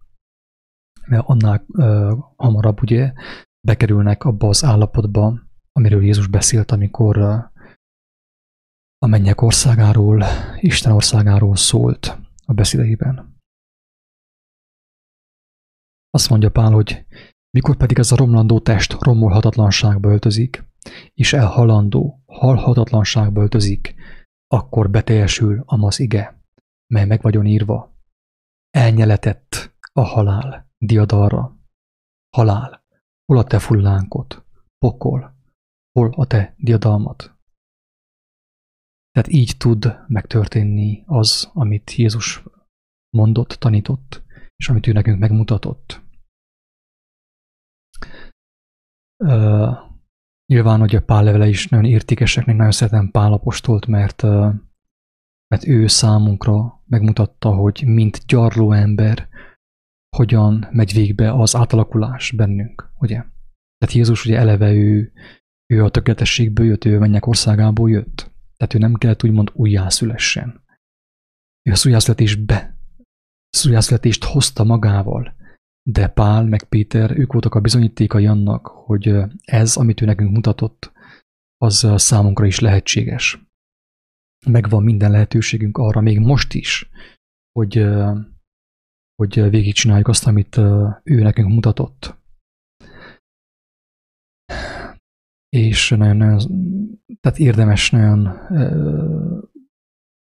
Mert 1.07 1.23
annál 1.27 1.65
uh, 1.67 2.19
hamarabb 2.35 2.81
ugye 2.81 3.13
bekerülnek 3.67 4.23
abba 4.23 4.47
az 4.47 4.63
állapotba, 4.63 5.39
amiről 5.71 6.03
Jézus 6.03 6.27
beszélt, 6.27 6.71
amikor 6.71 7.17
a 9.05 9.07
mennyek 9.07 9.41
országáról, 9.41 10.23
Isten 10.59 10.91
országáról 10.91 11.55
szólt 11.55 12.17
a 12.45 12.53
beszédeiben. 12.53 13.39
Azt 16.09 16.29
mondja 16.29 16.51
Pál, 16.51 16.71
hogy 16.71 17.05
mikor 17.55 17.75
pedig 17.75 17.99
ez 17.99 18.11
a 18.11 18.15
romlandó 18.15 18.59
test 18.59 19.03
romolhatatlanságba 19.03 20.09
öltözik, 20.09 20.63
és 21.13 21.33
elhalandó, 21.33 22.23
halhatatlanságba 22.25 23.41
öltözik, 23.41 23.95
akkor 24.47 24.89
beteljesül 24.89 25.63
a 25.65 25.75
masz 25.75 25.99
ige, 25.99 26.41
mely 26.93 27.05
meg 27.05 27.21
vagyon 27.21 27.45
írva. 27.45 27.95
Elnyeletett 28.69 29.75
a 29.93 30.01
halál 30.01 30.69
diadalra. 30.77 31.59
Halál, 32.37 32.83
hol 33.25 33.37
a 33.37 33.43
te 33.43 33.59
fullánkot, 33.59 34.45
pokol, 34.77 35.35
hol 35.91 36.13
a 36.15 36.25
te 36.27 36.55
diadalmat. 36.57 37.37
Tehát 39.11 39.29
így 39.29 39.57
tud 39.57 39.97
megtörténni 40.07 41.03
az, 41.05 41.49
amit 41.53 41.91
Jézus 41.91 42.43
mondott, 43.09 43.49
tanított, 43.49 44.23
és 44.55 44.69
amit 44.69 44.87
ő 44.87 44.91
nekünk 44.91 45.19
megmutatott. 45.19 46.04
Nyilván, 50.45 50.79
hogy 50.79 50.95
a 50.95 51.01
Pál 51.01 51.23
levele 51.23 51.47
is 51.47 51.67
nagyon 51.67 51.85
értékeseknek, 51.85 52.55
nagyon 52.55 52.71
szeretem 52.71 53.11
Pál 53.11 53.33
apostolt, 53.33 53.85
mert, 53.85 54.21
mert 55.47 55.67
ő 55.67 55.87
számunkra 55.87 56.83
megmutatta, 56.85 57.53
hogy 57.53 57.83
mint 57.85 58.25
gyarló 58.25 58.71
ember, 58.71 59.27
hogyan 60.17 60.67
megy 60.71 60.93
végbe 60.93 61.33
az 61.33 61.55
átalakulás 61.55 62.31
bennünk, 62.31 62.91
ugye? 62.99 63.23
Tehát 63.77 63.95
Jézus 63.95 64.25
ugye 64.25 64.37
eleve 64.37 64.73
ő, 64.73 65.11
ő 65.73 65.83
a 65.83 65.89
tökéletességből 65.89 66.65
jött, 66.65 66.85
ő 66.85 66.95
a 66.95 66.99
mennyek 66.99 67.25
országából 67.25 67.89
jött. 67.89 68.31
Tehát 68.57 68.73
ő 68.73 68.77
nem 68.77 68.93
kellett 68.93 69.23
úgymond 69.23 69.51
újjászülessen. 69.53 70.63
Ő 71.69 71.71
a 71.71 71.81
újjászületésbe, 71.85 72.77
újjászületést 73.65 74.23
hozta 74.23 74.63
magával. 74.63 75.35
De 75.89 76.07
Pál 76.07 76.45
meg 76.45 76.63
Péter, 76.63 77.17
ők 77.17 77.31
voltak 77.31 77.55
a 77.55 77.61
bizonyítékai 77.61 78.27
annak, 78.27 78.67
hogy 78.67 79.15
ez, 79.41 79.75
amit 79.75 80.01
ő 80.01 80.05
nekünk 80.05 80.31
mutatott, 80.31 80.91
az 81.57 81.87
számunkra 81.95 82.45
is 82.45 82.59
lehetséges. 82.59 83.39
Megvan 84.45 84.83
minden 84.83 85.11
lehetőségünk 85.11 85.77
arra, 85.77 86.01
még 86.01 86.19
most 86.19 86.53
is, 86.53 86.89
hogy, 87.51 87.87
hogy 89.15 89.49
végigcsináljuk 89.49 90.07
azt, 90.07 90.27
amit 90.27 90.57
ő 91.03 91.21
nekünk 91.21 91.49
mutatott. 91.49 92.15
És 95.49 95.89
nagyon, 95.89 96.17
nagyon 96.17 96.39
tehát 97.19 97.39
érdemes 97.39 97.91
nagyon 97.91 98.27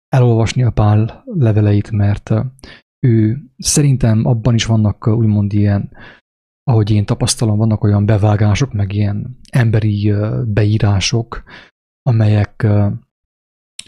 elolvasni 0.08 0.62
a 0.62 0.70
Pál 0.70 1.22
leveleit, 1.24 1.90
mert 1.90 2.30
ő 3.06 3.42
szerintem 3.56 4.26
abban 4.26 4.54
is 4.54 4.64
vannak 4.64 5.06
úgymond 5.06 5.52
ilyen, 5.52 5.96
ahogy 6.62 6.90
én 6.90 7.06
tapasztalom, 7.06 7.58
vannak 7.58 7.84
olyan 7.84 8.06
bevágások, 8.06 8.72
meg 8.72 8.92
ilyen 8.92 9.38
emberi 9.50 10.12
beírások, 10.44 11.42
amelyek, 12.02 12.66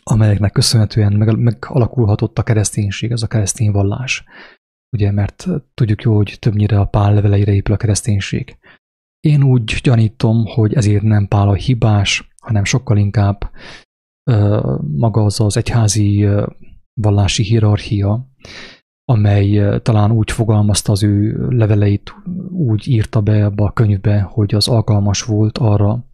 amelyeknek 0.02 0.52
köszönhetően 0.52 1.12
meg, 1.12 1.36
megalakulhatott 1.36 2.38
a 2.38 2.42
kereszténység, 2.42 3.10
ez 3.10 3.22
a 3.22 3.26
keresztény 3.26 3.70
vallás. 3.70 4.24
Ugye, 4.96 5.10
mert 5.10 5.46
tudjuk 5.74 6.02
jó, 6.02 6.16
hogy 6.16 6.36
többnyire 6.38 6.80
a 6.80 6.84
pál 6.84 7.14
leveleire 7.14 7.52
épül 7.52 7.74
a 7.74 7.78
kereszténység. 7.78 8.58
Én 9.20 9.42
úgy 9.42 9.80
gyanítom, 9.82 10.44
hogy 10.44 10.74
ezért 10.74 11.02
nem 11.02 11.28
pál 11.28 11.48
a 11.48 11.54
hibás, 11.54 12.34
hanem 12.36 12.64
sokkal 12.64 12.96
inkább 12.96 13.50
maga 14.80 15.24
az 15.24 15.40
az 15.40 15.56
egyházi 15.56 16.28
vallási 17.00 17.42
hierarchia, 17.42 18.30
amely 19.10 19.80
talán 19.82 20.10
úgy 20.10 20.30
fogalmazta 20.30 20.92
az 20.92 21.02
ő 21.02 21.46
leveleit, 21.48 22.14
úgy 22.48 22.88
írta 22.88 23.20
be 23.20 23.32
ebbe 23.32 23.62
a 23.62 23.72
könyvbe, 23.72 24.20
hogy 24.20 24.54
az 24.54 24.68
alkalmas 24.68 25.22
volt 25.22 25.58
arra, 25.58 26.04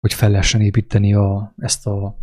hogy 0.00 0.14
fel 0.14 0.30
lehessen 0.30 0.60
építeni 0.60 1.14
a, 1.14 1.54
ezt 1.56 1.86
a 1.86 2.16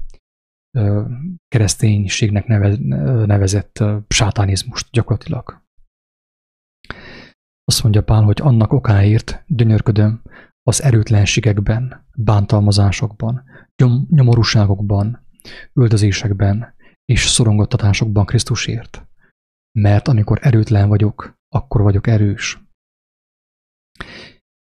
kereszténységnek 1.48 2.46
neve, 2.46 2.78
nevezett 3.26 3.84
sátánizmust 4.08 4.88
gyakorlatilag. 4.92 5.62
Azt 7.64 7.84
mondja 7.84 8.04
Pál, 8.04 8.24
hogy 8.24 8.42
annak 8.42 8.74
okáért 8.74 9.44
gyönyörködöm 9.48 10.22
az 10.64 10.84
erőtlenségekben, 10.84 12.06
bántalmazásokban, 12.16 13.44
nyom, 13.84 14.08
nyomorúságokban, 14.10 15.26
üldözésekben 15.74 16.76
és 17.06 17.28
szorongattatásokban 17.28 18.26
Krisztusért 18.26 19.09
mert 19.72 20.08
amikor 20.08 20.40
erőtlen 20.42 20.88
vagyok, 20.88 21.38
akkor 21.56 21.82
vagyok 21.82 22.08
erős. 22.08 22.60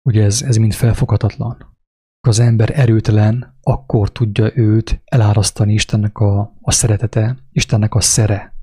Ugye 0.09 0.23
ez, 0.23 0.41
ez 0.41 0.55
mind 0.55 0.73
felfoghatatlan. 0.73 1.57
Ha 2.21 2.29
az 2.29 2.39
ember 2.39 2.79
erőtlen, 2.79 3.57
akkor 3.61 4.11
tudja 4.11 4.57
őt 4.57 5.01
elárasztani 5.05 5.73
Istennek 5.73 6.17
a, 6.17 6.57
a 6.61 6.71
szeretete, 6.71 7.37
Istennek 7.51 7.93
a 7.93 8.01
szere. 8.01 8.55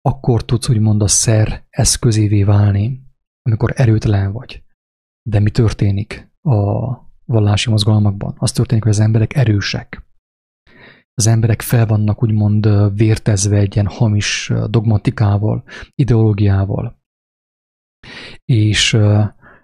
Akkor 0.00 0.44
tudsz 0.44 0.68
úgymond 0.68 1.02
a 1.02 1.08
szer 1.08 1.66
eszközévé 1.70 2.44
válni, 2.44 3.02
amikor 3.42 3.72
erőtlen 3.76 4.32
vagy. 4.32 4.64
De 5.28 5.38
mi 5.38 5.50
történik 5.50 6.30
a 6.42 6.90
vallási 7.24 7.70
mozgalmakban? 7.70 8.34
Az 8.38 8.52
történik, 8.52 8.82
hogy 8.82 8.92
az 8.92 9.00
emberek 9.00 9.34
erősek 9.34 10.05
az 11.18 11.26
emberek 11.26 11.62
fel 11.62 11.86
vannak 11.86 12.22
úgymond 12.22 12.68
vértezve 12.96 13.56
egy 13.56 13.74
ilyen 13.74 13.86
hamis 13.86 14.52
dogmatikával, 14.68 15.64
ideológiával, 15.94 16.98
és 18.44 18.94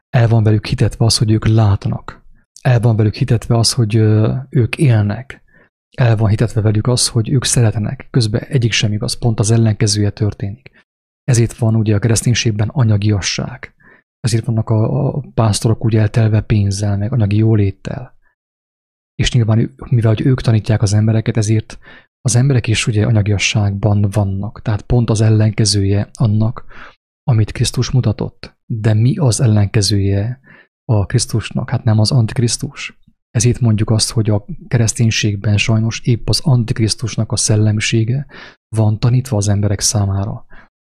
el 0.09 0.29
van 0.29 0.43
velük 0.43 0.67
hitetve 0.67 1.05
az, 1.05 1.19
hogy 1.19 1.31
ők 1.31 1.47
látnak. 1.47 2.25
El 2.61 2.81
van 2.81 2.97
velük 2.97 3.15
hitetve 3.15 3.57
az, 3.59 3.73
hogy 3.73 3.95
ők 4.49 4.79
élnek. 4.79 5.43
El 5.97 6.17
van 6.17 6.29
hitetve 6.29 6.61
velük 6.61 6.87
az, 6.87 7.09
hogy 7.09 7.31
ők 7.31 7.45
szeretenek. 7.45 8.09
Közben 8.11 8.43
egyik 8.43 8.73
sem 8.73 8.93
igaz, 8.93 9.19
pont 9.19 9.41
az 9.41 9.51
ellenkezője 9.51 10.11
történik. 10.11 10.71
Ezért 11.25 11.57
van 11.57 11.75
ugye 11.75 11.95
a 11.95 11.99
kereszténységben 11.99 12.69
anyagiasság. 12.69 13.75
Ezért 14.21 14.45
vannak 14.45 14.71
a, 14.71 15.07
a 15.07 15.25
pásztorok 15.35 15.85
úgy 15.85 15.97
eltelve 15.97 16.41
pénzzel, 16.41 16.97
meg 16.97 17.13
anyagi 17.13 17.37
jóléttel. 17.37 18.21
És 19.15 19.33
nyilván 19.33 19.75
mivel 19.91 20.15
hogy 20.15 20.27
ők 20.27 20.41
tanítják 20.41 20.83
az 20.83 20.93
embereket, 20.93 21.37
ezért 21.37 21.79
az 22.21 22.37
emberek 22.37 22.67
is 22.67 22.87
ugye 22.87 23.07
anyagiasságban 23.07 24.09
vannak, 24.11 24.63
tehát 24.63 24.83
pont 24.83 25.11
az 25.11 25.21
ellenkezője 25.21 26.11
annak, 26.13 26.65
amit 27.23 27.53
Krisztus 27.53 27.91
mutatott. 27.91 28.57
De 28.67 28.95
mi 28.95 29.17
az 29.17 29.41
ellenkezője 29.41 30.41
a 30.85 31.07
Krisztusnak? 31.07 31.71
Hát 31.71 31.85
nem 31.85 31.99
az 31.99 32.11
Antikrisztus. 32.11 32.99
Ezért 33.31 33.61
mondjuk 33.61 33.91
azt, 33.91 34.11
hogy 34.11 34.31
a 34.31 34.45
kereszténységben 34.69 35.57
sajnos 35.57 36.01
épp 36.01 36.29
az 36.29 36.41
Antikrisztusnak 36.41 37.33
a 37.33 37.37
szellemisége 37.37 38.27
van 38.77 38.99
tanítva 38.99 39.37
az 39.37 39.49
emberek 39.49 39.81
számára. 39.81 40.47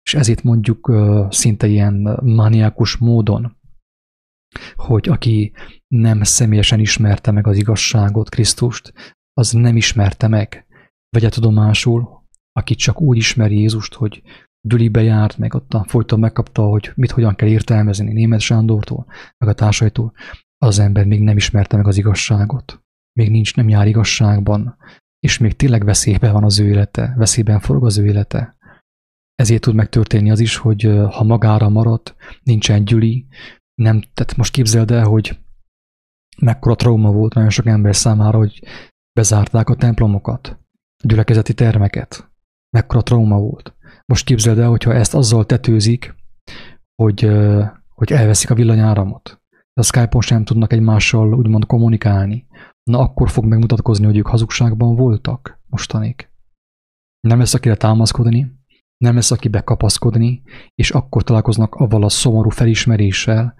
És 0.03 0.14
ezért 0.14 0.43
mondjuk 0.43 0.93
szinte 1.29 1.66
ilyen 1.66 2.19
maniákus 2.23 2.97
módon, 2.97 3.57
hogy 4.74 5.09
aki 5.09 5.53
nem 5.86 6.22
személyesen 6.22 6.80
ismerte 6.80 7.30
meg 7.30 7.46
az 7.46 7.57
igazságot, 7.57 8.28
Krisztust, 8.28 8.92
az 9.32 9.51
nem 9.51 9.76
ismerte 9.76 10.28
meg. 10.28 10.66
Vegye 11.11 11.28
tudomásul, 11.28 12.26
aki 12.53 12.74
csak 12.74 13.01
úgy 13.01 13.16
ismeri 13.16 13.59
Jézust, 13.59 13.94
hogy 13.94 14.22
Gyulibe 14.68 15.03
járt, 15.03 15.38
meg 15.38 15.55
ott 15.55 15.74
a 15.74 15.84
folyton 15.88 16.18
megkapta, 16.18 16.62
hogy 16.62 16.92
mit 16.94 17.11
hogyan 17.11 17.34
kell 17.34 17.49
értelmezni 17.49 18.12
német 18.12 18.40
Sándortól, 18.40 19.07
meg 19.38 19.49
a 19.49 19.55
társaitól, 19.55 20.12
az 20.59 20.78
ember 20.78 21.07
még 21.07 21.20
nem 21.20 21.36
ismerte 21.36 21.76
meg 21.76 21.86
az 21.86 21.96
igazságot. 21.96 22.82
Még 23.12 23.30
nincs, 23.30 23.57
nem 23.57 23.68
jár 23.68 23.86
igazságban, 23.86 24.76
és 25.18 25.38
még 25.38 25.57
tényleg 25.57 25.84
veszélyben 25.84 26.32
van 26.32 26.44
az 26.44 26.59
ő 26.59 26.68
élete, 26.68 27.14
veszélyben 27.16 27.61
forog 27.61 27.84
az 27.84 27.99
ő 27.99 28.07
élete. 28.07 28.57
Ezért 29.34 29.62
tud 29.62 29.74
megtörténni 29.74 30.30
az 30.30 30.40
is, 30.40 30.57
hogy 30.57 30.82
ha 31.11 31.24
magára 31.24 31.68
maradt, 31.68 32.14
nincsen 32.42 32.84
gyüli, 32.84 33.26
nem, 33.79 34.01
tehát 34.01 34.37
most 34.37 34.53
képzeld 34.53 34.91
el, 34.91 35.05
hogy 35.05 35.39
mekkora 36.41 36.74
trauma 36.74 37.12
volt 37.12 37.35
nagyon 37.35 37.51
sok 37.51 37.66
ember 37.66 37.97
számára, 37.97 38.39
hogy 38.39 38.62
bezárták 39.12 39.68
a 39.68 39.76
templomokat, 39.76 40.59
gyülekezeti 41.05 41.55
termeket. 41.55 42.31
Mekkora 42.76 43.03
trauma 43.03 43.39
volt. 43.39 43.76
Most 44.07 44.24
képzeld 44.24 44.59
el, 44.59 44.68
hogyha 44.68 44.95
ezt 44.95 45.14
azzal 45.14 45.47
tetőzik, 45.47 46.14
hogy, 47.03 47.31
hogy 47.89 48.12
elveszik 48.12 48.51
a 48.51 48.55
villanyáramot. 48.55 49.41
A 49.72 49.83
Skype-on 49.83 50.22
sem 50.22 50.45
tudnak 50.45 50.72
egymással 50.72 51.35
úgymond 51.35 51.66
kommunikálni. 51.66 52.47
Na 52.83 52.99
akkor 52.99 53.31
fog 53.31 53.45
megmutatkozni, 53.45 54.05
hogy 54.05 54.16
ők 54.16 54.26
hazugságban 54.26 54.97
voltak 54.97 55.61
mostanig. 55.66 56.29
Nem 57.20 57.39
lesz 57.39 57.55
akire 57.55 57.76
támaszkodni, 57.76 58.57
nem 58.99 59.14
lesz 59.14 59.30
aki 59.30 59.49
bekapaszkodni, 59.49 60.42
és 60.74 60.90
akkor 60.90 61.22
találkoznak 61.22 61.74
avval 61.74 62.05
a 62.05 62.09
szomorú 62.09 62.51
felismeréssel, 62.51 63.55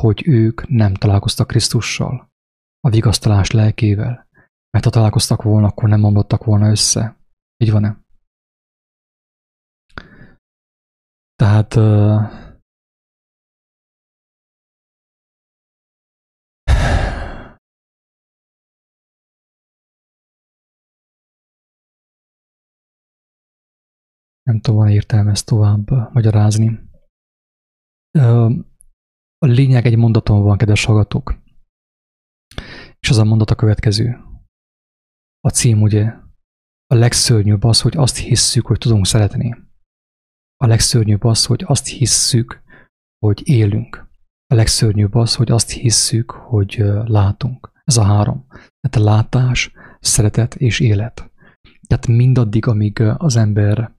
hogy 0.00 0.28
ők 0.28 0.68
nem 0.68 0.94
találkoztak 0.94 1.46
Krisztussal, 1.46 2.32
a 2.80 2.90
vigasztalás 2.90 3.50
lelkével, 3.50 4.28
mert 4.70 4.84
ha 4.84 4.90
találkoztak 4.90 5.42
volna, 5.42 5.66
akkor 5.66 5.88
nem 5.88 6.00
mondottak 6.00 6.44
volna 6.44 6.70
össze. 6.70 7.16
Így 7.64 7.70
van-e? 7.70 8.02
Tehát 11.34 11.74
nem 24.44 24.60
tudom, 24.60 24.78
van 24.78 24.88
értelme 24.88 25.30
ezt 25.30 25.46
tovább 25.46 25.90
magyarázni. 26.12 26.80
A 29.38 29.46
lényeg 29.46 29.86
egy 29.86 29.96
mondaton 29.96 30.42
van, 30.42 30.56
kedves 30.56 30.84
hallgatók. 30.84 31.42
És 32.98 33.10
az 33.10 33.18
a 33.18 33.24
mondat 33.24 33.50
a 33.50 33.54
következő. 33.54 34.18
A 35.40 35.48
cím 35.48 35.82
ugye 35.82 36.04
a 36.86 36.94
legszörnyűbb 36.94 37.62
az, 37.62 37.80
hogy 37.80 37.96
azt 37.96 38.16
hisszük, 38.16 38.66
hogy 38.66 38.78
tudunk 38.78 39.06
szeretni. 39.06 39.56
A 40.56 40.66
legszörnyűbb 40.66 41.24
az, 41.24 41.46
hogy 41.46 41.64
azt 41.66 41.86
hisszük, 41.86 42.62
hogy 43.18 43.48
élünk. 43.48 44.08
A 44.46 44.54
legszörnyűbb 44.54 45.14
az, 45.14 45.34
hogy 45.34 45.50
azt 45.50 45.70
hisszük, 45.70 46.30
hogy 46.30 46.74
látunk. 47.04 47.72
Ez 47.84 47.96
a 47.96 48.04
három. 48.04 48.46
Tehát 48.48 48.96
a 48.96 49.00
látás, 49.00 49.72
szeretet 50.00 50.54
és 50.54 50.80
élet. 50.80 51.32
Tehát 51.86 52.06
mindaddig, 52.06 52.66
amíg 52.66 53.00
az 53.00 53.36
ember 53.36 53.96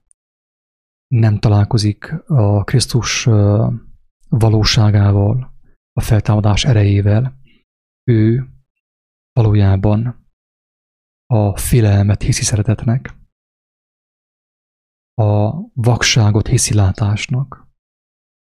nem 1.06 1.38
találkozik 1.38 2.12
a 2.26 2.64
Krisztus 2.64 3.24
valóságával, 4.28 5.54
a 5.92 6.00
feltámadás 6.00 6.64
erejével, 6.64 7.40
ő 8.10 8.48
valójában 9.32 10.28
a 11.26 11.56
félelmet 11.56 12.22
hiszi 12.22 12.42
szeretetnek, 12.42 13.14
a 15.14 15.50
vakságot 15.72 16.46
hiszi 16.46 16.74
látásnak, 16.74 17.68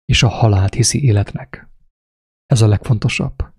és 0.04 0.22
a 0.22 0.28
halált 0.28 0.74
hiszi 0.74 1.04
életnek. 1.04 1.68
Ez 2.46 2.60
a 2.60 2.66
legfontosabb. 2.66 3.52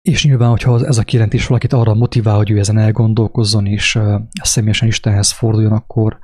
És 0.00 0.24
nyilván, 0.24 0.50
hogyha 0.50 0.86
ez 0.86 0.98
a 0.98 1.04
kijelentés 1.04 1.46
valakit 1.46 1.72
arra 1.72 1.94
motivál, 1.94 2.36
hogy 2.36 2.50
ő 2.50 2.58
ezen 2.58 2.78
elgondolkozzon, 2.78 3.66
és 3.66 3.98
személyesen 4.42 4.88
Istenhez 4.88 5.32
forduljon, 5.32 5.72
akkor 5.72 6.18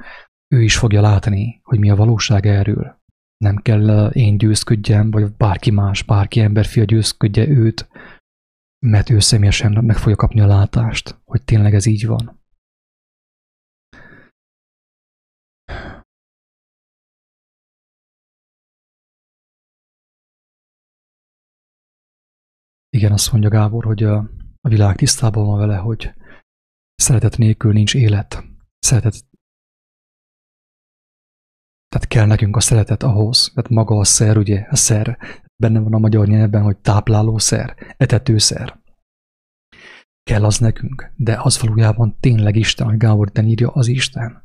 ő 0.52 0.62
is 0.62 0.78
fogja 0.78 1.00
látni, 1.00 1.60
hogy 1.62 1.78
mi 1.78 1.90
a 1.90 1.96
valóság 1.96 2.46
erről. 2.46 3.00
Nem 3.36 3.56
kell 3.56 4.10
én 4.10 4.38
győzködjem, 4.38 5.10
vagy 5.10 5.36
bárki 5.36 5.70
más, 5.70 6.02
bárki 6.02 6.40
emberfia 6.40 6.84
győzködje 6.84 7.48
őt, 7.48 7.88
mert 8.86 9.10
ő 9.10 9.18
személyesen 9.18 9.84
meg 9.84 9.96
fogja 9.96 10.16
kapni 10.16 10.40
a 10.40 10.46
látást, 10.46 11.20
hogy 11.24 11.42
tényleg 11.42 11.74
ez 11.74 11.86
így 11.86 12.06
van. 12.06 12.40
Igen, 22.96 23.12
azt 23.12 23.32
mondja 23.32 23.50
Gábor, 23.50 23.84
hogy 23.84 24.02
a, 24.02 24.16
a 24.60 24.68
világ 24.68 24.96
tisztában 24.96 25.46
van 25.46 25.58
vele, 25.58 25.76
hogy 25.76 26.12
szeretet 26.94 27.38
nélkül 27.38 27.72
nincs 27.72 27.94
élet. 27.94 28.44
Szeretet 28.78 29.31
tehát 31.92 32.08
kell 32.08 32.26
nekünk 32.26 32.56
a 32.56 32.60
szeretet 32.60 33.02
ahhoz, 33.02 33.50
tehát 33.54 33.70
maga 33.70 33.96
a 33.96 34.04
szer, 34.04 34.36
ugye, 34.36 34.66
a 34.70 34.76
szer, 34.76 35.18
benne 35.56 35.80
van 35.80 35.94
a 35.94 35.98
magyar 35.98 36.26
nyelvben, 36.26 36.62
hogy 36.62 36.76
táplálószer, 36.76 37.94
etetőszer. 37.96 38.80
Kell 40.22 40.44
az 40.44 40.58
nekünk, 40.58 41.12
de 41.16 41.40
az 41.40 41.60
valójában 41.60 42.16
tényleg 42.20 42.56
Isten, 42.56 42.86
hogy 42.86 42.96
Gábor 42.96 43.30
írja, 43.42 43.70
az 43.70 43.86
Isten. 43.86 44.44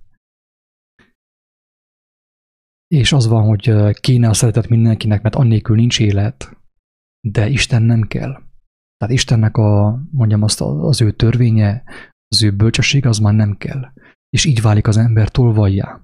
És 2.88 3.12
az 3.12 3.28
van, 3.28 3.44
hogy 3.44 3.94
kéne 4.00 4.30
a 4.30 4.34
szeretet 4.34 4.68
mindenkinek, 4.68 5.22
mert 5.22 5.36
annélkül 5.36 5.76
nincs 5.76 6.00
élet, 6.00 6.58
de 7.28 7.48
Isten 7.48 7.84
nem 7.84 8.02
kell. 8.02 8.32
Tehát 8.98 9.14
Istennek 9.14 9.58
a, 9.58 10.02
mondjam 10.12 10.44
azt, 10.44 10.62
az 10.62 11.02
ő 11.02 11.12
törvénye, 11.12 11.84
az 12.28 12.44
ő 12.44 12.56
bölcsessége 12.56 13.10
az 13.10 13.18
már 13.18 13.34
nem 13.34 13.58
kell. 13.58 13.92
És 14.30 14.46
így 14.46 14.62
válik 14.62 14.88
az 14.88 14.98
ember 14.98 15.30
tolvajjá. 15.30 16.02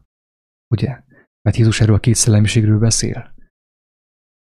Ugye? 0.74 1.03
Mert 1.44 1.58
Jézus 1.58 1.82
erről 1.82 1.96
a 1.96 2.00
két 2.00 2.16
szellemiségről 2.16 2.80
beszél. 2.80 3.34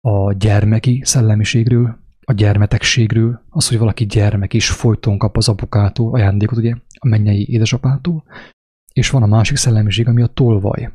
A 0.01 0.33
gyermeki 0.33 1.03
szellemiségről, 1.05 1.99
a 2.21 2.33
gyermetegségről, 2.33 3.45
az, 3.49 3.69
hogy 3.69 3.79
valaki 3.79 4.07
gyermek 4.07 4.53
is 4.53 4.71
folyton 4.71 5.19
kap 5.19 5.37
az 5.37 5.49
apukától 5.49 6.15
ajándékot, 6.15 6.59
ugye, 6.59 6.75
a 6.99 7.07
mennyei 7.07 7.51
édesapától, 7.51 8.25
és 8.93 9.11
van 9.11 9.23
a 9.23 9.27
másik 9.27 9.57
szellemiség, 9.57 10.09
ami 10.09 10.23
a 10.23 10.27
tolvaj. 10.27 10.93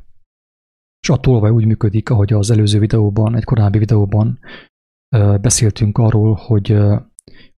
És 0.99 1.09
a 1.09 1.17
tolvaj 1.17 1.51
úgy 1.51 1.65
működik, 1.65 2.09
ahogy 2.09 2.33
az 2.33 2.51
előző 2.51 2.79
videóban, 2.79 3.35
egy 3.35 3.43
korábbi 3.43 3.77
videóban 3.77 4.39
beszéltünk 5.41 5.97
arról, 5.97 6.33
hogy, 6.33 6.77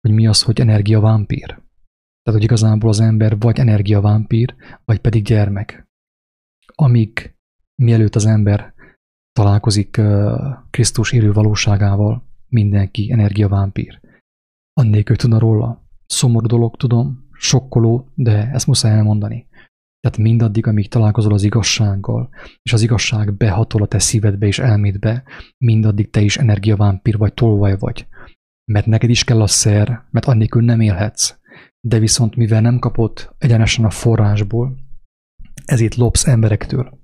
hogy 0.01 0.11
mi 0.11 0.27
az, 0.27 0.41
hogy 0.41 0.59
energiavámpír. 0.59 1.45
Tehát, 1.45 2.39
hogy 2.39 2.43
igazából 2.43 2.89
az 2.89 2.99
ember 2.99 3.39
vagy 3.39 3.59
energiavámpír, 3.59 4.55
vagy 4.85 4.99
pedig 4.99 5.23
gyermek. 5.23 5.87
Amíg 6.75 7.34
mielőtt 7.75 8.15
az 8.15 8.25
ember 8.25 8.73
találkozik 9.31 10.01
Krisztus 10.69 11.11
élő 11.11 11.31
valóságával, 11.31 12.23
mindenki 12.47 13.11
energiavámpír. 13.11 13.99
Annélkül 14.73 15.15
tudna 15.15 15.39
róla. 15.39 15.83
Szomorú 16.05 16.47
dolog, 16.47 16.75
tudom, 16.75 17.29
sokkoló, 17.31 18.09
de 18.15 18.49
ezt 18.53 18.67
muszáj 18.67 18.91
elmondani. 18.91 19.47
Tehát 19.99 20.17
mindaddig, 20.17 20.67
amíg 20.67 20.87
találkozol 20.87 21.33
az 21.33 21.43
igazsággal, 21.43 22.29
és 22.61 22.73
az 22.73 22.81
igazság 22.81 23.33
behatol 23.33 23.81
a 23.81 23.87
te 23.87 23.99
szívedbe 23.99 24.45
és 24.45 24.59
elmédbe, 24.59 25.23
mindaddig 25.57 26.09
te 26.09 26.21
is 26.21 26.37
energiavámpír 26.37 27.17
vagy, 27.17 27.33
tolvaj 27.33 27.77
vagy. 27.77 28.07
Mert 28.71 28.85
neked 28.85 29.09
is 29.09 29.23
kell 29.23 29.41
a 29.41 29.47
szer, 29.47 30.05
mert 30.11 30.25
annélkül 30.25 30.63
nem 30.63 30.81
élhetsz. 30.81 31.35
De 31.87 31.99
viszont 31.99 32.35
mivel 32.35 32.61
nem 32.61 32.79
kapott 32.79 33.35
egyenesen 33.37 33.85
a 33.85 33.89
forrásból, 33.89 34.77
ezért 35.65 35.95
lopsz 35.95 36.27
emberektől. 36.27 36.97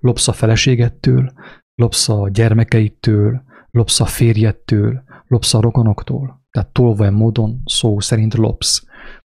Lopsz 0.00 0.28
a 0.28 0.32
feleségettől, 0.32 1.32
lopsz 1.74 2.08
a 2.08 2.28
gyermekeitől, 2.28 3.42
lopsz 3.70 4.00
a 4.00 4.06
férjettől, 4.06 5.02
lopsz 5.26 5.54
a 5.54 5.60
rokonoktól. 5.60 6.44
tehát 6.50 6.72
tolvaj 6.72 7.10
módon 7.10 7.62
szó 7.64 8.00
szerint 8.00 8.34
lopsz, 8.34 8.86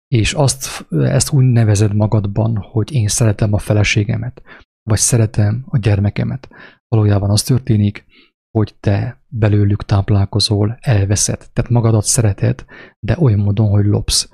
és 0.09 0.33
azt, 0.33 0.87
ezt 0.91 1.33
úgy 1.33 1.45
nevezed 1.45 1.95
magadban, 1.95 2.57
hogy 2.57 2.93
én 2.93 3.09
szeretem 3.09 3.53
a 3.53 3.59
feleségemet, 3.59 4.43
vagy 4.83 4.99
szeretem 4.99 5.65
a 5.67 5.79
gyermekemet. 5.79 6.49
Valójában 6.89 7.31
az 7.31 7.43
történik, 7.43 8.05
hogy 8.51 8.75
te 8.81 9.23
belőlük 9.29 9.85
táplálkozol, 9.85 10.79
elveszed. 10.81 11.39
Tehát 11.53 11.71
magadat 11.71 12.05
szereted, 12.05 12.65
de 13.07 13.17
olyan 13.19 13.39
módon, 13.39 13.69
hogy 13.69 13.85
lopsz. 13.85 14.29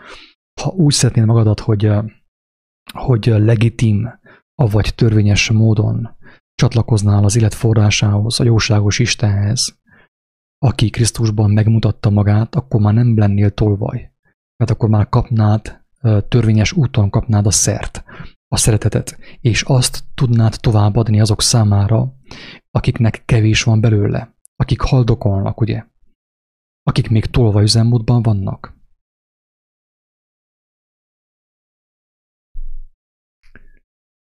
Ha 0.60 0.70
úgy 0.70 0.92
szeretnéd 0.92 1.26
magadat, 1.26 1.60
hogy, 1.60 1.90
hogy 2.92 3.26
legitim, 3.26 4.08
avagy 4.62 4.94
törvényes 4.94 5.50
módon 5.50 6.16
csatlakoznál 6.54 7.24
az 7.24 7.36
élet 7.36 7.54
forrásához, 7.54 8.40
a 8.40 8.44
jóságos 8.44 8.98
Istenhez, 8.98 9.78
aki 10.58 10.90
Krisztusban 10.90 11.50
megmutatta 11.50 12.10
magát, 12.10 12.54
akkor 12.54 12.80
már 12.80 12.94
nem 12.94 13.18
lennél 13.18 13.50
tolvaj. 13.50 14.12
Mert 14.56 14.70
akkor 14.70 14.88
már 14.88 15.08
kapnád, 15.08 15.84
törvényes 16.28 16.72
úton 16.72 17.10
kapnád 17.10 17.46
a 17.46 17.50
szert, 17.50 18.04
a 18.48 18.56
szeretetet, 18.56 19.18
és 19.40 19.62
azt 19.62 20.04
tudnád 20.14 20.56
továbbadni 20.60 21.20
azok 21.20 21.42
számára, 21.42 22.14
akiknek 22.70 23.22
kevés 23.24 23.62
van 23.62 23.80
belőle, 23.80 24.34
akik 24.56 24.80
haldokolnak, 24.80 25.60
ugye? 25.60 25.84
Akik 26.82 27.08
még 27.08 27.26
tolva 27.26 27.62
üzemmódban 27.62 28.22
vannak. 28.22 28.75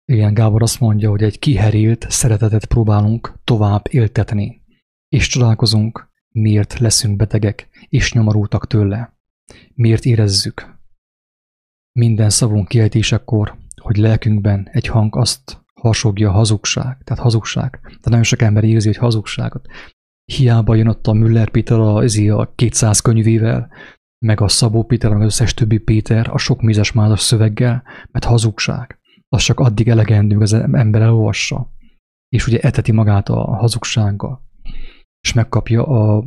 Igen, 0.05 0.33
Gábor 0.33 0.61
azt 0.61 0.79
mondja, 0.79 1.09
hogy 1.09 1.23
egy 1.23 1.39
kiherélt 1.39 2.05
szeretetet 2.09 2.65
próbálunk 2.65 3.39
tovább 3.43 3.85
éltetni, 3.89 4.61
és 5.09 5.27
csodálkozunk, 5.27 6.09
miért 6.29 6.79
leszünk 6.79 7.15
betegek, 7.15 7.69
és 7.89 8.13
nyomorultak 8.13 8.67
tőle. 8.67 9.17
Miért 9.73 10.05
érezzük 10.05 10.75
minden 11.99 12.29
szavunk 12.29 12.67
kiejtésekor, 12.67 13.57
hogy 13.81 13.97
lelkünkben 13.97 14.69
egy 14.71 14.87
hang 14.87 15.15
azt 15.15 15.63
harsogja 15.73 16.31
hazugság, 16.31 17.01
tehát 17.03 17.23
hazugság. 17.23 17.79
Tehát 17.81 18.05
nagyon 18.05 18.23
sok 18.23 18.41
ember 18.41 18.63
érzi, 18.63 18.87
hogy 18.87 18.97
hazugságot. 18.97 19.67
Hiába 20.31 20.75
jön 20.75 20.87
ott 20.87 21.07
a 21.07 21.13
Müller 21.13 21.49
Péter 21.49 21.79
a, 21.79 21.95
a 22.39 22.53
200 22.55 22.99
könyvével, 22.99 23.69
meg 24.25 24.41
a 24.41 24.47
Szabó 24.47 24.83
Péter, 24.83 25.11
meg 25.11 25.19
az 25.19 25.25
összes 25.25 25.53
többi 25.53 25.77
Péter 25.77 26.29
a 26.29 26.37
sok 26.37 26.61
mézes 26.61 26.91
mázas 26.91 27.21
szöveggel, 27.21 27.83
mert 28.11 28.25
hazugság. 28.25 28.94
Az 29.29 29.41
csak 29.43 29.59
addig 29.59 29.87
elegendő, 29.87 30.37
az 30.37 30.53
ember 30.53 31.01
elolvassa. 31.01 31.73
És 32.29 32.47
ugye 32.47 32.59
eteti 32.59 32.91
magát 32.91 33.29
a 33.29 33.55
hazugsággal. 33.55 34.43
És 35.19 35.33
megkapja 35.33 35.85
a 35.87 36.25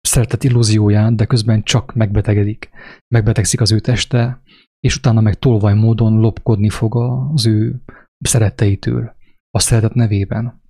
szeretet 0.00 0.44
illúzióját, 0.44 1.14
de 1.14 1.24
közben 1.24 1.62
csak 1.62 1.94
megbetegedik. 1.94 2.70
Megbetegszik 3.14 3.60
az 3.60 3.72
ő 3.72 3.80
teste, 3.80 4.42
és 4.80 4.96
utána 4.96 5.20
meg 5.20 5.38
tolvaj 5.38 5.74
módon 5.74 6.18
lopkodni 6.18 6.68
fog 6.68 6.96
az 7.34 7.46
ő 7.46 7.82
szeretteitől 8.18 9.14
a 9.50 9.58
szeretet 9.58 9.94
nevében. 9.94 10.62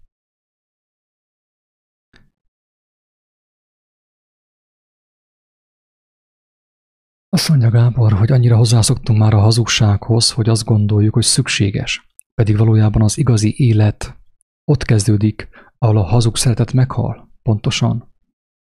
Azt 7.35 7.49
mondja 7.49 7.71
Gábor, 7.71 8.13
hogy 8.13 8.33
annyira 8.33 8.57
hozzászoktunk 8.57 9.19
már 9.19 9.35
a 9.35 9.41
hazugsághoz, 9.41 10.31
hogy 10.31 10.49
azt 10.49 10.65
gondoljuk, 10.65 11.15
hogy 11.15 11.23
szükséges. 11.23 12.07
Pedig 12.35 12.57
valójában 12.57 13.03
az 13.03 13.19
igazi 13.19 13.55
élet 13.57 14.17
ott 14.65 14.85
kezdődik, 14.85 15.49
ahol 15.79 15.97
a 15.97 16.03
hazug 16.03 16.37
szeretet 16.37 16.73
meghal. 16.73 17.31
Pontosan. 17.43 18.13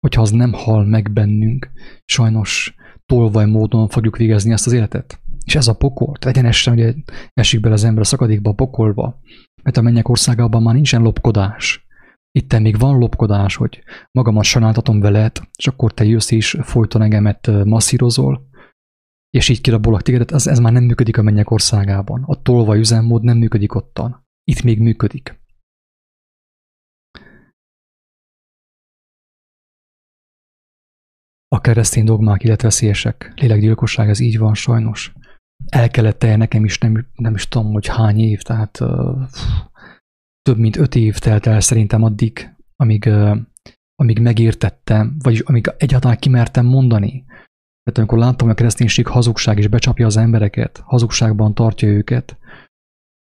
Hogyha 0.01 0.23
az 0.23 0.31
nem 0.31 0.53
hal 0.53 0.85
meg 0.85 1.13
bennünk, 1.13 1.71
sajnos 2.05 2.75
tolvaj 3.07 3.47
módon 3.47 3.89
fogjuk 3.89 4.17
végezni 4.17 4.53
ezt 4.53 4.67
az 4.67 4.73
életet. 4.73 5.21
És 5.45 5.55
ez 5.55 5.69
a 5.69 5.77
pokol, 5.77 6.17
tehát 6.17 6.37
egyenesen 6.37 6.73
ugye 6.73 6.95
esik 7.35 7.61
bele 7.61 7.75
az 7.75 7.85
ember 7.85 8.03
a 8.03 8.07
szakadékba, 8.07 8.51
a 8.51 8.55
pokolba, 8.55 9.21
mert 9.63 9.77
a 9.77 9.83
mennyek 9.83 10.09
országában 10.09 10.63
már 10.63 10.75
nincsen 10.75 11.03
lopkodás. 11.03 11.88
Itt 12.39 12.59
még 12.59 12.78
van 12.78 12.99
lopkodás, 12.99 13.57
hogy 13.57 13.82
magamat 14.11 14.45
sajnáltatom 14.45 15.01
veled, 15.01 15.41
és 15.57 15.66
akkor 15.66 15.93
te 15.93 16.05
jössz 16.05 16.30
és 16.30 16.57
folyton 16.61 17.03
engemet 17.03 17.64
masszírozol, 17.64 18.49
és 19.30 19.49
így 19.49 19.61
kirabolak 19.61 20.03
téged, 20.03 20.30
ez, 20.30 20.47
ez 20.47 20.59
már 20.59 20.72
nem 20.72 20.84
működik 20.84 21.18
a 21.18 21.22
mennyek 21.22 21.51
országában. 21.51 22.22
A 22.26 22.43
tolva 22.43 22.76
üzemmód 22.76 23.22
nem 23.22 23.36
működik 23.36 23.74
ottan. 23.74 24.26
Itt 24.45 24.62
még 24.62 24.80
működik. 24.80 25.41
A 31.49 31.61
keresztény 31.61 32.05
dogmák 32.05 32.45
életveszélyesek. 32.45 33.32
Lélekgyilkosság, 33.36 34.09
ez 34.09 34.20
így 34.20 34.39
van 34.39 34.55
sajnos 34.55 35.12
el 35.66 35.91
kellett 35.91 36.24
el 36.24 36.36
nekem 36.36 36.64
is, 36.64 36.78
nem, 36.78 37.07
nem 37.14 37.34
is 37.34 37.49
tudom, 37.49 37.72
hogy 37.72 37.86
hány 37.86 38.18
év, 38.18 38.43
tehát 38.43 38.80
uh, 38.80 39.28
több 40.49 40.59
mint 40.59 40.76
öt 40.76 40.94
év 40.94 41.18
telt 41.18 41.46
el 41.46 41.61
szerintem 41.61 42.03
addig, 42.03 42.55
amíg, 42.76 43.11
amíg 43.94 44.18
megértettem, 44.18 45.16
vagyis 45.22 45.40
amíg 45.40 45.74
egyáltalán 45.76 46.18
kimertem 46.18 46.66
mondani. 46.66 47.24
Tehát 47.82 47.99
amikor 47.99 48.18
láttam, 48.18 48.46
hogy 48.46 48.51
a 48.51 48.59
kereszténység 48.59 49.07
hazugság 49.07 49.59
is 49.59 49.66
becsapja 49.66 50.07
az 50.07 50.16
embereket, 50.16 50.82
hazugságban 50.84 51.55
tartja 51.55 51.88
őket, 51.88 52.38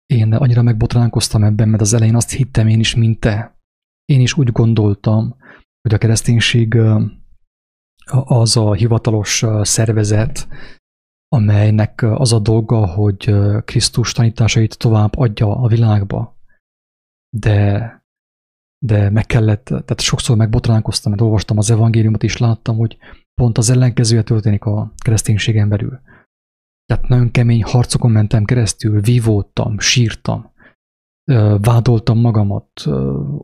én 0.06 0.32
annyira 0.32 0.62
megbotránkoztam 0.62 1.44
ebben, 1.44 1.68
mert 1.68 1.82
az 1.82 1.94
elején 1.94 2.14
azt 2.14 2.30
hittem 2.30 2.68
én 2.68 2.78
is, 2.78 2.94
mint 2.94 3.20
te. 3.20 3.58
Én 4.04 4.20
is 4.20 4.36
úgy 4.36 4.52
gondoltam, 4.52 5.36
hogy 5.82 5.94
a 5.94 5.98
kereszténység 5.98 6.78
az 8.24 8.56
a 8.56 8.72
hivatalos 8.72 9.44
szervezet, 9.62 10.48
amelynek 11.28 12.02
az 12.02 12.32
a 12.32 12.38
dolga, 12.38 12.86
hogy 12.86 13.34
Krisztus 13.64 14.12
tanításait 14.12 14.78
tovább 14.78 15.16
adja 15.16 15.56
a 15.56 15.66
világba. 15.66 16.35
De, 17.38 17.90
de 18.84 19.10
meg 19.10 19.26
kellett, 19.26 19.64
tehát 19.64 20.00
sokszor 20.00 20.36
megbotránkoztam, 20.36 21.10
mert 21.10 21.22
olvastam 21.22 21.58
az 21.58 21.70
evangéliumot, 21.70 22.22
és 22.22 22.36
láttam, 22.36 22.76
hogy 22.76 22.98
pont 23.34 23.58
az 23.58 23.70
ellenkezője 23.70 24.22
történik 24.22 24.64
a 24.64 24.92
kereszténységen 24.96 25.68
belül. 25.68 26.00
Tehát 26.84 27.08
nagyon 27.08 27.30
kemény 27.30 27.62
harcokon 27.62 28.10
mentem 28.10 28.44
keresztül, 28.44 29.00
vívódtam, 29.00 29.78
sírtam, 29.78 30.52
vádoltam 31.60 32.18
magamat, 32.18 32.86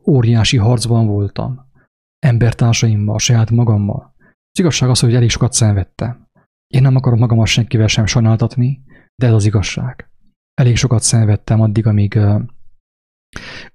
óriási 0.06 0.56
harcban 0.56 1.06
voltam, 1.06 1.70
embertársaimmal, 2.18 3.18
saját 3.18 3.50
magammal. 3.50 4.14
Az 4.52 4.58
igazság 4.58 4.88
az, 4.88 5.00
hogy 5.00 5.14
elég 5.14 5.30
sokat 5.30 5.52
szenvedtem. 5.52 6.28
Én 6.66 6.82
nem 6.82 6.96
akarom 6.96 7.18
magamat 7.18 7.46
senkivel 7.46 7.86
sem 7.86 8.06
sajnáltatni, 8.06 8.82
de 9.14 9.26
ez 9.26 9.32
az 9.32 9.44
igazság. 9.44 10.10
Elég 10.54 10.76
sokat 10.76 11.02
szenvedtem 11.02 11.60
addig, 11.60 11.86
amíg, 11.86 12.18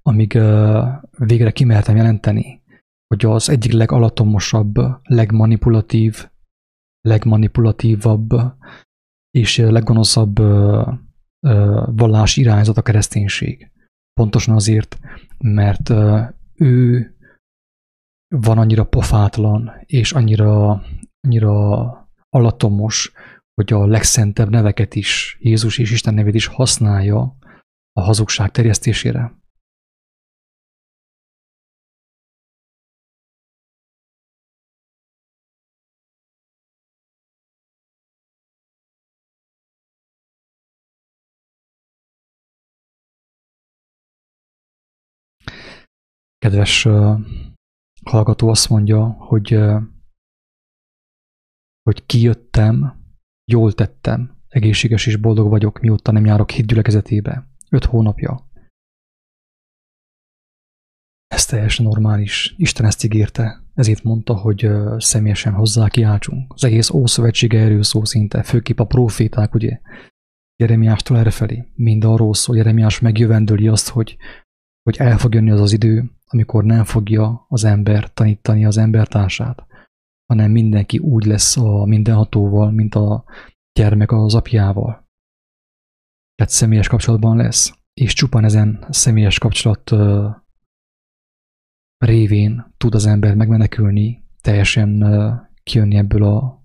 amíg 0.02 0.32
végre 1.10 1.50
kimertem 1.50 1.96
jelenteni, 1.96 2.62
hogy 3.06 3.24
az 3.24 3.48
egyik 3.48 3.72
legalatomosabb, 3.72 4.74
legmanipulatív, 5.02 6.28
legmanipulatívabb 7.00 8.28
és 9.30 9.56
leggonoszabb 9.56 10.38
vallás 11.96 12.36
irányzat 12.36 12.76
a 12.76 12.82
kereszténység. 12.82 13.70
Pontosan 14.12 14.54
azért, 14.54 14.98
mert 15.38 15.90
ő 16.54 17.12
van 18.34 18.58
annyira 18.58 18.84
pofátlan, 18.84 19.72
és 19.84 20.12
annyira, 20.12 20.82
annyira 21.20 21.86
alatomos, 22.28 23.12
hogy 23.54 23.72
a 23.72 23.86
legszentebb 23.86 24.50
neveket 24.50 24.94
is, 24.94 25.38
Jézus 25.40 25.78
és 25.78 25.90
Isten 25.90 26.14
nevét 26.14 26.34
is 26.34 26.46
használja 26.46 27.36
a 27.92 28.00
hazugság 28.00 28.50
terjesztésére. 28.50 29.36
Kedves 46.38 46.88
hallgató 48.04 48.48
azt 48.48 48.68
mondja, 48.68 49.06
hogy 49.08 49.58
hogy 51.82 52.06
kijöttem, 52.06 53.02
jól 53.50 53.72
tettem, 53.72 54.36
egészséges 54.48 55.06
és 55.06 55.16
boldog 55.16 55.48
vagyok, 55.48 55.80
mióta 55.80 56.12
nem 56.12 56.24
járok 56.24 56.50
hitgyülekezetébe. 56.50 57.48
Öt 57.70 57.84
hónapja. 57.84 58.48
Ez 61.26 61.46
teljesen 61.46 61.84
normális. 61.84 62.54
Isten 62.56 62.86
ezt 62.86 63.04
ígérte. 63.04 63.62
Ezért 63.74 64.02
mondta, 64.02 64.36
hogy 64.36 64.68
személyesen 64.98 65.52
hozzá 65.52 65.88
kiáltsunk. 65.88 66.52
Az 66.52 66.64
egész 66.64 66.90
Ószövetség 66.90 67.54
erről 67.54 67.82
szinte, 67.82 68.42
főképp 68.42 68.78
a 68.78 68.86
proféták, 68.86 69.54
ugye? 69.54 69.80
Jeremiástól 70.56 71.18
errefelé. 71.18 71.68
Mind 71.74 72.04
arról 72.04 72.34
szól, 72.34 72.56
Jeremiás 72.56 73.00
megjövendőli 73.00 73.68
azt, 73.68 73.88
hogy, 73.88 74.16
hogy 74.82 74.96
el 74.96 75.18
fog 75.18 75.34
jönni 75.34 75.50
az 75.50 75.60
az 75.60 75.72
idő, 75.72 76.17
amikor 76.28 76.64
nem 76.64 76.84
fogja 76.84 77.44
az 77.48 77.64
ember 77.64 78.12
tanítani 78.12 78.64
az 78.64 78.76
embertársát, 78.76 79.66
hanem 80.26 80.50
mindenki 80.50 80.98
úgy 80.98 81.24
lesz 81.24 81.56
a 81.56 81.84
mindenhatóval, 81.84 82.70
mint 82.70 82.94
a 82.94 83.24
gyermek 83.72 84.12
az 84.12 84.34
apjával. 84.34 85.06
Tehát 86.34 86.52
személyes 86.52 86.88
kapcsolatban 86.88 87.36
lesz, 87.36 87.72
és 88.00 88.12
csupán 88.12 88.44
ezen 88.44 88.86
személyes 88.90 89.38
kapcsolat 89.38 89.90
révén 91.98 92.74
tud 92.76 92.94
az 92.94 93.06
ember 93.06 93.34
megmenekülni, 93.34 94.24
teljesen 94.40 95.04
kijönni 95.62 95.96
ebből 95.96 96.24
a, 96.24 96.64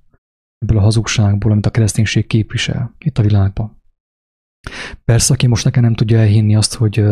ebből 0.57 0.78
a 0.78 0.82
hazugságból, 0.82 1.51
amit 1.51 1.66
a 1.66 1.72
kereszténység 1.72 2.28
képvisel 2.28 2.95
itt 2.97 3.18
a 3.18 3.22
világban. 3.22 3.82
Persze, 5.05 5.34
aki 5.34 5.47
most 5.47 5.66
nekem 5.66 5.84
nem 5.84 5.93
tudja 5.93 6.20
elhinni 6.20 6.55
azt, 6.55 6.74
hogy, 6.74 7.03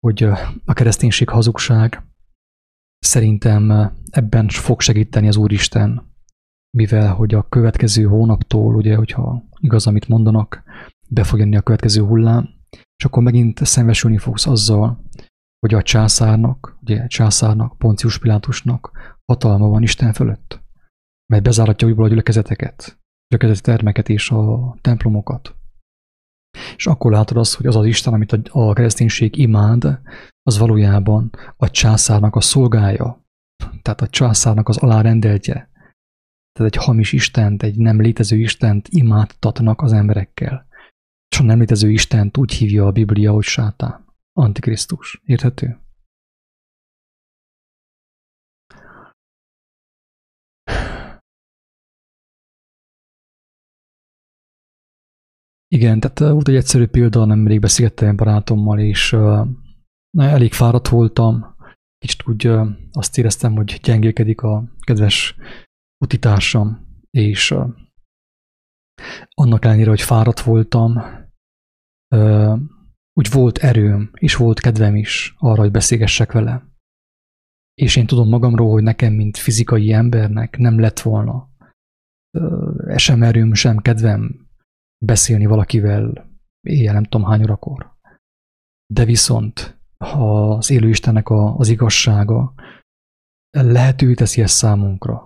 hogy 0.00 0.22
a 0.64 0.72
kereszténység 0.72 1.28
hazugság, 1.28 2.02
szerintem 2.98 3.92
ebben 4.10 4.48
fog 4.48 4.80
segíteni 4.80 5.28
az 5.28 5.36
Úristen, 5.36 6.14
mivel 6.76 7.14
hogy 7.14 7.34
a 7.34 7.48
következő 7.48 8.04
hónaptól, 8.04 8.74
ugye, 8.74 8.96
hogyha 8.96 9.42
igaz, 9.60 9.86
amit 9.86 10.08
mondanak, 10.08 10.62
be 11.08 11.24
fog 11.24 11.38
jönni 11.38 11.56
a 11.56 11.62
következő 11.62 12.02
hullám, 12.02 12.48
és 12.70 13.04
akkor 13.04 13.22
megint 13.22 13.64
szembesülni 13.64 14.18
fogsz 14.18 14.46
azzal, 14.46 15.04
hogy 15.58 15.74
a 15.74 15.82
császárnak, 15.82 16.78
ugye 16.82 17.06
császárnak, 17.06 17.78
Poncius 17.78 18.18
Pilátusnak 18.18 18.90
hatalma 19.24 19.68
van 19.68 19.82
Isten 19.82 20.12
fölött, 20.12 20.60
mert 21.32 21.42
bezáratja 21.42 21.88
újból 21.88 22.04
a 22.04 22.08
gyülekezeteket, 22.08 22.98
gyülekezeti 23.28 23.70
termeket 23.70 24.08
és 24.08 24.30
a 24.30 24.76
templomokat. 24.80 25.59
És 26.76 26.86
akkor 26.86 27.12
látod 27.12 27.36
azt, 27.36 27.54
hogy 27.54 27.66
az 27.66 27.76
az 27.76 27.84
Isten, 27.86 28.12
amit 28.12 28.32
a 28.50 28.72
kereszténység 28.72 29.36
imád, 29.36 30.00
az 30.42 30.58
valójában 30.58 31.30
a 31.56 31.70
császárnak 31.70 32.36
a 32.36 32.40
szolgája, 32.40 33.24
tehát 33.82 34.00
a 34.00 34.08
császárnak 34.08 34.68
az 34.68 34.76
alárendeltje. 34.76 35.70
Tehát 36.52 36.74
egy 36.74 36.84
hamis 36.84 37.12
Istent, 37.12 37.62
egy 37.62 37.76
nem 37.76 38.00
létező 38.00 38.36
Istent 38.36 38.88
imádtatnak 38.88 39.82
az 39.82 39.92
emberekkel. 39.92 40.66
És 41.28 41.40
a 41.40 41.42
nem 41.42 41.58
létező 41.58 41.90
Istent 41.90 42.36
úgy 42.36 42.52
hívja 42.52 42.86
a 42.86 42.92
Biblia, 42.92 43.32
hogy 43.32 43.44
sátán, 43.44 44.04
antikrisztus. 44.32 45.20
Érthető? 45.24 45.78
Igen, 55.80 56.00
tehát 56.00 56.32
volt 56.32 56.48
egy 56.48 56.54
egyszerű 56.54 56.86
példa, 56.86 57.24
nemrég 57.24 57.60
beszélgettem 57.60 58.16
barátommal, 58.16 58.78
és 58.78 59.12
uh, 59.12 59.46
elég 60.18 60.52
fáradt 60.52 60.88
voltam, 60.88 61.56
kicsit 61.98 62.26
úgy 62.26 62.50
azt 62.92 63.18
éreztem, 63.18 63.54
hogy 63.54 63.80
gyengélkedik 63.82 64.40
a 64.40 64.64
kedves 64.80 65.36
utitársam, 66.04 66.86
és 67.10 67.54
annak 69.34 69.64
ellenére, 69.64 69.88
hogy 69.88 70.00
fáradt 70.00 70.40
voltam, 70.40 70.92
úgy 73.12 73.30
volt 73.30 73.58
erőm, 73.58 74.10
és 74.14 74.36
volt 74.36 74.60
kedvem 74.60 74.96
is 74.96 75.34
arra, 75.38 75.60
hogy 75.60 75.70
beszélgessek 75.70 76.32
vele. 76.32 76.68
És 77.74 77.96
én 77.96 78.06
tudom 78.06 78.28
magamról, 78.28 78.70
hogy 78.70 78.82
nekem, 78.82 79.12
mint 79.12 79.36
fizikai 79.36 79.92
embernek 79.92 80.58
nem 80.58 80.80
lett 80.80 81.00
volna 81.00 81.50
sem 82.96 83.22
erőm, 83.22 83.54
sem 83.54 83.76
kedvem 83.76 84.49
beszélni 85.04 85.46
valakivel 85.46 86.30
éjjel 86.60 86.92
nem 86.92 87.04
tudom 87.04 87.26
hány 87.26 87.42
órakor. 87.42 87.96
De 88.92 89.04
viszont 89.04 89.78
ha 90.04 90.54
az 90.54 90.70
élő 90.70 90.88
Istennek 90.88 91.28
a, 91.28 91.56
az 91.56 91.68
igazsága 91.68 92.54
lehetővé 93.50 94.14
teszi 94.14 94.42
ezt 94.42 94.54
számunkra, 94.54 95.18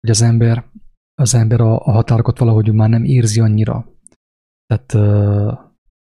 hogy 0.00 0.10
az 0.10 0.22
ember, 0.22 0.70
az 1.14 1.34
ember 1.34 1.60
a, 1.60 1.86
a 1.86 1.90
határokat 1.90 2.38
valahogy 2.38 2.72
már 2.72 2.88
nem 2.88 3.04
érzi 3.04 3.40
annyira. 3.40 3.92
Tehát 4.66 4.94
uh, 4.94 5.58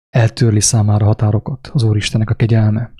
eltörli 0.08 0.60
számára 0.60 1.04
határokat 1.04 1.70
az 1.72 1.82
Úristennek 1.82 2.30
a 2.30 2.34
kegyelme. 2.34 2.92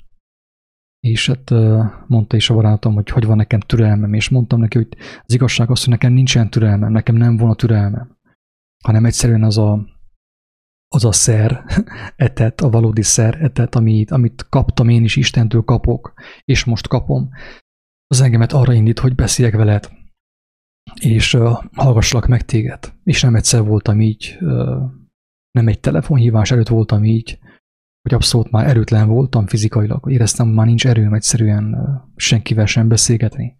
És 0.99 1.27
hát 1.27 1.49
uh, 1.49 1.85
mondta 2.07 2.35
is 2.35 2.49
a 2.49 2.53
barátom, 2.53 2.93
hogy 2.93 3.09
hogy 3.09 3.25
van 3.25 3.37
nekem 3.37 3.59
türelmem, 3.59 4.13
és 4.13 4.29
mondtam 4.29 4.59
neki, 4.59 4.77
hogy 4.77 4.97
az 5.25 5.33
igazság 5.33 5.69
az, 5.69 5.79
hogy 5.79 5.89
nekem 5.89 6.13
nincsen 6.13 6.49
türelmem, 6.49 6.91
nekem 6.91 7.15
nem 7.15 7.37
volna 7.37 7.55
türelmem 7.55 8.19
hanem 8.81 9.05
egyszerűen 9.05 9.43
az 9.43 9.57
a, 9.57 9.87
az 10.87 11.05
a 11.05 11.11
szer 11.11 11.63
etet, 12.15 12.61
a 12.61 12.69
valódi 12.69 13.03
szer 13.03 13.41
etet, 13.41 13.75
amit, 13.75 14.11
amit 14.11 14.45
kaptam 14.49 14.89
én 14.89 15.03
is, 15.03 15.15
Istentől 15.15 15.61
kapok, 15.61 16.13
és 16.45 16.63
most 16.63 16.87
kapom, 16.87 17.29
az 18.07 18.21
engemet 18.21 18.53
arra 18.53 18.73
indít, 18.73 18.99
hogy 18.99 19.15
beszéljek 19.15 19.55
veled, 19.55 19.91
és 21.01 21.33
uh, 21.33 21.63
hallgassalak 21.75 22.27
meg 22.27 22.45
téged. 22.45 22.93
És 23.03 23.21
nem 23.21 23.35
egyszer 23.35 23.63
voltam 23.63 24.01
így, 24.01 24.37
uh, 24.39 24.91
nem 25.51 25.67
egy 25.67 25.79
telefonhívás 25.79 26.51
előtt 26.51 26.67
voltam 26.67 27.03
így, 27.03 27.39
hogy 28.01 28.13
abszolút 28.13 28.51
már 28.51 28.67
erőtlen 28.67 29.07
voltam 29.07 29.47
fizikailag, 29.47 30.11
éreztem, 30.11 30.45
hogy 30.45 30.55
már 30.55 30.65
nincs 30.65 30.87
erőm 30.87 31.13
egyszerűen 31.13 31.73
uh, 31.73 32.11
senkivel 32.15 32.65
sem 32.65 32.87
beszélgetni. 32.87 33.57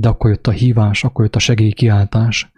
De 0.00 0.08
akkor 0.08 0.30
jött 0.30 0.46
a 0.46 0.50
hívás, 0.50 1.04
akkor 1.04 1.24
jött 1.24 1.36
a 1.36 1.38
segélykiáltás, 1.38 2.52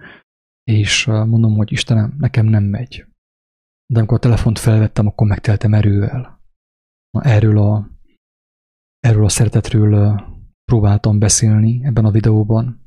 és 0.70 1.06
mondom, 1.06 1.56
hogy 1.56 1.72
Istenem, 1.72 2.14
nekem 2.18 2.46
nem 2.46 2.64
megy. 2.64 3.06
De 3.92 3.98
amikor 3.98 4.16
a 4.16 4.20
telefont 4.20 4.58
felvettem, 4.58 5.06
akkor 5.06 5.26
megteltem 5.26 5.74
erővel. 5.74 6.40
Na, 7.10 7.22
erről 7.22 7.58
a, 7.58 7.90
erről 9.00 9.24
a 9.24 9.28
szeretetről 9.28 10.24
próbáltam 10.64 11.18
beszélni 11.18 11.84
ebben 11.84 12.04
a 12.04 12.10
videóban. 12.10 12.84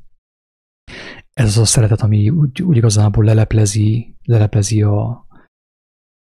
Ez 1.34 1.48
az 1.48 1.58
a 1.58 1.66
szeretet, 1.66 2.02
ami 2.02 2.30
úgy, 2.30 2.62
úgy 2.62 2.78
igazából 2.78 3.24
leleplezi, 3.24 4.18
leleplezi 4.24 4.82
a, 4.82 5.10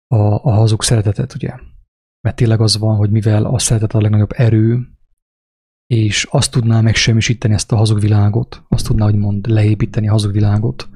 a, 0.06 0.16
a 0.22 0.50
hazug 0.50 0.82
szeretetet, 0.82 1.34
ugye? 1.34 1.54
Mert 2.20 2.36
tényleg 2.36 2.60
az 2.60 2.78
van, 2.78 2.96
hogy 2.96 3.10
mivel 3.10 3.44
a 3.44 3.58
szeretet 3.58 3.92
a 3.92 4.00
legnagyobb 4.00 4.32
erő, 4.32 4.98
és 5.86 6.24
azt 6.24 6.50
tudná 6.50 6.80
megsemmisíteni 6.80 7.54
ezt 7.54 7.72
a 7.72 7.76
hazug 7.76 8.00
világot, 8.00 8.64
azt 8.68 8.86
tudná, 8.86 9.04
hogy 9.04 9.16
mond, 9.16 9.46
leépíteni 9.46 10.08
a 10.08 10.12
hazug 10.12 10.32
világot, 10.32 10.88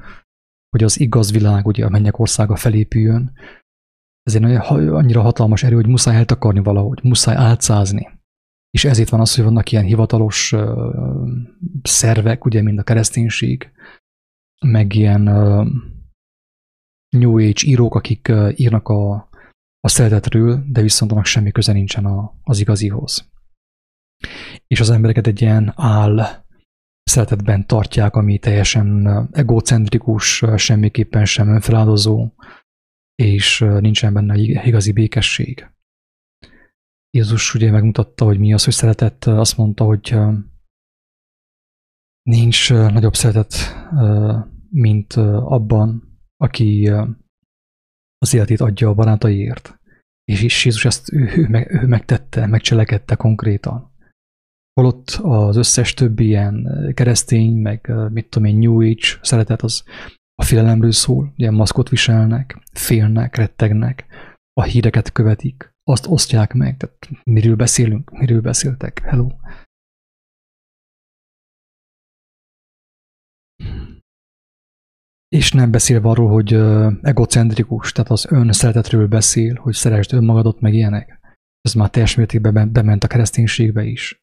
hogy 0.72 0.82
az 0.82 1.00
igaz 1.00 1.32
világ, 1.32 1.66
ugye 1.66 1.84
a 1.84 1.88
mennyek 1.88 2.18
országa 2.18 2.56
felépüljön, 2.56 3.32
ezért 4.22 4.44
annyira 4.68 5.20
hatalmas 5.20 5.62
erő, 5.62 5.74
hogy 5.74 5.86
muszáj 5.86 6.16
eltakarni 6.16 6.60
valahogy, 6.60 6.98
muszáj 7.02 7.36
álcázni. 7.36 8.08
És 8.70 8.84
ezért 8.84 9.08
van 9.08 9.20
az, 9.20 9.34
hogy 9.34 9.44
vannak 9.44 9.72
ilyen 9.72 9.84
hivatalos 9.84 10.52
uh, 10.52 11.28
szervek, 11.82 12.44
ugye, 12.44 12.62
mint 12.62 12.78
a 12.78 12.82
kereszténység, 12.82 13.70
meg 14.66 14.94
ilyen 14.94 15.28
uh, 15.28 15.66
New 17.08 17.38
Age 17.38 17.60
írók, 17.64 17.94
akik 17.94 18.26
uh, 18.30 18.52
írnak 18.56 18.88
a, 18.88 19.28
a 19.80 19.88
szeretetről, 19.88 20.64
de 20.66 20.82
viszont 20.82 21.12
annak 21.12 21.24
semmi 21.24 21.50
köze 21.50 21.72
nincsen 21.72 22.04
a, 22.04 22.34
az 22.42 22.60
igazihoz. 22.60 23.30
És 24.66 24.80
az 24.80 24.90
embereket 24.90 25.26
egy 25.26 25.40
ilyen 25.40 25.72
áll 25.76 26.44
szeretetben 27.03 27.66
tartják, 27.66 28.16
ami 28.16 28.38
teljesen 28.38 29.07
egocentrikus, 29.32 30.44
semmiképpen 30.57 31.24
sem 31.24 31.48
önfeláldozó, 31.48 32.32
és 33.14 33.59
nincsen 33.59 34.12
benne 34.12 34.36
igazi 34.38 34.92
békesség. 34.92 35.70
Jézus 37.11 37.55
ugye 37.55 37.70
megmutatta, 37.70 38.24
hogy 38.24 38.38
mi 38.38 38.53
az, 38.53 38.64
hogy 38.64 38.72
szeretet, 38.72 39.24
azt 39.24 39.57
mondta, 39.57 39.84
hogy 39.84 40.16
nincs 42.22 42.70
nagyobb 42.72 43.14
szeretet, 43.14 43.55
mint 44.70 45.12
abban, 45.12 46.18
aki 46.36 46.90
az 48.18 48.34
életét 48.34 48.61
adja 48.61 48.88
a 48.88 48.94
barátaiért. 48.94 49.80
És 50.24 50.64
Jézus 50.64 50.84
ezt 50.84 51.12
ő, 51.12 51.20
ő, 51.36 51.66
ő 51.68 51.86
megtette, 51.86 52.46
megcselekedte 52.46 53.14
konkrétan. 53.14 53.91
Holott 54.72 55.10
az 55.22 55.56
összes 55.56 55.94
többi 55.94 56.24
ilyen 56.24 56.68
keresztény, 56.94 57.52
meg 57.52 57.92
mit 58.10 58.28
tudom 58.28 58.48
én, 58.48 58.58
New 58.58 58.80
Age 58.80 59.18
szeretet 59.22 59.62
az 59.62 59.84
a 60.34 60.44
félelemről 60.44 60.92
szól, 60.92 61.32
ilyen 61.36 61.54
maszkot 61.54 61.88
viselnek, 61.88 62.62
félnek, 62.72 63.36
rettegnek, 63.36 64.06
a 64.52 64.62
híreket 64.62 65.12
követik, 65.12 65.70
azt 65.84 66.06
osztják 66.06 66.52
meg, 66.52 66.76
tehát 66.76 67.08
miről 67.22 67.56
beszélünk, 67.56 68.10
miről 68.10 68.40
beszéltek, 68.40 68.98
hello. 68.98 69.28
És 75.28 75.52
nem 75.52 75.70
beszél 75.70 76.06
arról, 76.06 76.30
hogy 76.30 76.52
egocentrikus, 77.02 77.92
tehát 77.92 78.10
az 78.10 78.26
ön 78.30 78.52
szeretetről 78.52 79.08
beszél, 79.08 79.54
hogy 79.54 79.74
szeresd 79.74 80.12
önmagadat, 80.12 80.60
meg 80.60 80.74
ilyenek. 80.74 81.20
Ez 81.60 81.74
már 81.74 81.90
teljes 81.90 82.14
mértékben 82.14 82.72
bement 82.72 83.04
a 83.04 83.06
kereszténységbe 83.06 83.84
is. 83.84 84.21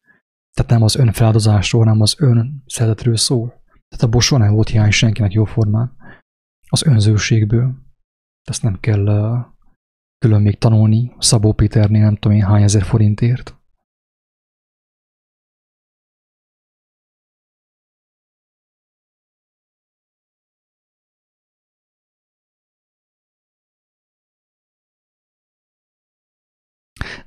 Tehát 0.54 0.70
nem 0.70 0.82
az 0.82 0.96
önfeláldozásról, 0.96 1.84
hanem 1.84 2.00
az 2.00 2.14
ön 2.18 2.62
szeretetről 2.66 3.16
szól. 3.16 3.62
Tehát 3.88 4.14
a 4.14 4.20
soha 4.20 4.44
nem 4.44 4.54
volt 4.54 4.68
hiány 4.68 4.90
senkinek 4.90 5.32
jóformán. 5.32 5.96
Az 6.68 6.86
önzőségből. 6.86 7.74
Ezt 8.44 8.62
nem 8.62 8.80
kell 8.80 9.04
külön 10.18 10.42
még 10.42 10.58
tanulni 10.58 11.12
Szabó 11.18 11.52
Péternél 11.52 12.02
nem 12.02 12.16
tudom 12.16 12.36
én 12.36 12.44
hány 12.44 12.62
ezer 12.62 12.82
forintért. 12.82 13.59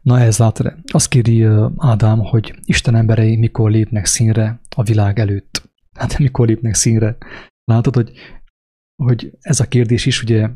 Na 0.03 0.19
ez 0.19 0.37
látod, 0.37 0.73
azt 0.91 1.07
kéri 1.07 1.43
Ádám, 1.77 2.19
hogy 2.19 2.59
Isten 2.65 2.95
emberei 2.95 3.37
mikor 3.37 3.71
lépnek 3.71 4.05
színre 4.05 4.61
a 4.75 4.83
világ 4.83 5.19
előtt. 5.19 5.71
Hát 5.93 6.19
mikor 6.19 6.47
lépnek 6.47 6.73
színre? 6.73 7.17
Látod, 7.63 7.95
hogy, 7.95 8.11
hogy 9.03 9.37
ez 9.39 9.59
a 9.59 9.67
kérdés 9.67 10.05
is 10.05 10.23
ugye 10.23 10.49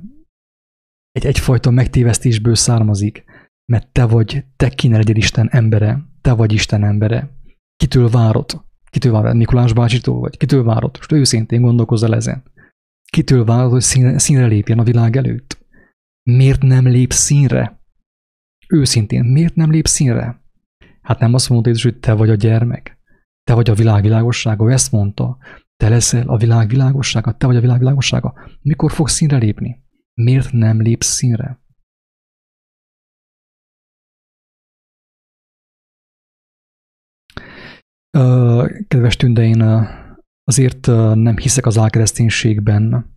egy 1.11 1.25
egyfajta 1.25 1.71
megtévesztésből 1.71 2.55
származik, 2.55 3.23
mert 3.71 3.87
te 3.91 4.05
vagy, 4.05 4.43
te 4.55 4.69
kéne 4.69 4.97
legyél 4.97 5.15
Isten 5.15 5.49
embere, 5.51 5.99
te 6.21 6.33
vagy 6.33 6.53
Isten 6.53 6.83
embere. 6.83 7.35
Kitől 7.75 8.09
várod? 8.09 8.65
Kitől 8.89 9.11
várod? 9.11 9.35
Mikulás 9.35 9.73
bácsitól 9.73 10.19
vagy? 10.19 10.37
Kitől 10.37 10.63
várod? 10.63 10.95
Most 10.97 11.11
őszintén 11.11 11.61
gondolkozz 11.61 12.03
ezen. 12.03 12.43
Kitől 13.11 13.45
várod, 13.45 13.71
hogy 13.71 13.81
színre, 13.81 14.19
színre 14.19 14.45
lépjen 14.45 14.79
a 14.79 14.83
világ 14.83 15.15
előtt? 15.17 15.65
Miért 16.23 16.61
nem 16.61 16.87
lép 16.87 17.13
színre? 17.13 17.76
Őszintén, 18.69 19.23
miért 19.23 19.55
nem 19.55 19.71
lép 19.71 19.87
színre? 19.87 20.41
Hát 21.01 21.19
nem 21.19 21.33
azt 21.33 21.49
mondta 21.49 21.71
hogy 21.81 21.99
te 21.99 22.13
vagy 22.13 22.29
a 22.29 22.35
gyermek, 22.35 22.97
te 23.43 23.53
vagy 23.53 23.69
a 23.69 23.73
világ 23.73 24.01
világossága, 24.01 24.71
ezt 24.71 24.91
mondta, 24.91 25.37
te 25.75 25.89
leszel 25.89 26.27
a 26.27 26.37
világ 26.37 26.67
világossága, 26.67 27.37
te 27.37 27.45
vagy 27.45 27.55
a 27.55 27.61
világ 27.61 27.79
világossága. 27.79 28.33
Mikor 28.61 28.91
fogsz 28.91 29.13
színre 29.13 29.37
lépni? 29.37 29.83
Miért 30.13 30.51
nem 30.51 30.81
lépsz 30.81 31.07
színre? 31.07 31.61
Kedves 38.87 39.15
tündein, 39.15 39.61
azért 40.43 40.85
nem 41.13 41.37
hiszek 41.37 41.65
az 41.65 41.77
álkereszténységben, 41.77 43.15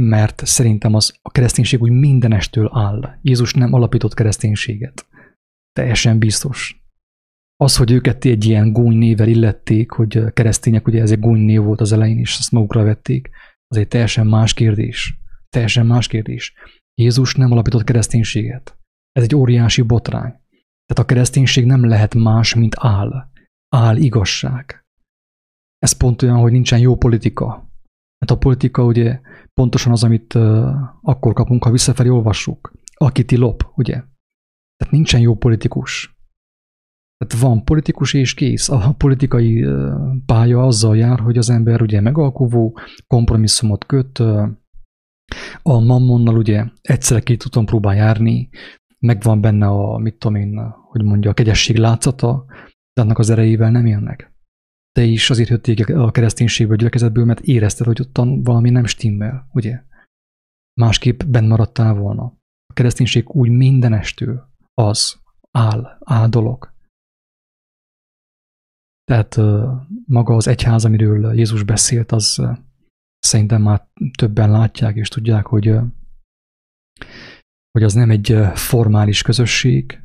mert 0.00 0.46
szerintem 0.46 0.94
az 0.94 1.18
a 1.22 1.30
kereszténység 1.30 1.82
úgy 1.82 1.90
mindenestől 1.90 2.70
áll. 2.72 3.18
Jézus 3.22 3.54
nem 3.54 3.72
alapított 3.72 4.14
kereszténységet. 4.14 5.06
Teljesen 5.72 6.18
biztos. 6.18 6.82
Az, 7.56 7.76
hogy 7.76 7.90
őket 7.90 8.24
egy 8.24 8.44
ilyen 8.44 8.72
gúny 8.72 8.96
nével 8.96 9.28
illették, 9.28 9.90
hogy 9.90 10.32
keresztények, 10.32 10.86
ugye 10.86 11.00
ez 11.00 11.10
egy 11.10 11.18
gúny 11.18 11.38
név 11.38 11.60
volt 11.60 11.80
az 11.80 11.92
elején, 11.92 12.18
és 12.18 12.36
azt 12.38 12.52
magukra 12.52 12.82
vették, 12.82 13.30
az 13.66 13.76
egy 13.76 13.88
teljesen 13.88 14.26
más 14.26 14.54
kérdés. 14.54 15.18
Teljesen 15.48 15.86
más 15.86 16.06
kérdés. 16.06 16.52
Jézus 16.94 17.34
nem 17.34 17.52
alapított 17.52 17.84
kereszténységet. 17.84 18.78
Ez 19.12 19.22
egy 19.22 19.34
óriási 19.34 19.82
botrány. 19.82 20.32
Tehát 20.86 20.98
a 20.98 21.04
kereszténység 21.04 21.64
nem 21.64 21.84
lehet 21.84 22.14
más, 22.14 22.54
mint 22.54 22.74
áll. 22.78 23.30
Áll 23.68 23.96
igazság. 23.96 24.86
Ez 25.78 25.92
pont 25.92 26.22
olyan, 26.22 26.36
hogy 26.38 26.52
nincsen 26.52 26.78
jó 26.78 26.96
politika. 26.96 27.67
Mert 28.18 28.32
a 28.32 28.38
politika 28.38 28.84
ugye 28.84 29.20
pontosan 29.54 29.92
az, 29.92 30.04
amit 30.04 30.34
akkor 31.02 31.32
kapunk, 31.32 31.64
ha 31.64 31.70
visszafelé 31.70 32.08
olvassuk. 32.08 32.72
Akiti 32.94 33.36
lop, 33.36 33.72
ugye? 33.74 33.94
Tehát 34.76 34.92
nincsen 34.92 35.20
jó 35.20 35.36
politikus. 35.36 36.16
Tehát 37.16 37.44
van 37.44 37.64
politikus 37.64 38.14
és 38.14 38.34
kész. 38.34 38.68
A 38.68 38.94
politikai 38.96 39.66
pálya 40.26 40.62
azzal 40.62 40.96
jár, 40.96 41.20
hogy 41.20 41.38
az 41.38 41.50
ember 41.50 41.82
ugye 41.82 42.00
megalkovó, 42.00 42.78
kompromisszumot 43.06 43.86
köt, 43.86 44.18
a 45.62 45.78
mammonnal 45.78 46.36
ugye 46.36 46.64
egyszerre 46.82 47.20
két 47.20 47.46
úton 47.46 47.66
próbál 47.66 47.94
járni, 47.94 48.48
megvan 48.98 49.40
benne 49.40 49.66
a, 49.66 49.98
mit 49.98 50.18
tudom 50.18 50.36
én, 50.36 50.74
hogy 50.90 51.02
mondja, 51.02 51.30
a 51.30 51.34
kegyesség 51.34 51.76
látszata, 51.76 52.44
de 52.92 53.02
annak 53.02 53.18
az 53.18 53.30
erejével 53.30 53.70
nem 53.70 53.86
élnek. 53.86 54.32
Te 54.98 55.04
is 55.04 55.30
azért 55.30 55.48
jöttél 55.48 56.00
a 56.00 56.10
kereszténységből, 56.10 56.74
a 56.74 56.78
gyülekezetből, 56.78 57.24
mert 57.24 57.40
érezted, 57.40 57.86
hogy 57.86 58.00
ottan 58.00 58.42
valami 58.42 58.70
nem 58.70 58.84
stimmel, 58.84 59.48
ugye? 59.52 59.82
Másképp 60.80 61.22
benn 61.22 61.46
maradtál 61.46 61.94
volna. 61.94 62.22
A 62.66 62.72
kereszténység 62.72 63.30
úgy 63.30 63.50
mindenestől 63.50 64.50
az 64.74 65.20
áll, 65.50 65.98
áll 66.04 66.28
dolog. 66.28 66.72
Tehát 69.04 69.36
maga 70.06 70.34
az 70.34 70.46
egyház, 70.46 70.84
amiről 70.84 71.34
Jézus 71.34 71.62
beszélt, 71.62 72.12
az 72.12 72.42
szerintem 73.18 73.62
már 73.62 73.88
többen 74.16 74.50
látják 74.50 74.96
és 74.96 75.08
tudják, 75.08 75.46
hogy, 75.46 75.66
hogy 77.70 77.82
az 77.82 77.94
nem 77.94 78.10
egy 78.10 78.36
formális 78.54 79.22
közösség, 79.22 80.02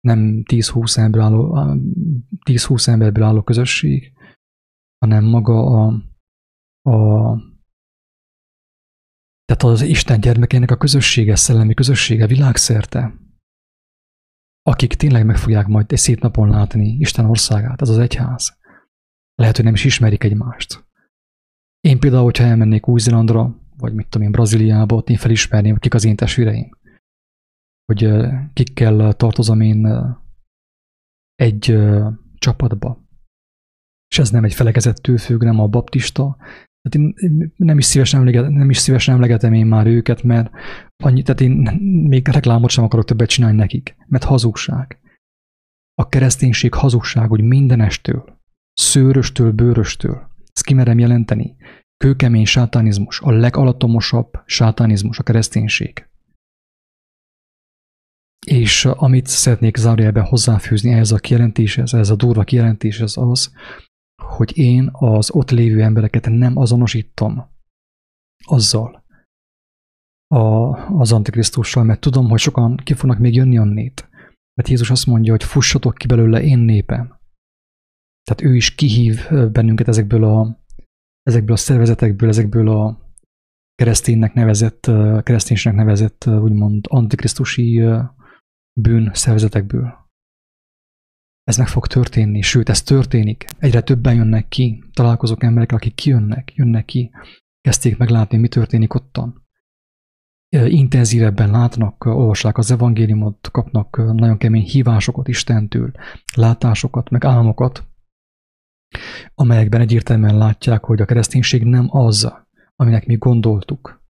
nem 0.00 0.42
10-20 0.44 0.96
emberből 0.96 1.22
álló, 1.22 1.56
10-20 2.44 2.88
emberből 2.88 3.24
álló 3.24 3.42
közösség, 3.42 4.12
hanem 4.98 5.24
maga 5.24 5.84
a, 5.84 5.86
a 6.90 7.36
tehát 9.44 9.62
az 9.62 9.80
Isten 9.80 10.20
gyermekének 10.20 10.70
a 10.70 10.76
közössége, 10.76 11.36
szellemi 11.36 11.74
közössége 11.74 12.26
világszerte, 12.26 13.14
akik 14.62 14.94
tényleg 14.94 15.24
meg 15.24 15.36
fogják 15.36 15.66
majd 15.66 15.92
egy 15.92 15.98
szép 15.98 16.20
napon 16.20 16.48
látni 16.48 16.96
Isten 16.98 17.24
országát, 17.24 17.80
az 17.80 17.88
az 17.88 17.98
egyház. 17.98 18.58
Lehet, 19.34 19.56
hogy 19.56 19.64
nem 19.64 19.74
is 19.74 19.84
ismerik 19.84 20.24
egymást. 20.24 20.86
Én 21.80 22.00
például, 22.00 22.22
hogyha 22.22 22.44
elmennék 22.44 22.88
Új-Zélandra, 22.88 23.60
vagy 23.76 23.94
mit 23.94 24.08
tudom 24.08 24.26
én, 24.26 24.32
Brazíliába, 24.32 24.94
ott 24.94 25.08
én 25.08 25.16
felismerném, 25.16 25.76
kik 25.76 25.94
az 25.94 26.04
én 26.04 26.16
testvéreim. 26.16 26.70
Hogy 27.84 28.28
kikkel 28.52 29.12
tartozom 29.12 29.60
én 29.60 29.86
egy 31.34 31.78
csapatba. 32.38 33.07
És 34.08 34.18
ez 34.18 34.30
nem 34.30 34.44
egy 34.44 34.54
felekezettől 34.54 35.18
függ, 35.18 35.42
nem 35.42 35.60
a 35.60 35.66
baptista. 35.66 36.36
Tehát 36.82 37.14
én 37.18 37.52
nem 37.56 37.78
is 37.78 37.84
szívesen, 37.84 38.20
emlegetem, 38.20 38.52
nem 38.52 38.70
is 38.70 38.78
szívesen 38.78 39.14
emlegetem 39.14 39.52
én 39.52 39.66
már 39.66 39.86
őket, 39.86 40.22
mert 40.22 40.50
annyi, 40.96 41.22
tehát 41.22 41.40
én 41.40 41.50
még 42.08 42.28
reklámot 42.28 42.70
sem 42.70 42.84
akarok 42.84 43.04
többet 43.04 43.28
csinálni 43.28 43.56
nekik, 43.56 43.96
mert 44.06 44.24
hazugság. 44.24 45.00
A 45.94 46.08
kereszténység 46.08 46.74
hazugság, 46.74 47.28
hogy 47.28 47.42
mindenestől, 47.42 48.40
szőröstől, 48.72 49.52
bőröstől, 49.52 50.28
ezt 50.52 50.64
kimerem 50.64 50.98
jelenteni. 50.98 51.56
Kőkemény 51.96 52.44
sátánizmus, 52.44 53.20
a 53.20 53.30
legalatomosabb 53.30 54.42
sátánizmus, 54.46 55.18
a 55.18 55.22
kereszténység. 55.22 56.08
És 58.46 58.84
amit 58.84 59.26
szeretnék 59.26 59.76
zárójelben 59.76 60.24
hozzáfűzni 60.24 60.92
ehhez 60.92 61.12
a 61.12 61.18
kijelentéshez, 61.18 61.94
ehhez 61.94 62.10
a 62.10 62.16
durva 62.16 62.44
kijelentéshez 62.44 63.16
az, 63.16 63.52
hogy 64.22 64.58
én 64.58 64.88
az 64.92 65.30
ott 65.30 65.50
lévő 65.50 65.82
embereket 65.82 66.28
nem 66.28 66.56
azonosítom 66.56 67.56
azzal, 68.44 69.06
a, 70.34 70.76
az 70.98 71.12
Antikrisztussal, 71.12 71.84
mert 71.84 72.00
tudom, 72.00 72.28
hogy 72.28 72.38
sokan 72.38 72.76
ki 72.76 72.94
fognak 72.94 73.18
még 73.18 73.34
jönni 73.34 73.58
annét. 73.58 74.08
Mert 74.54 74.68
Jézus 74.68 74.90
azt 74.90 75.06
mondja, 75.06 75.32
hogy 75.32 75.44
fussatok 75.44 75.94
ki 75.94 76.06
belőle 76.06 76.42
én 76.42 76.58
népem. 76.58 77.18
Tehát 78.22 78.42
ő 78.52 78.54
is 78.54 78.74
kihív 78.74 79.28
bennünket 79.52 79.88
ezekből 79.88 80.24
a, 80.24 80.64
ezekből 81.22 81.54
a 81.54 81.58
szervezetekből, 81.58 82.28
ezekből 82.28 82.68
a 82.68 83.06
kereszténynek 83.74 84.32
nevezett, 84.32 84.80
kereszténynek 85.22 85.74
nevezett, 85.74 86.26
úgymond 86.26 86.84
antikrisztusi 86.88 87.84
bűn 88.80 89.10
szervezetekből. 89.14 90.07
Ez 91.48 91.56
meg 91.56 91.68
fog 91.68 91.86
történni, 91.86 92.40
sőt, 92.40 92.68
ez 92.68 92.82
történik. 92.82 93.44
Egyre 93.58 93.80
többen 93.80 94.14
jönnek 94.14 94.48
ki. 94.48 94.84
Találkozok 94.92 95.42
emberek, 95.42 95.72
akik 95.72 95.94
kijönnek, 95.94 96.52
jönnek 96.54 96.84
ki. 96.84 97.10
Kezdték 97.60 97.96
meglátni, 97.96 98.38
mi 98.38 98.48
történik 98.48 98.94
ottan. 98.94 99.46
Intenzívebben 100.66 101.50
látnak, 101.50 102.04
olvassák 102.04 102.58
az 102.58 102.70
evangéliumot, 102.70 103.50
kapnak 103.50 103.96
nagyon 103.96 104.38
kemény 104.38 104.62
hívásokat 104.62 105.28
Istentől, 105.28 105.92
látásokat, 106.34 107.10
meg 107.10 107.24
álmokat, 107.24 107.86
amelyekben 109.34 109.80
egyértelműen 109.80 110.38
látják, 110.38 110.84
hogy 110.84 111.00
a 111.00 111.04
kereszténység 111.04 111.64
nem 111.64 111.86
az, 111.90 112.32
aminek 112.76 113.06
mi 113.06 113.16
gondoltuk. 113.16 114.02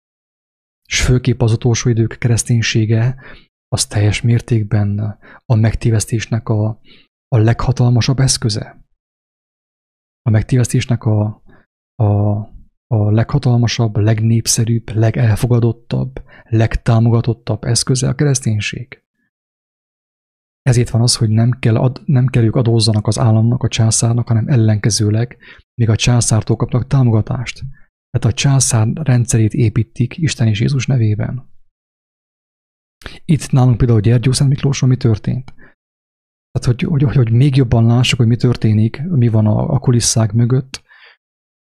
És 0.89 1.03
főképp 1.03 1.41
az 1.41 1.53
utolsó 1.53 1.91
idők 1.91 2.17
kereszténysége 2.19 3.17
az 3.69 3.87
teljes 3.87 4.23
mértékben 4.23 5.19
a 5.47 5.55
megtévesztésnek 5.55 6.49
a, 6.49 6.81
a 7.29 7.39
leghatalmasabb 7.39 8.19
eszköze. 8.19 8.85
A 10.23 10.31
megtévesztésnek 10.31 11.05
a, 11.05 11.43
a, 11.95 12.05
a 12.87 13.11
leghatalmasabb, 13.11 13.97
legnépszerűbb, 13.97 14.91
legelfogadottabb, 14.91 16.23
legtámogatottabb 16.43 17.65
eszköze 17.65 18.09
a 18.09 18.15
kereszténység. 18.15 19.01
Ezért 20.63 20.91
van 20.91 21.03
az, 21.03 21.17
hogy 21.17 21.29
nem 21.29 21.51
kell, 21.51 21.77
ad, 21.77 22.03
nem 22.05 22.27
kell 22.27 22.43
ők 22.43 22.55
adózzanak 22.55 23.07
az 23.07 23.19
államnak, 23.19 23.63
a 23.63 23.69
császárnak, 23.69 24.29
hanem 24.29 24.49
ellenkezőleg 24.49 25.39
még 25.75 25.89
a 25.89 25.97
császártól 25.97 26.57
kapnak 26.57 26.87
támogatást. 26.87 27.63
Tehát 28.11 28.37
a 28.37 28.39
császár 28.39 28.89
rendszerét 28.93 29.55
építik 29.55 30.19
Isten 30.19 30.49
és 30.49 30.61
Jézus 30.61 30.87
nevében. 30.87 31.55
Itt 33.25 33.51
nálunk 33.51 33.77
például 33.77 34.01
Gyergyó 34.01 34.33
Szent 34.33 34.51
Miklóson 34.51 34.89
mi 34.89 34.97
történt? 34.97 35.55
Tehát, 36.59 36.81
hogy, 36.81 37.01
hogy, 37.03 37.15
hogy, 37.17 37.31
még 37.31 37.57
jobban 37.57 37.87
lássuk, 37.87 38.19
hogy 38.19 38.29
mi 38.29 38.37
történik, 38.37 39.03
mi 39.03 39.29
van 39.29 39.47
a, 39.47 39.71
a 39.71 39.79
kulisszák 39.79 40.33
mögött. 40.33 40.83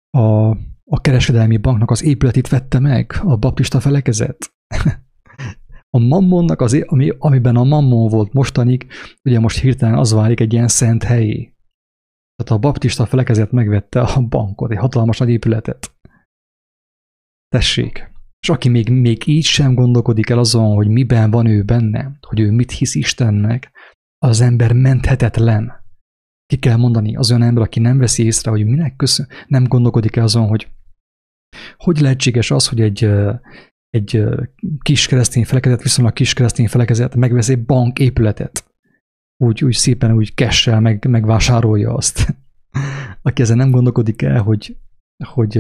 A, 0.10 0.50
a 0.86 1.02
kereskedelmi 1.02 1.58
banknak 1.58 1.92
az 1.92 2.04
épületét 2.04 2.50
vette 2.50 2.80
meg 2.80 3.14
a 3.24 3.38
baptista 3.38 3.80
felekezet. 3.80 4.54
A 5.96 6.00
mammonnak, 6.00 6.62
az, 6.62 6.84
ami, 6.86 7.12
amiben 7.18 7.56
a 7.56 7.64
mammon 7.64 8.10
volt 8.10 8.34
mostanig, 8.34 8.88
ugye 9.24 9.40
most 9.40 9.60
hirtelen 9.60 9.98
az 9.98 10.12
válik 10.12 10.40
egy 10.40 10.54
ilyen 10.54 10.68
szent 10.68 11.04
helyé. 11.04 11.54
Tehát 12.36 12.52
a 12.52 12.68
baptista 12.68 13.06
felekezet 13.06 13.52
megvette 13.52 14.02
a 14.02 14.22
bankot, 14.22 14.72
egy 14.72 14.78
hatalmas 14.78 15.18
nagy 15.18 15.30
épületet. 15.30 15.96
Tessék. 17.48 18.12
És 18.40 18.50
aki 18.50 18.70
még, 18.70 18.90
még 18.90 19.28
így 19.28 19.44
sem 19.44 19.74
gondolkodik 19.74 20.30
el 20.30 20.40
azon, 20.40 20.76
hogy 20.76 20.88
miben 20.88 21.32
van 21.32 21.46
ő 21.46 21.64
benne, 21.64 22.18
hogy 22.22 22.40
ő 22.40 22.52
mit 22.52 22.72
hisz 22.72 22.96
Istennek, 22.96 23.72
az 24.24 24.42
ember 24.42 24.74
menthetetlen. 24.74 25.72
Ki 26.46 26.58
kell 26.58 26.76
mondani, 26.76 27.16
az 27.16 27.30
olyan 27.30 27.44
ember, 27.44 27.64
aki 27.64 27.80
nem 27.80 27.98
veszi 27.98 28.24
észre, 28.24 28.52
hogy 28.52 28.66
minek 28.66 28.96
köszön, 28.96 29.28
nem 29.48 29.64
gondolkodik 29.64 30.16
el 30.16 30.24
azon, 30.24 30.48
hogy 30.48 30.68
hogy 31.78 32.00
lehetséges 32.00 32.52
az, 32.52 32.68
hogy 32.68 32.82
egy, 32.82 33.10
egy 33.90 34.24
kis 34.82 35.08
keresztény 35.08 35.46
felekezet, 35.46 35.82
viszonylag 35.82 36.14
kis 36.14 36.34
keresztény 36.34 36.68
felekezet 36.68 37.16
megvesz 37.16 37.50
egy 37.50 37.66
bank 37.66 38.00
épületet. 38.00 38.74
Úgy, 39.38 39.64
úgy 39.64 39.74
szépen, 39.74 40.12
úgy 40.12 40.34
kessel 40.34 40.80
meg, 40.80 41.08
megvásárolja 41.08 41.94
azt. 41.94 42.36
Aki 43.22 43.42
ezen 43.42 43.58
nem 43.58 43.72
gondolkodik 43.72 44.22
el, 44.22 44.42
hogy, 44.42 44.78
hogy 45.26 45.58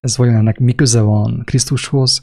ez 0.00 0.16
vajon 0.16 0.34
ennek 0.34 0.58
mi 0.58 0.74
köze 0.74 1.00
van 1.00 1.42
Krisztushoz, 1.44 2.22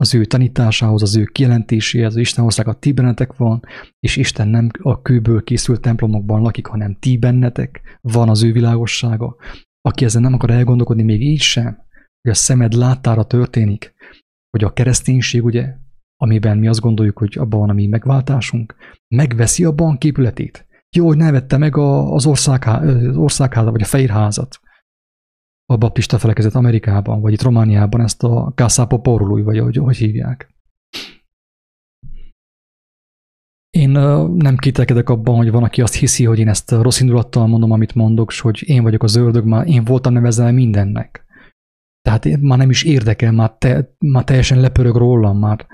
az 0.00 0.14
ő 0.14 0.24
tanításához, 0.24 1.02
az 1.02 1.16
ő 1.16 1.24
kijelentéséhez, 1.24 2.12
az 2.12 2.20
Isten 2.20 2.44
ország 2.44 2.68
a 2.68 2.74
ti 2.74 2.92
bennetek 2.92 3.36
van, 3.36 3.62
és 3.98 4.16
Isten 4.16 4.48
nem 4.48 4.68
a 4.82 5.02
kőből 5.02 5.42
készült 5.42 5.80
templomokban 5.80 6.42
lakik, 6.42 6.66
hanem 6.66 6.96
ti 7.00 7.18
bennetek, 7.18 7.98
van 8.00 8.28
az 8.28 8.42
ő 8.42 8.52
világossága. 8.52 9.36
Aki 9.80 10.04
ezen 10.04 10.22
nem 10.22 10.32
akar 10.32 10.50
elgondolkodni 10.50 11.02
még 11.02 11.22
így 11.22 11.40
sem, 11.40 11.78
hogy 12.22 12.30
a 12.30 12.34
szemed 12.34 12.72
láttára 12.72 13.24
történik, 13.24 13.94
hogy 14.50 14.64
a 14.64 14.72
kereszténység, 14.72 15.44
ugye, 15.44 15.74
amiben 16.16 16.58
mi 16.58 16.68
azt 16.68 16.80
gondoljuk, 16.80 17.18
hogy 17.18 17.36
abban 17.38 17.60
van 17.60 17.70
a 17.70 17.72
mi 17.72 17.86
megváltásunk, 17.86 18.74
megveszi 19.14 19.64
a 19.64 19.72
banképületét. 19.72 20.66
Jó, 20.96 21.06
hogy 21.06 21.16
ne 21.16 21.30
vette 21.30 21.56
meg 21.56 21.76
az, 21.76 22.26
országhá, 22.26 22.82
az 22.82 23.16
országházat, 23.16 23.72
vagy 23.72 23.82
a 23.82 23.86
fehérházat, 23.86 24.60
a 25.70 25.76
baptista 25.76 26.18
felekezet 26.18 26.54
Amerikában, 26.54 27.20
vagy 27.20 27.32
itt 27.32 27.42
Romániában 27.42 28.00
ezt 28.00 28.22
a 28.22 28.52
Casa 28.54 28.86
Poporului, 28.86 29.42
vagy 29.42 29.58
ahogy, 29.58 29.76
hogy 29.76 29.96
hívják. 29.96 30.54
Én 33.70 33.90
nem 34.34 34.56
kételkedek 34.56 35.08
abban, 35.08 35.36
hogy 35.36 35.50
van, 35.50 35.62
aki 35.62 35.82
azt 35.82 35.94
hiszi, 35.94 36.24
hogy 36.24 36.38
én 36.38 36.48
ezt 36.48 36.70
rossz 36.70 37.00
indulattal 37.00 37.46
mondom, 37.46 37.70
amit 37.70 37.94
mondok, 37.94 38.30
és 38.30 38.40
hogy 38.40 38.62
én 38.66 38.82
vagyok 38.82 39.02
az 39.02 39.16
ördög, 39.16 39.44
már 39.44 39.66
én 39.66 39.84
voltam 39.84 40.12
nevezve 40.12 40.50
mindennek. 40.50 41.24
Tehát 42.00 42.40
már 42.40 42.58
nem 42.58 42.70
is 42.70 42.82
érdekel, 42.82 43.32
már, 43.32 43.52
te, 43.58 43.94
már 43.98 44.24
teljesen 44.24 44.60
lepörög 44.60 44.96
rólam, 44.96 45.38
már 45.38 45.66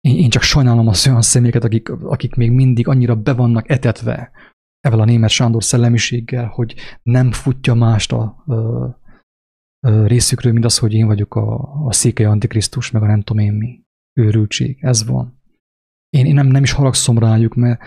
én, 0.00 0.16
én 0.16 0.30
csak 0.30 0.42
sajnálom 0.42 0.88
az 0.88 1.06
olyan 1.06 1.22
személyeket, 1.22 1.64
akik, 1.64 1.90
akik 1.90 2.34
még 2.34 2.50
mindig 2.50 2.88
annyira 2.88 3.14
be 3.14 3.32
vannak 3.32 3.70
etetve 3.70 4.30
evel 4.80 5.00
a 5.00 5.04
német 5.04 5.30
Sándor 5.30 5.64
szellemiséggel, 5.64 6.46
hogy 6.46 6.74
nem 7.02 7.32
futja 7.32 7.74
mást 7.74 8.12
a, 8.12 8.22
a 8.22 9.04
részükről, 9.86 10.52
mint 10.52 10.64
az, 10.64 10.78
hogy 10.78 10.92
én 10.92 11.06
vagyok 11.06 11.34
a, 11.34 11.58
a 11.86 11.92
székely 11.92 12.26
antikrisztus, 12.26 12.90
meg 12.90 13.02
a 13.02 13.06
nem 13.06 13.22
tudom 13.22 13.42
én 13.42 13.52
mi. 13.52 13.84
Őrültség. 14.12 14.78
Ez 14.80 15.06
van. 15.06 15.40
Én, 16.08 16.26
én 16.26 16.34
nem, 16.34 16.46
nem 16.46 16.62
is 16.62 16.72
haragszom 16.72 17.18
rájuk, 17.18 17.54
mert, 17.54 17.80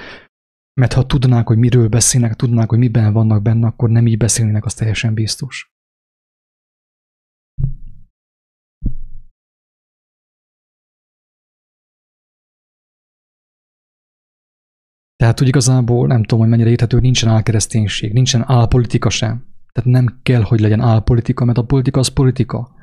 mert 0.73 0.93
ha 0.93 1.05
tudnák, 1.05 1.47
hogy 1.47 1.57
miről 1.57 1.87
beszélnek, 1.87 2.35
tudnák, 2.35 2.69
hogy 2.69 2.79
miben 2.79 3.13
vannak 3.13 3.41
benne, 3.41 3.67
akkor 3.67 3.89
nem 3.89 4.07
így 4.07 4.17
beszélnének, 4.17 4.65
az 4.65 4.73
teljesen 4.73 5.13
biztos. 5.13 5.71
Tehát 15.15 15.41
úgy 15.41 15.47
igazából 15.47 16.07
nem 16.07 16.21
tudom, 16.21 16.39
hogy 16.39 16.49
mennyire 16.49 16.69
érthető, 16.69 16.99
nincsen 16.99 17.29
álkereszténység, 17.29 18.13
nincsen 18.13 18.43
álpolitika 18.47 19.09
sem. 19.09 19.47
Tehát 19.71 19.89
nem 19.89 20.19
kell, 20.23 20.41
hogy 20.41 20.59
legyen 20.59 20.81
álpolitika, 20.81 21.45
mert 21.45 21.57
a 21.57 21.63
politika 21.65 21.99
az 21.99 22.07
politika. 22.07 22.77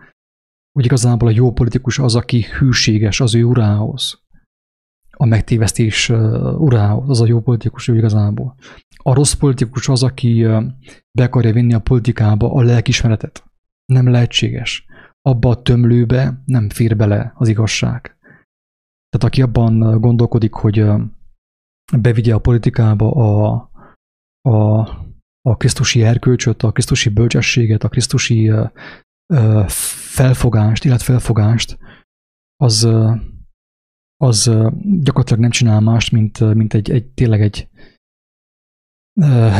Úgy 0.72 0.84
igazából 0.84 1.28
a 1.28 1.32
jó 1.32 1.52
politikus 1.52 1.98
az, 1.98 2.14
aki 2.14 2.42
hűséges 2.58 3.20
az 3.20 3.34
ő 3.34 3.44
urához. 3.44 4.24
A 5.10 5.26
megtévesztés 5.26 6.08
urához, 6.58 7.08
az 7.08 7.20
a 7.20 7.26
jó 7.26 7.40
politikus 7.40 7.88
ő 7.88 7.96
igazából. 7.96 8.54
A 8.96 9.14
rossz 9.14 9.32
politikus 9.32 9.88
az, 9.88 10.02
aki 10.02 10.46
be 11.10 11.24
akarja 11.24 11.52
vinni 11.52 11.74
a 11.74 11.80
politikába 11.80 12.52
a 12.52 12.62
lelkismeretet. 12.62 13.44
Nem 13.84 14.10
lehetséges. 14.10 14.86
Abba 15.22 15.48
a 15.48 15.62
tömlőbe 15.62 16.42
nem 16.44 16.68
fér 16.68 16.96
bele 16.96 17.32
az 17.34 17.48
igazság. 17.48 18.16
Tehát 19.08 19.26
aki 19.26 19.42
abban 19.42 20.00
gondolkodik, 20.00 20.52
hogy 20.52 20.84
bevigye 22.00 22.34
a 22.34 22.38
politikába 22.38 23.10
a, 23.10 23.70
a 24.50 24.84
a 25.46 25.56
Krisztusi 25.56 26.02
erkölcsöt, 26.02 26.62
a 26.62 26.72
Krisztusi 26.72 27.08
bölcsességet, 27.08 27.84
a 27.84 27.88
Krisztusi 27.88 28.52
felfogást, 30.14 30.84
életfelfogást, 30.84 31.78
az, 32.56 32.88
az 34.16 34.44
gyakorlatilag 34.80 35.40
nem 35.40 35.50
csinál 35.50 35.80
mást, 35.80 36.12
mint, 36.12 36.54
mint 36.54 36.74
egy, 36.74 36.90
egy 36.90 37.06
tényleg 37.06 37.40
egy 37.40 37.68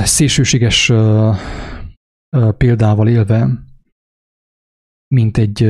szélsőséges 0.04 0.92
példával 2.56 3.08
élve, 3.08 3.64
mint 5.14 5.38
egy 5.38 5.62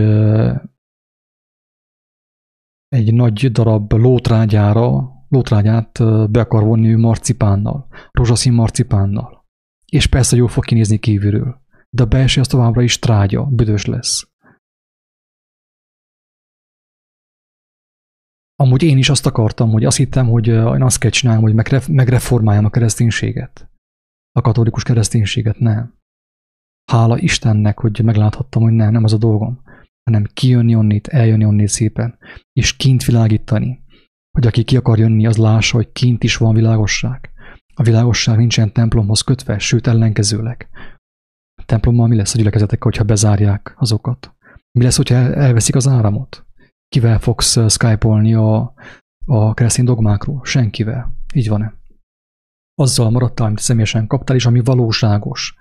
egy 2.89 3.14
nagy 3.14 3.53
darab 3.53 3.93
lótrágyára, 3.93 5.12
lótrágyát 5.29 5.99
be 6.31 6.41
akar 6.41 6.64
vonni 6.64 6.89
ő 6.89 6.97
marcipánnal, 6.97 7.87
rózsaszín 8.11 8.53
marcipánnal. 8.53 9.36
És 9.93 10.07
persze 10.07 10.37
jól 10.37 10.49
fog 10.49 10.64
kinézni 10.64 10.99
kívülről, 10.99 11.61
de 11.91 12.03
a 12.03 12.07
belső 12.07 12.41
az 12.41 12.47
továbbra 12.47 12.82
is 12.82 12.99
trágya, 12.99 13.45
büdös 13.45 13.84
lesz. 13.84 14.28
Amúgy 18.59 18.82
én 18.82 18.99
is 18.99 19.09
azt 19.09 19.26
akartam, 19.26 19.70
hogy 19.70 19.84
azt 19.84 19.97
hittem, 19.97 20.28
hogy 20.28 20.47
én 20.47 20.82
azt 20.82 20.99
kell 20.99 21.11
csinálnom, 21.11 21.43
hogy 21.43 21.55
megreformáljam 21.89 22.64
a 22.64 22.70
kereszténységet. 22.70 23.70
A 24.32 24.41
katolikus 24.41 24.82
kereszténységet 24.82 25.59
nem. 25.59 25.95
Hála 26.91 27.18
Istennek, 27.18 27.78
hogy 27.80 28.01
megláthattam, 28.05 28.62
hogy 28.62 28.72
nem, 28.72 28.93
nem 28.93 29.05
az 29.05 29.12
a 29.12 29.16
dolgom, 29.16 29.62
hanem 30.03 30.26
kijönni 30.34 30.74
onnét, 30.74 31.07
eljönni 31.07 31.45
onnét 31.45 31.68
szépen, 31.68 32.18
és 32.53 32.76
kint 32.76 33.05
világítani, 33.05 33.84
hogy 34.30 34.47
aki 34.47 34.64
ki 34.64 34.76
akar 34.76 34.99
jönni, 34.99 35.26
az 35.26 35.37
lássa, 35.37 35.76
hogy 35.76 35.93
kint 35.93 36.24
is 36.24 36.37
van 36.37 36.55
világosság. 36.55 37.30
A 37.79 37.83
világosság 37.83 38.37
nincsen 38.37 38.72
templomhoz 38.72 39.20
kötve, 39.20 39.59
sőt 39.59 39.87
ellenkezőleg. 39.87 40.68
A 41.61 41.64
templommal 41.64 42.07
mi 42.07 42.17
lesz 42.17 42.34
a 42.34 42.38
gyülekezetek, 42.38 42.83
hogyha 42.83 43.05
bezárják 43.05 43.75
azokat? 43.79 44.34
Mi 44.79 44.83
lesz, 44.84 44.96
hogyha 44.96 45.14
elveszik 45.14 45.75
az 45.75 45.88
áramot? 45.88 46.46
Kivel 46.88 47.18
fogsz 47.18 47.57
uh, 47.57 47.68
skype-olni 47.68 48.34
a, 48.34 48.75
a 49.25 49.55
keresztény 49.55 49.84
dogmákról? 49.84 50.41
Senkivel. 50.45 51.14
Így 51.34 51.49
van-e? 51.49 51.75
Azzal 52.75 53.11
maradtál, 53.11 53.46
amit 53.46 53.59
személyesen 53.59 54.07
kaptál, 54.07 54.37
és 54.37 54.46
ami 54.46 54.61
valóságos. 54.61 55.57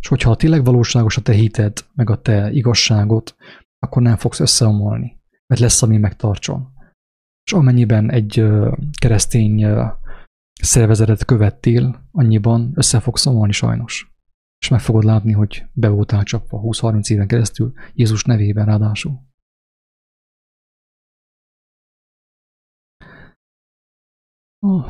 És 0.00 0.08
hogyha 0.08 0.36
tényleg 0.36 0.64
valóságos 0.64 1.16
a 1.16 1.22
te 1.22 1.32
hited, 1.32 1.84
meg 1.94 2.10
a 2.10 2.22
te 2.22 2.50
igazságot, 2.50 3.36
akkor 3.78 4.02
nem 4.02 4.16
fogsz 4.16 4.40
összeomolni, 4.40 5.20
mert 5.46 5.60
lesz, 5.60 5.82
ami 5.82 5.96
megtartson. 5.96 6.68
És 7.44 7.52
amennyiben 7.52 8.10
egy 8.10 8.40
uh, 8.40 8.76
keresztény 9.00 9.64
uh, 9.64 9.98
szervezetet 10.62 11.24
követtél, 11.24 12.08
annyiban 12.10 12.72
össze 12.74 13.00
fogsz 13.00 13.20
szomolni 13.20 13.52
sajnos. 13.52 14.12
És 14.58 14.68
meg 14.68 14.80
fogod 14.80 15.04
látni, 15.04 15.32
hogy 15.32 15.64
be 15.72 15.88
voltál 15.88 16.22
csapva 16.22 16.60
20-30 16.62 17.10
éven 17.10 17.26
keresztül, 17.26 17.72
Jézus 17.94 18.24
nevében 18.24 18.66
ráadásul. 18.66 19.28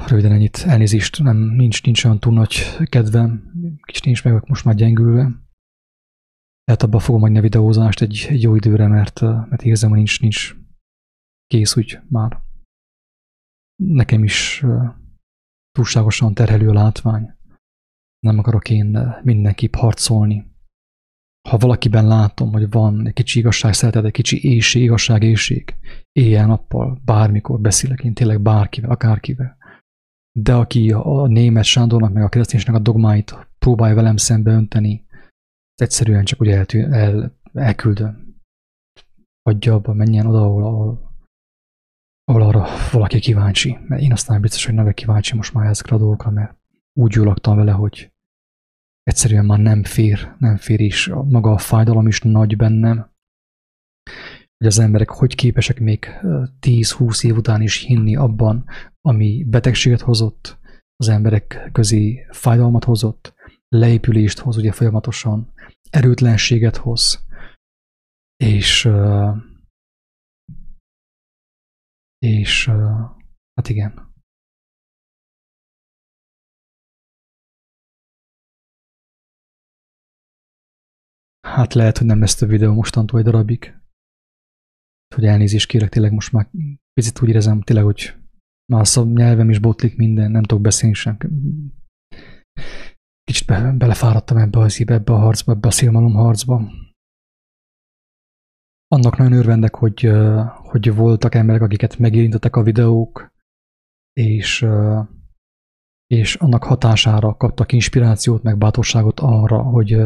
Röviden 0.09 0.33
ennyit, 0.33 0.57
elnézést, 0.67 1.23
nem, 1.23 1.37
nincs, 1.37 1.83
nincs 1.83 2.05
olyan 2.05 2.21
túl 2.21 2.33
nagy 2.33 2.55
kedvem, 2.85 3.53
kis 3.83 4.01
nincs 4.01 4.25
meg 4.25 4.49
most 4.49 4.65
már 4.65 4.75
gyengülve. 4.75 5.49
Tehát 6.65 6.83
abba 6.83 6.99
fogom 6.99 7.21
hagyni 7.21 7.39
a 7.39 7.43
videózást 7.43 8.01
egy, 8.01 8.27
egy 8.29 8.43
jó 8.43 8.55
időre, 8.55 8.87
mert, 8.87 9.21
mert 9.21 9.63
érzem, 9.63 9.89
hogy 9.89 9.99
nincs, 9.99 10.21
nincs 10.21 10.57
kész 11.47 11.77
úgy 11.77 11.99
már. 12.09 12.43
Nekem 13.77 14.25
is 14.25 14.65
túlságosan 15.81 16.35
terhelő 16.35 16.69
a 16.69 16.73
látvány. 16.73 17.35
Nem 18.19 18.39
akarok 18.39 18.70
én 18.70 18.98
mindenképp 19.23 19.74
harcolni. 19.74 20.47
Ha 21.48 21.57
valakiben 21.57 22.07
látom, 22.07 22.52
hogy 22.52 22.70
van 22.70 23.07
egy 23.07 23.12
kicsi 23.12 23.39
igazság 23.39 23.73
szeretet, 23.73 24.05
egy 24.05 24.12
kicsi 24.12 24.48
éjség, 24.48 24.82
igazság 24.82 25.23
éjség, 25.23 25.74
éjjel-nappal, 26.12 27.01
bármikor 27.05 27.61
beszélek 27.61 28.05
én 28.05 28.15
tényleg 28.15 28.40
bárkivel, 28.40 28.90
akárkivel. 28.90 29.57
De 30.39 30.55
aki 30.55 30.93
a 30.93 31.27
német 31.27 31.65
Sándornak, 31.65 32.12
meg 32.12 32.23
a 32.23 32.28
kereszténységnek 32.28 32.81
a 32.81 32.82
dogmáit 32.82 33.48
próbálja 33.59 33.94
velem 33.94 34.16
szembe 34.16 34.51
önteni, 34.52 35.07
egyszerűen 35.74 36.24
csak 36.24 36.40
úgy 36.40 36.48
eltű, 36.48 36.82
el, 36.82 37.39
elküldöm. 37.52 38.36
Adja 39.43 39.74
abba, 39.74 39.93
menjen 39.93 40.27
oda, 40.27 40.40
ahol, 40.40 40.65
ahol, 40.65 41.10
ahol 42.31 42.43
arra 42.43 42.66
valaki 42.93 43.19
kíváncsi, 43.19 43.78
mert 43.89 44.02
én 44.02 44.12
aztán 44.12 44.40
biztos, 44.40 44.65
hogy 44.65 44.74
nem 44.74 44.93
kíváncsi 44.93 45.36
most 45.36 45.55
már 45.55 45.66
ezekre 45.66 45.97
a 45.97 45.98
dolgokra, 45.98 46.31
mert 46.31 46.57
úgy 46.93 47.15
jól 47.15 47.35
vele, 47.43 47.73
hogy 47.73 48.12
egyszerűen 49.02 49.44
már 49.44 49.59
nem 49.59 49.85
fér, 49.85 50.35
nem 50.39 50.57
fér 50.57 50.81
is, 50.81 51.11
maga 51.28 51.52
a 51.52 51.59
fájdalom 51.59 52.07
is 52.07 52.20
nagy 52.20 52.57
bennem, 52.57 52.97
hogy 54.57 54.66
az 54.66 54.78
emberek 54.78 55.11
hogy 55.11 55.35
képesek 55.35 55.81
még 55.81 56.07
10-20 56.61 57.24
év 57.24 57.36
után 57.36 57.62
is 57.62 57.77
hinni 57.77 58.16
abban, 58.16 58.65
ami 59.01 59.44
betegséget 59.44 60.01
hozott, 60.01 60.59
az 60.97 61.09
emberek 61.09 61.69
közé 61.73 62.27
fájdalmat 62.31 62.85
hozott, 62.85 63.35
leépülést 63.69 64.39
hoz 64.39 64.57
ugye 64.57 64.73
folyamatosan, 64.73 65.52
erőtlenséget 65.90 66.77
hoz, 66.77 67.24
és 68.36 68.89
és 72.27 72.67
hát 73.55 73.69
igen. 73.69 74.09
Hát 81.41 81.75
lehet, 81.75 81.99
hogy 81.99 82.07
nem 82.07 82.21
lesz 82.21 82.35
több 82.35 82.49
videó 82.49 82.75
mostantól 82.75 83.19
egy 83.19 83.25
darabig. 83.25 83.79
Hogy 85.15 85.25
elnézést 85.25 85.69
kérek, 85.69 85.89
tényleg 85.89 86.13
most 86.13 86.33
már 86.33 86.51
picit 86.93 87.23
úgy 87.23 87.29
érezem, 87.29 87.61
tényleg, 87.61 87.85
hogy 87.85 88.15
már 88.73 88.87
a 88.95 89.05
nyelvem 89.05 89.51
is 89.51 89.59
botlik 89.59 89.97
minden, 89.97 90.31
nem 90.31 90.43
tudok 90.43 90.63
beszélni 90.63 90.95
sem. 90.95 91.17
Kicsit 93.23 93.47
be, 93.47 93.73
belefáradtam 93.73 94.37
ebbe 94.37 94.59
az 94.59 94.81
ebbe 94.87 95.13
a 95.13 95.19
harcba, 95.19 95.53
ebbe 95.53 95.69
a 95.69 95.71
szélmalom 95.71 96.13
harcba. 96.13 96.71
Annak 98.93 99.17
nagyon 99.17 99.33
örvendek, 99.33 99.75
hogy, 99.75 100.12
hogy 100.55 100.95
voltak 100.95 101.35
emberek, 101.35 101.62
akiket 101.62 101.99
megérintettek 101.99 102.57
a 102.57 102.62
videók, 102.62 103.33
és, 104.12 104.67
és 106.07 106.35
annak 106.35 106.65
hatására 106.65 107.37
kaptak 107.37 107.73
inspirációt, 107.73 108.43
meg 108.43 108.59
bátorságot 108.59 109.21
arra, 109.21 109.62
hogy 109.62 109.97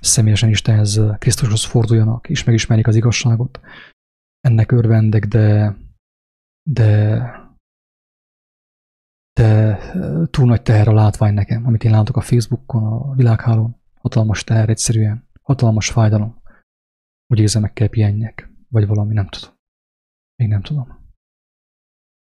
személyesen 0.00 0.48
Istenhez, 0.48 1.00
Krisztushoz 1.18 1.64
forduljanak, 1.64 2.28
és 2.28 2.44
megismerjék 2.44 2.86
az 2.86 2.96
igazságot. 2.96 3.60
Ennek 4.40 4.72
örvendek, 4.72 5.26
de, 5.26 5.76
de, 6.70 7.22
de 9.32 9.78
túl 10.30 10.46
nagy 10.46 10.62
teher 10.62 10.88
a 10.88 10.92
látvány 10.92 11.34
nekem, 11.34 11.66
amit 11.66 11.84
én 11.84 11.90
látok 11.90 12.16
a 12.16 12.20
Facebookon, 12.20 12.82
a 12.82 13.14
világhálón. 13.14 13.76
Hatalmas 14.00 14.44
teher 14.44 14.68
egyszerűen, 14.68 15.28
hatalmas 15.42 15.90
fájdalom. 15.90 16.39
Úgy 17.30 17.38
érzem, 17.38 17.62
meg 17.62 17.72
kell 17.72 17.88
pihenjek, 17.88 18.50
vagy 18.68 18.86
valami, 18.86 19.14
nem 19.14 19.28
tudom. 19.28 19.54
Még 20.36 20.48
nem 20.48 20.62
tudom. 20.62 21.12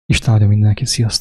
Isten 0.05 0.33
áldja 0.33 0.47
mindenkit, 0.47 0.87
sziasztok! 0.87 1.19